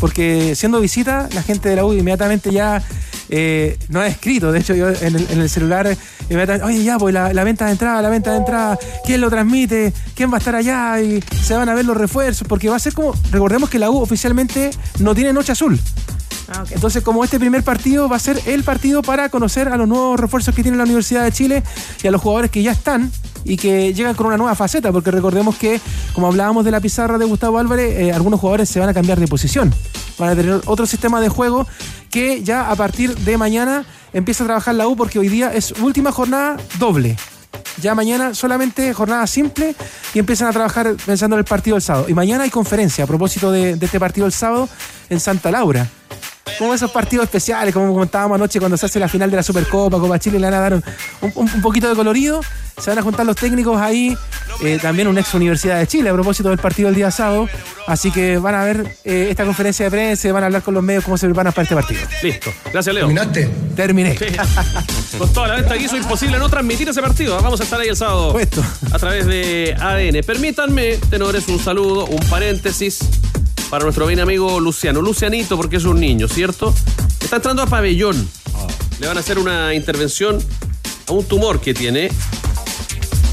[0.00, 2.82] Porque siendo visita, la gente de la U inmediatamente ya
[3.28, 4.50] eh, no ha escrito.
[4.50, 5.96] De hecho, yo en el, en el celular, eh,
[6.30, 9.30] inmediatamente, oye, ya, pues la, la venta de entrada, la venta de entrada, ¿quién lo
[9.30, 9.92] transmite?
[10.14, 11.00] ¿Quién va a estar allá?
[11.00, 12.48] Y se van a ver los refuerzos.
[12.48, 15.78] Porque va a ser como, recordemos que la U oficialmente no tiene noche azul.
[16.50, 16.64] Ah.
[16.70, 20.18] Entonces, como este primer partido va a ser el partido para conocer a los nuevos
[20.18, 21.62] refuerzos que tiene la Universidad de Chile
[22.02, 23.10] y a los jugadores que ya están
[23.44, 25.80] y que llegan con una nueva faceta, porque recordemos que,
[26.12, 29.20] como hablábamos de la pizarra de Gustavo Álvarez, eh, algunos jugadores se van a cambiar
[29.20, 29.72] de posición.
[30.18, 31.66] Van a tener otro sistema de juego
[32.10, 35.72] que ya a partir de mañana empieza a trabajar la U, porque hoy día es
[35.80, 37.16] última jornada doble.
[37.80, 39.74] Ya mañana solamente jornada simple
[40.12, 42.06] y empiezan a trabajar pensando en el partido del sábado.
[42.08, 44.68] Y mañana hay conferencia a propósito de, de este partido del sábado
[45.08, 45.88] en Santa Laura.
[46.58, 49.98] Como esos partidos especiales, como comentábamos anoche cuando se hace la final de la Supercopa,
[49.98, 50.82] Copa Chile, le van a dar un,
[51.22, 52.40] un- un poquito de colorido.
[52.78, 54.16] Se van a juntar los técnicos ahí,
[54.64, 57.46] eh, también una ex Universidad de Chile a propósito del partido del día sábado.
[57.86, 60.82] Así que van a ver eh, esta conferencia de prensa, van a hablar con los
[60.82, 62.00] medios cómo se preparan para este partido.
[62.22, 62.50] Listo.
[62.72, 63.06] Gracias, Leo.
[63.06, 63.50] ¿Terminaste?
[63.76, 64.16] Terminé.
[65.18, 67.40] Con toda la venta que hizo imposible no transmitir ese partido.
[67.42, 68.34] Vamos a estar ahí el sábado
[68.92, 70.24] a través de ADN.
[70.24, 73.00] Permítanme, tenores, un saludo, un paréntesis
[73.70, 75.00] para nuestro bien amigo Luciano.
[75.00, 76.74] Lucianito, porque es un niño, ¿cierto?
[77.20, 78.28] Está entrando a pabellón.
[78.98, 80.38] Le van a hacer una intervención
[81.06, 82.10] a un tumor que tiene.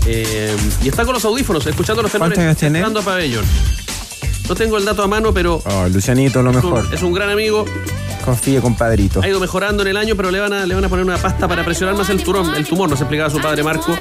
[0.06, 2.12] Eh, y está con los audífonos, escuchando los.
[2.12, 2.80] ¿Cuántos años tiene?
[2.80, 3.44] Entrando a pabellón.
[4.48, 6.94] No tengo el dato a mano, pero Oh, Lucianito, lo es un- mejor.
[6.94, 7.66] es un gran amigo.
[8.28, 9.22] Confíe, compadrito.
[9.24, 11.16] Ha ido mejorando en el año, pero le van a, le van a poner una
[11.16, 13.98] pasta para presionar más el tumor, el tumor, nos explicaba su padre Marco.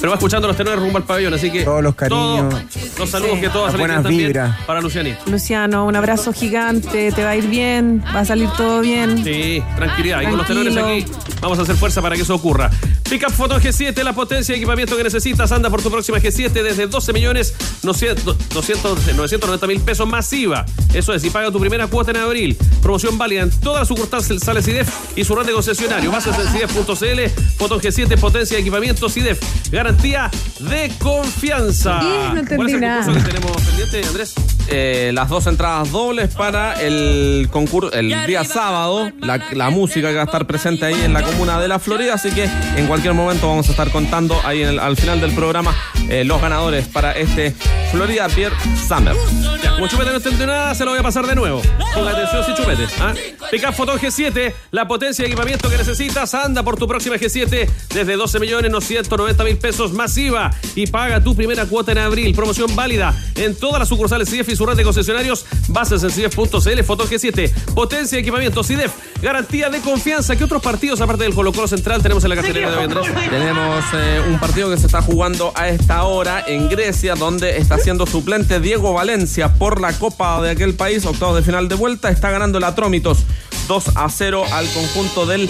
[0.00, 1.62] Pero va escuchando los tenores rumbo al pabellón, así que.
[1.62, 2.52] Todos los cariños.
[2.52, 4.56] todos los saludos que todas Las salen buenas también vibras.
[4.66, 5.20] para Lucianito.
[5.30, 9.22] Luciano, un abrazo gigante, te va a ir bien, va a salir todo bien.
[9.22, 10.22] Sí, tranquilidad.
[10.22, 11.04] Y con los tenores aquí
[11.40, 12.72] vamos a hacer fuerza para que eso ocurra.
[13.10, 15.50] Pickup Photo G7, la potencia de equipamiento que necesitas.
[15.50, 20.64] Anda por tu próxima G7 desde 12 millones 200, 990 mil pesos masiva.
[20.94, 22.56] Eso es, y paga tu primera cuota en abril.
[22.80, 26.12] Promoción válida en todas las sucursales sales CIDEF y su red de concesionario.
[26.12, 27.40] Bases en CIDEF.cl.
[27.58, 29.40] Photon G7, potencia de equipamiento CIDEF.
[29.72, 30.30] Garantía
[30.60, 31.98] de confianza.
[31.98, 33.04] Bien, no entendí ¿Cuál es el nada.
[33.04, 34.34] concurso que tenemos pendiente, Andrés?
[34.70, 40.14] Eh, las dos entradas dobles para el concurso el día sábado, la, la música que
[40.14, 42.44] va a estar presente ahí en la comuna de La Florida, así que
[42.76, 45.74] en cualquier momento vamos a estar contando ahí en el- al final del programa
[46.08, 47.54] eh, los ganadores para este
[47.92, 48.52] Florida Beer
[48.88, 49.14] Summer.
[49.62, 51.60] Ya, como Chupete no entendió nada, se lo voy a pasar de nuevo.
[51.94, 52.84] Ponga atención si Chupete.
[53.00, 53.12] ¿ah?
[53.50, 56.32] Pickup Photon G7, la potencia de equipamiento que necesitas.
[56.34, 61.34] Anda por tu próxima G7 desde 12 millones 990 mil pesos masiva y paga tu
[61.34, 62.34] primera cuota en abril.
[62.34, 65.46] Promoción válida en todas las sucursales CIDEF y su red de concesionarios.
[65.68, 68.92] Bases en CIDEF.cl, Photon G7, potencia de equipamiento CIDEF,
[69.22, 70.36] garantía de confianza.
[70.36, 73.06] ¿Qué otros partidos, aparte del Colo Colo Central, tenemos en la cartelera de hoy, Andrés?
[73.30, 77.78] Tenemos eh, un partido que se está jugando a esta hora en Grecia, donde está
[77.78, 82.10] siendo suplente Diego Valencia por la Copa de aquel país, octavos de final de vuelta.
[82.10, 83.24] Está ganando el Atrómitos
[83.66, 85.48] 2 a 0 al conjunto del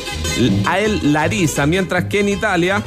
[0.67, 2.85] Ael Larisa, mientras que en Italia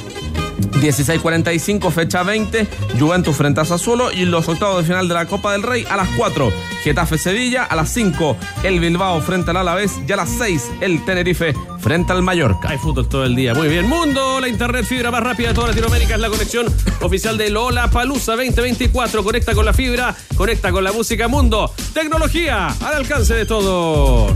[0.58, 2.66] 16.45, fecha 20,
[2.98, 5.96] Juventus frente a Sassuolo y los octavos de final de la Copa del Rey a
[5.96, 6.52] las 4,
[6.82, 11.04] Getafe Sevilla, a las 5, el Bilbao frente al Alavés y a las 6, el
[11.04, 12.70] Tenerife frente al Mallorca.
[12.70, 13.54] Hay fútbol todo el día.
[13.54, 13.86] Muy bien.
[13.86, 16.66] Mundo, la internet fibra más rápida de toda Latinoamérica es la conexión
[17.02, 19.22] oficial de Lola Palusa 2024.
[19.22, 21.72] Conecta con la fibra, conecta con la música Mundo.
[21.92, 24.32] Tecnología al alcance de todos.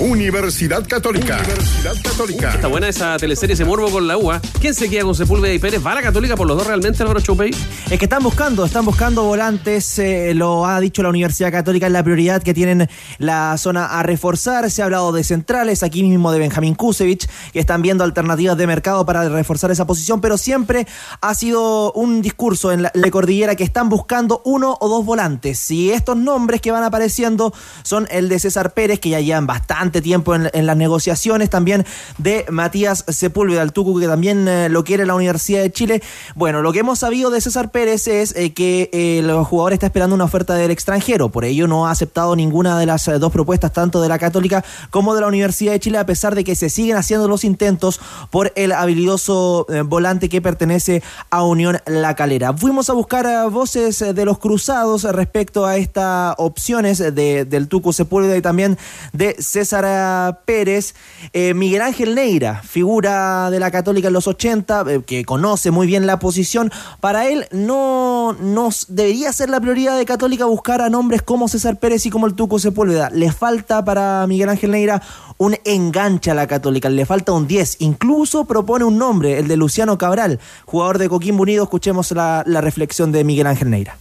[0.00, 1.38] Universidad Católica.
[1.38, 2.54] Universidad Católica.
[2.54, 4.40] Está buena esa teleserie, ese morbo con la UA.
[4.60, 5.84] ¿Quién se queda con Sepúlveda y Pérez?
[5.84, 7.50] ¿Va a la Católica por los dos realmente, Álvaro Choupey?
[7.90, 11.92] Es que están buscando, están buscando volantes, eh, lo ha dicho la Universidad Católica, es
[11.92, 12.88] la prioridad que tienen
[13.18, 14.70] la zona a reforzar.
[14.70, 18.68] Se ha hablado de centrales, aquí mismo de Benjamín Kusevich, que están viendo alternativas de
[18.68, 20.86] mercado para reforzar esa posición, pero siempre
[21.20, 25.68] ha sido un discurso en la, la cordillera que están buscando uno o dos volantes.
[25.72, 27.52] Y estos nombres que van apareciendo
[27.82, 31.84] son el de César Pérez, que ya llevan bastante tiempo en, las negociaciones, también
[32.18, 36.02] de Matías Sepúlveda, el Tucu, que también eh, lo quiere la Universidad de Chile.
[36.34, 39.86] Bueno, lo que hemos sabido de César Pérez es eh, que eh, el jugador está
[39.86, 43.72] esperando una oferta del extranjero, por ello no ha aceptado ninguna de las dos propuestas,
[43.72, 46.68] tanto de la Católica como de la Universidad de Chile, a pesar de que se
[46.70, 48.00] siguen haciendo los intentos
[48.30, 52.52] por el habilidoso volante que pertenece a Unión La Calera.
[52.52, 58.36] Fuimos a buscar voces de los cruzados respecto a estas opciones de- del Tucu Sepúlveda
[58.36, 58.78] y también
[59.12, 60.94] de César eh, Pérez.
[61.32, 65.86] Eh, Miguel Ángel Neira, figura de la Católica en los 80, eh, que conoce muy
[65.86, 66.70] bien la posición.
[67.00, 71.48] Para él no, no s- debería ser la prioridad de Católica buscar a nombres como
[71.48, 73.10] César Pérez y como el Tuco Sepúlveda.
[73.10, 75.02] Le falta para Miguel Ángel Neira
[75.38, 77.76] un enganche a la Católica, le falta un 10.
[77.80, 81.62] Incluso propone un nombre, el de Luciano Cabral, jugador de Coquimbo Unido.
[81.64, 83.96] Escuchemos la, la reflexión de Miguel Ángel Neira.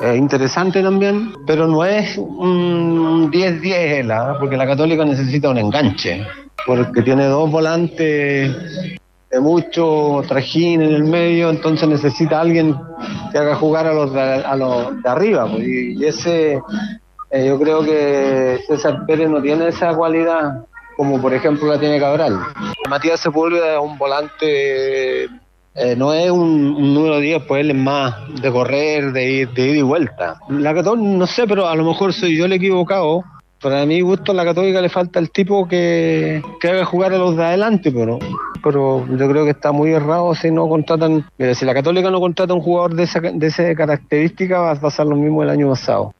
[0.00, 4.36] Es interesante también, pero no es un 10-10 él, ¿ah?
[4.38, 6.26] porque la Católica necesita un enganche,
[6.66, 8.56] porque tiene dos volantes
[9.30, 12.74] de mucho trajín en el medio, entonces necesita alguien
[13.30, 15.46] que haga jugar a los de, a los de arriba.
[15.50, 16.60] pues, y, y ese,
[17.30, 20.64] eh, yo creo que César Pérez no tiene esa cualidad
[21.00, 22.38] como por ejemplo la tiene Cabral.
[22.90, 25.28] Matías Sepúlveda es un volante
[25.74, 29.50] eh, no es un, un número 10, pues él es más de correr, de ir,
[29.50, 30.38] de ida y vuelta.
[30.48, 33.24] La Católica, no sé, pero a lo mejor soy yo el equivocado.
[33.60, 37.18] Para mi gusto, a la Católica le falta el tipo que, que haga jugar a
[37.18, 38.18] los de adelante, pero,
[38.64, 41.26] pero yo creo que está muy errado si no contratan.
[41.36, 44.80] Mira, si la Católica no contrata un jugador de esa, de esa característica, va a
[44.80, 46.14] pasar lo mismo el año pasado.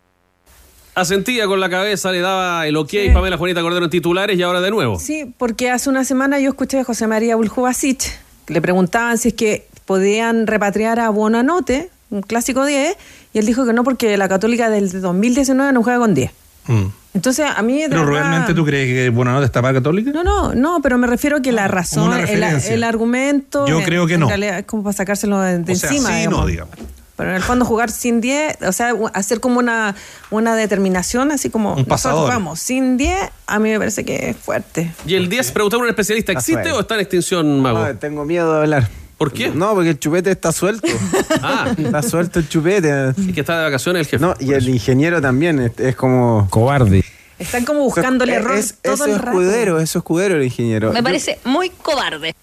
[0.95, 4.61] Asentía con la cabeza, le daba el ok Pamela Juanita Cordero en titulares y ahora
[4.61, 4.99] de nuevo.
[4.99, 8.03] Sí, porque hace una semana yo escuché a José María Buljubasic,
[8.51, 12.97] le preguntaban si es que podían repatriar a Bonanote, un clásico 10,
[13.33, 16.31] y él dijo que no, porque la Católica del 2019 no juega con 10.
[16.67, 16.87] Mm.
[17.15, 20.13] Entonces, a mí ¿Pero verdad- realmente tú crees que Buenanote está para Católica?
[20.13, 23.67] No, no, no, pero me refiero a que la razón, una el, argumento.
[23.67, 24.29] Yo creo que en no.
[24.29, 26.11] realidad es como para sacárselo de, de O sea, encima.
[26.11, 26.41] sí, digamos.
[26.41, 26.75] no, digamos.
[27.21, 29.95] Pero en el fondo jugar sin 10, o sea, hacer como una,
[30.31, 32.21] una determinación, así como nosotros pasador.
[32.25, 33.15] jugamos sin 10,
[33.47, 34.91] a mí me parece que es fuerte.
[35.07, 37.81] Y el 10, preguntaba a un especialista, ¿existe o está en extinción, Mago?
[37.87, 38.89] No, tengo miedo de hablar.
[39.19, 39.51] ¿Por qué?
[39.51, 40.89] No, porque el chupete está suelto.
[41.43, 43.13] Ah, está suelto el chupete.
[43.19, 44.23] y que está de vacaciones el jefe.
[44.25, 46.47] No, y el ingeniero también es, es como.
[46.51, 47.05] Cobarde.
[47.39, 49.31] Están como buscando el error es, todo eso el es rato.
[49.31, 50.91] escudero, eso es escudero el ingeniero.
[50.93, 52.35] Me Yo- parece muy cobarde.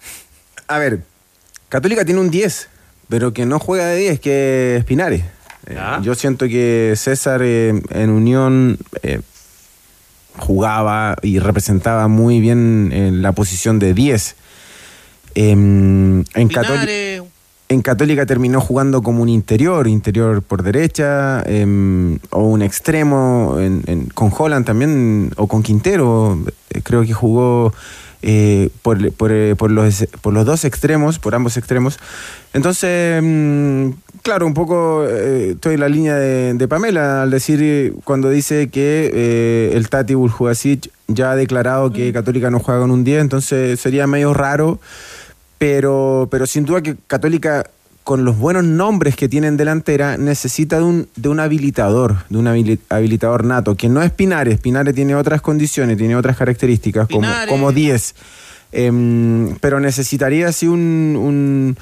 [0.68, 1.02] a ver,
[1.68, 2.68] Católica tiene un 10,
[3.08, 5.22] pero que no juega de 10, que es Pinares.
[5.66, 9.20] Eh, yo siento que César eh, en Unión eh,
[10.36, 14.36] jugaba y representaba muy bien en la posición de 10.
[15.34, 17.24] Em, en, Católica,
[17.68, 23.82] en Católica terminó jugando como un interior, interior por derecha, em, o un extremo en-
[23.86, 26.38] en- con Holland también, o con Quintero.
[26.70, 27.72] eh, Creo que jugó
[28.22, 31.98] eh, por, por, eh, por los, por los dos extremos, por ambos extremos.
[32.52, 33.90] Entonces, mm,
[34.22, 38.68] claro, un poco eh, estoy en la línea de, de Pamela al decir cuando dice
[38.68, 43.20] que eh, el Tati Buljubasic ya ha declarado que Católica no juega con un 10,
[43.20, 44.80] entonces sería medio raro,
[45.58, 47.70] pero, pero sin duda que Católica
[48.08, 52.38] con los buenos nombres que tiene en delantera, necesita de un, de un habilitador, de
[52.38, 54.58] un habili- habilitador nato, que no es Pinares.
[54.60, 57.48] Pinares tiene otras condiciones, tiene otras características, como, Pinares.
[57.50, 58.14] como 10.
[58.72, 61.76] Em, pero necesitaría así un, un,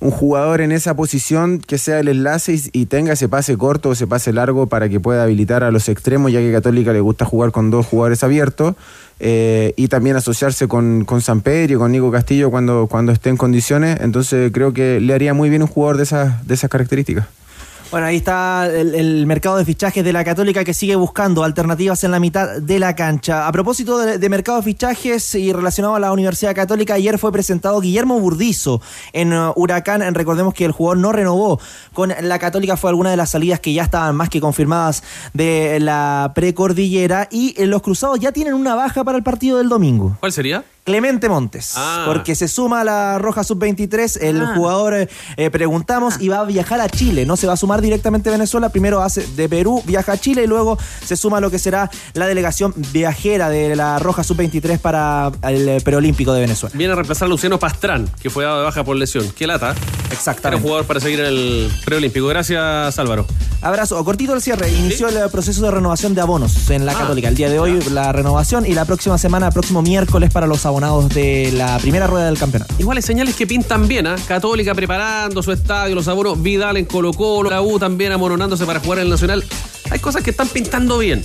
[0.00, 3.90] un jugador en esa posición que sea el enlace y, y tenga ese pase corto
[3.90, 7.00] o ese pase largo para que pueda habilitar a los extremos, ya que Católica le
[7.00, 8.74] gusta jugar con dos jugadores abiertos.
[9.20, 13.30] Eh, y también asociarse con, con San Pedro y con Nico Castillo cuando, cuando esté
[13.30, 13.98] en condiciones.
[14.00, 17.26] Entonces creo que le haría muy bien un jugador de esas, de esas características.
[17.90, 22.10] Bueno, ahí está el, mercado de fichajes de la Católica que sigue buscando alternativas en
[22.10, 23.48] la mitad de la cancha.
[23.48, 27.32] A propósito de, de mercado de fichajes y relacionado a la Universidad Católica, ayer fue
[27.32, 28.82] presentado Guillermo Burdizo
[29.14, 30.02] en uh, Huracán.
[30.14, 31.60] Recordemos que el jugador no renovó
[31.94, 35.02] con la Católica, fue alguna de las salidas que ya estaban más que confirmadas
[35.32, 37.26] de la precordillera.
[37.30, 40.14] Y eh, los cruzados ya tienen una baja para el partido del domingo.
[40.20, 40.62] ¿Cuál sería?
[40.88, 42.04] Clemente Montes, Ah.
[42.06, 44.52] porque se suma a la Roja Sub-23, el Ah.
[44.56, 47.82] jugador eh, eh, preguntamos y va a viajar a Chile, no se va a sumar
[47.82, 51.40] directamente a Venezuela, primero hace de Perú, viaja a Chile y luego se suma a
[51.42, 56.40] lo que será la delegación viajera de la Roja Sub-23 para el eh, preolímpico de
[56.40, 56.74] Venezuela.
[56.74, 59.30] Viene a reemplazar a Luciano Pastrán, que fue dado de baja por lesión.
[59.36, 59.74] Qué lata.
[60.10, 60.56] Exactamente.
[60.56, 62.26] Era jugador para seguir en el preolímpico.
[62.28, 63.26] Gracias, Álvaro.
[63.60, 67.28] Abrazo, cortito el cierre, inició el proceso de renovación de abonos en la Ah, Católica,
[67.28, 71.50] el día de hoy la renovación y la próxima semana, próximo miércoles para los de
[71.52, 72.72] la primera rueda del campeonato.
[72.78, 74.14] Igual hay señales que pintan bien, ¿ah?
[74.28, 78.78] Católica preparando su estadio, los abonos, Vidal en Colo Colo, la U también amononándose para
[78.78, 79.44] jugar en el Nacional.
[79.90, 81.24] Hay cosas que están pintando bien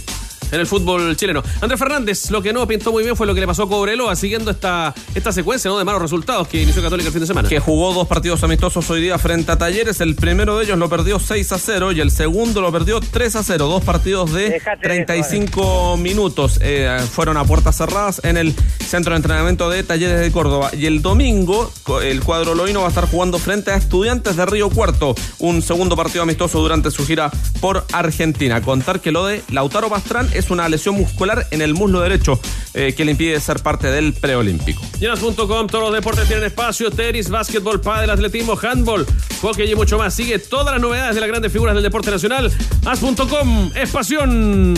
[0.52, 1.44] en el fútbol chileno.
[1.62, 4.16] Andrés Fernández, lo que no pintó muy bien fue lo que le pasó a Cobreloa,
[4.16, 5.78] siguiendo esta, esta secuencia ¿no?
[5.78, 7.50] de malos resultados que inició Católica el fin de semana.
[7.50, 10.02] que jugó dos partidos amistosos hoy día frente a Talleres.
[10.02, 13.36] El primero de ellos lo perdió 6 a 0 y el segundo lo perdió 3
[13.36, 13.68] a 0.
[13.68, 16.60] Dos partidos de 35 minutos.
[16.62, 18.54] Eh, fueron a puertas cerradas en el
[18.86, 20.72] centro de entrenamiento de Talleres de Córdoba.
[20.74, 21.72] Y el domingo,
[22.02, 25.16] el cuadro loino va a estar jugando frente a Estudiantes de Río Cuarto.
[25.40, 28.62] Un segundo partido amistoso durante su gira por Argentina.
[28.62, 32.40] Contar que lo de Lautaro Pastrán es una lesión muscular en el muslo derecho
[32.74, 34.82] eh, que le impide ser parte del preolímpico.
[35.00, 39.06] Llenas.com, todos los deportes tienen espacio, tenis, básquetbol, pádel, atletismo, handball,
[39.42, 40.14] hockey y mucho más.
[40.14, 42.52] Sigue todas las novedades de las grandes figuras del deporte nacional.
[42.86, 44.74] As.com, es pasión.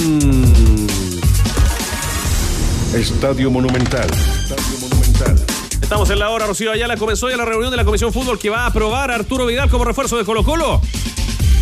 [2.93, 4.09] Estadio Monumental.
[4.09, 5.35] Estadio Monumental.
[5.81, 8.49] Estamos en la hora, Rocío Ayala comenzó ya la reunión de la Comisión Fútbol que
[8.49, 10.81] va a aprobar a Arturo Vidal como refuerzo de Colo Colo.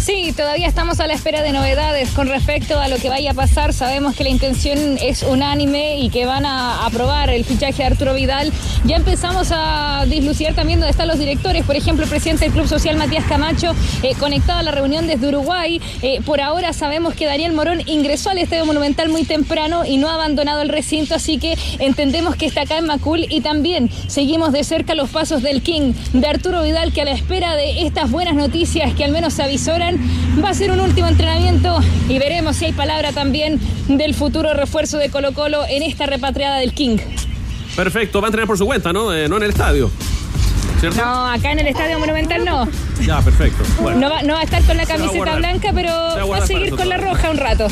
[0.04, 3.34] Sí, todavía estamos a la espera de novedades con respecto a lo que vaya a
[3.34, 3.72] pasar.
[3.72, 8.14] Sabemos que la intención es unánime y que van a aprobar el fichaje de Arturo
[8.14, 8.52] Vidal.
[8.84, 11.64] Ya empezamos a dislucidar también dónde están los directores.
[11.64, 15.26] Por ejemplo, el presidente del Club Social, Matías Camacho, eh, conectado a la reunión desde
[15.26, 15.80] Uruguay.
[16.02, 20.10] Eh, por ahora sabemos que Daniel Morón ingresó al Estadio Monumental muy temprano y no
[20.10, 24.52] ha abandonado el recinto, así que entendemos que está acá en Macul y también seguimos
[24.52, 28.12] de cerca los pasos del King, de Arturo Vidal, que a la espera de estas
[28.12, 29.93] buenas noticias que al menos se avisoran,
[30.44, 31.80] va a ser un último entrenamiento
[32.10, 36.58] y veremos si hay palabra también del futuro refuerzo de Colo Colo en esta repatriada
[36.58, 36.98] del King.
[37.76, 39.14] Perfecto, va a entrenar por su cuenta, ¿no?
[39.14, 39.90] Eh, no en el estadio.
[40.80, 41.04] ¿Cierto?
[41.04, 42.68] No, acá en el Estadio Monumental no.
[43.02, 43.64] Ya, perfecto.
[43.82, 44.00] Bueno.
[44.00, 46.24] No va, no va a estar con la camiseta blanca, pero va a va a
[46.26, 47.68] guardar seguir con la roja un rato.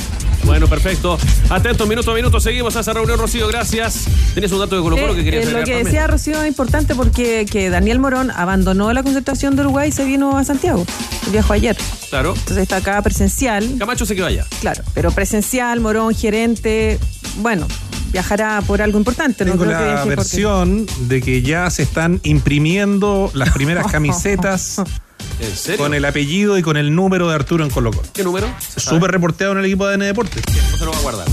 [0.46, 1.18] Bueno, perfecto.
[1.50, 4.06] Atentos, minuto a minuto, seguimos a esa reunión, Rocío, gracias.
[4.34, 5.84] Tienes un dato de Colo Colo que Eh, querías eh, lo que también?
[5.86, 10.04] decía Rocío es importante porque que Daniel Morón abandonó la concentración de Uruguay y se
[10.04, 10.86] vino a Santiago.
[11.32, 11.78] Viajó ayer.
[12.10, 12.34] Claro.
[12.36, 13.76] Entonces está acá presencial.
[13.80, 14.46] Camacho se quedó allá.
[14.60, 17.00] Claro, pero presencial, Morón, gerente,
[17.38, 17.68] bueno,
[18.12, 19.46] viajará por algo importante.
[19.46, 23.88] No Tengo creo que la porque- versión de que ya se están imprimiendo las primeras
[23.92, 24.82] camisetas
[25.42, 25.78] ¿En serio?
[25.80, 28.04] con el apellido y con el número de Arturo en Colo Colo.
[28.14, 28.48] ¿Qué número?
[28.78, 30.44] Súper reporteado en el equipo de ADN Deportes.
[30.72, 31.28] No se lo va a guardar.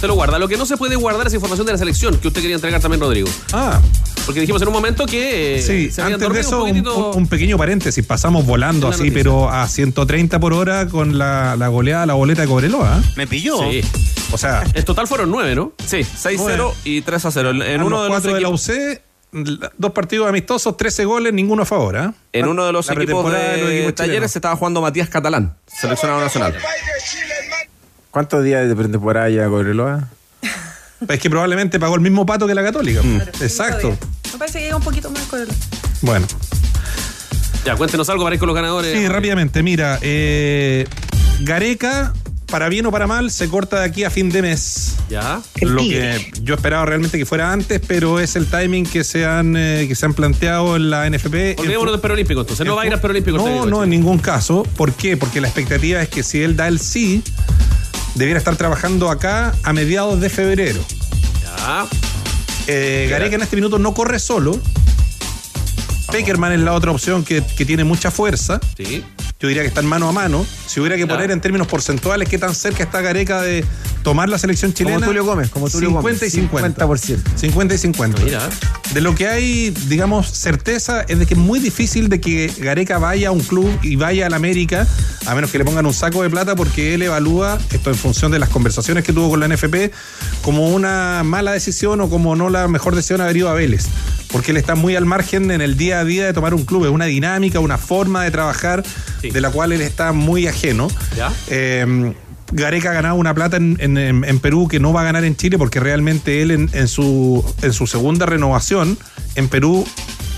[0.00, 0.38] Se lo guarda.
[0.38, 2.80] Lo que no se puede guardar es información de la selección que usted quería entregar
[2.80, 3.28] también, Rodrigo.
[3.52, 3.78] Ah,
[4.24, 7.10] Porque dijimos en un momento que eh, sí, se antes de eso, un un, poquitito.
[7.10, 8.04] un- un pequeño paréntesis.
[8.06, 9.14] Pasamos volando así, noticia.
[9.14, 12.98] pero a 130 por hora con la, la goleada, la boleta de Cobreloa.
[13.04, 13.10] ¿eh?
[13.16, 13.58] Me pilló.
[13.70, 13.82] Sí.
[14.32, 15.72] O sea, En total fueron nueve, ¿no?
[15.84, 16.72] Sí, 6-0 Bueno.
[16.84, 17.50] y 3 a 0.
[17.50, 18.70] En en uno de los cuatro de la UC,
[19.32, 21.96] dos partidos amistosos, 13 goles, ninguno a favor.
[21.96, 22.10] ¿eh?
[22.32, 24.30] en uno de los La equipos de los equipos Talleres chilenos.
[24.32, 26.54] se estaba jugando Matías Catalán, seleccionado nacional.
[28.10, 30.08] ¿Cuántos días de pretemporada ya Cobreloa?
[31.08, 33.00] Es que probablemente pagó el mismo pato que la Católica.
[33.40, 33.96] Exacto.
[34.32, 35.48] Me parece que llega un poquito más con el...
[36.02, 36.26] Bueno.
[37.64, 38.96] Ya, cuéntenos algo para ir con los ganadores.
[38.98, 39.62] Sí, rápidamente.
[39.62, 40.86] Mira, eh,
[41.40, 42.12] Gareca
[42.50, 44.96] para bien o para mal, se corta de aquí a fin de mes.
[45.08, 45.40] Ya.
[45.60, 49.56] Lo que yo esperaba realmente que fuera antes, pero es el timing que se han,
[49.56, 51.56] eh, que se han planteado en la NFP.
[51.58, 53.36] Olvidémonos del preolímpico, entonces no va a ir al preolímpico.
[53.38, 54.64] el No, no, en ningún caso.
[54.76, 55.16] ¿Por qué?
[55.16, 57.22] Porque la expectativa es que si él da el sí,
[58.16, 60.80] debiera estar trabajando acá a mediados de febrero.
[61.42, 61.86] Ya.
[62.66, 64.58] Eh, Gareca en este minuto no corre solo.
[66.10, 68.60] Peckerman es la otra opción que, que tiene mucha fuerza.
[68.76, 69.04] Sí.
[69.40, 70.44] Yo diría que están mano a mano.
[70.66, 73.64] Si hubiera que poner en términos porcentuales qué tan cerca está Gareca de
[74.02, 74.96] tomar la selección chilena.
[74.96, 76.22] Como Tulio Gómez, como Tulio 50 Gómez.
[76.22, 76.86] y 50.
[76.86, 77.18] 50%.
[77.36, 78.22] 50 y 50.
[78.22, 78.48] Mira.
[78.94, 82.98] De lo que hay, digamos, certeza es de que es muy difícil de que Gareca
[82.98, 84.86] vaya a un club y vaya al América,
[85.26, 88.32] a menos que le pongan un saco de plata, porque él evalúa, esto en función
[88.32, 89.92] de las conversaciones que tuvo con la NFP,
[90.42, 93.86] como una mala decisión o como no la mejor decisión haber ido a Vélez.
[94.32, 96.84] Porque él está muy al margen en el día a día de tomar un club.
[96.84, 98.84] Es una dinámica, una forma de trabajar
[99.22, 100.86] de la cual él está muy ajeno.
[101.16, 101.32] Ya.
[101.48, 102.14] Eh,
[102.52, 105.24] Gareca ha ganado una plata en, en- en- en Perú que no va a ganar
[105.24, 108.98] en Chile porque realmente él en, en su, en su segunda renovación
[109.36, 109.86] en Perú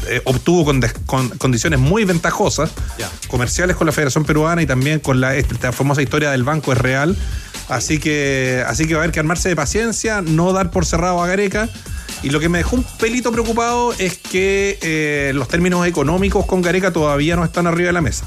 [0.09, 2.71] eh, obtuvo con, des- con condiciones muy ventajosas
[3.29, 6.79] comerciales con la Federación Peruana y también con la esta famosa historia del Banco es
[6.79, 7.17] Real.
[7.69, 11.23] Así que, así que va a haber que armarse de paciencia, no dar por cerrado
[11.23, 11.69] a Gareca.
[12.23, 16.61] Y lo que me dejó un pelito preocupado es que eh, los términos económicos con
[16.63, 18.27] Gareca todavía no están arriba de la mesa.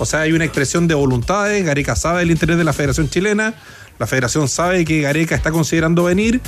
[0.00, 3.52] O sea, hay una expresión de voluntades, Gareca sabe el interés de la Federación Chilena,
[3.98, 6.40] la Federación sabe que Gareca está considerando venir,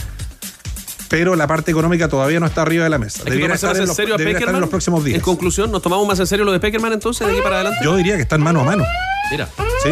[1.10, 3.22] pero la parte económica todavía no está arriba de la mesa.
[3.24, 5.16] Debiera estar, más en los, serio a debiera estar en los próximos días.
[5.16, 7.80] En conclusión, ¿nos tomamos más en serio lo de Peckerman entonces de aquí para adelante?
[7.84, 8.84] Yo diría que están mano a mano.
[9.30, 9.46] Mira,
[9.82, 9.90] Sí.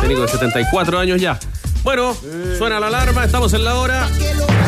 [0.00, 1.38] técnico de 74 años ya.
[1.84, 2.16] Bueno,
[2.58, 4.08] suena la alarma, estamos en la hora.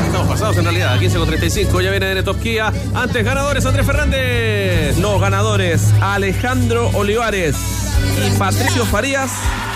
[0.06, 1.80] Estamos pasados en realidad, a 15 con 35.
[1.80, 2.72] Ya viene de Top Kia.
[2.94, 4.96] Antes ganadores, Andrés Fernández.
[4.98, 7.56] Los ganadores Alejandro Olivares
[8.26, 9.30] y Patricio Farías.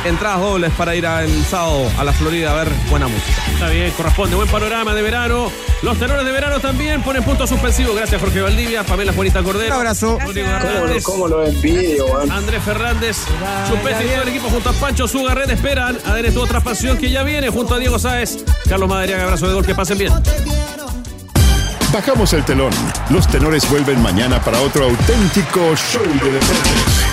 [0.05, 3.43] Entradas dobles para ir el sábado a la Florida a ver buena música.
[3.53, 4.35] Está bien, corresponde.
[4.35, 5.51] Buen panorama de verano.
[5.83, 7.95] Los tenores de verano también ponen punto suspensivo.
[7.95, 9.75] Gracias, Jorge Valdivia, Pamela Juanita Cordero.
[9.75, 10.19] Un abrazo.
[11.03, 12.19] ¿Cómo, lo envidio?
[12.31, 13.19] Andrés Fernández,
[13.69, 16.97] Chupete y todo el equipo junto a Pancho Zugarret esperan a ver tu otra pasión
[16.97, 20.13] que ya viene junto a Diego Sáez, Carlos Madariaga, abrazo de gol, que pasen bien.
[21.93, 22.73] Bajamos el telón.
[23.11, 27.10] Los tenores vuelven mañana para otro auténtico show de deportes.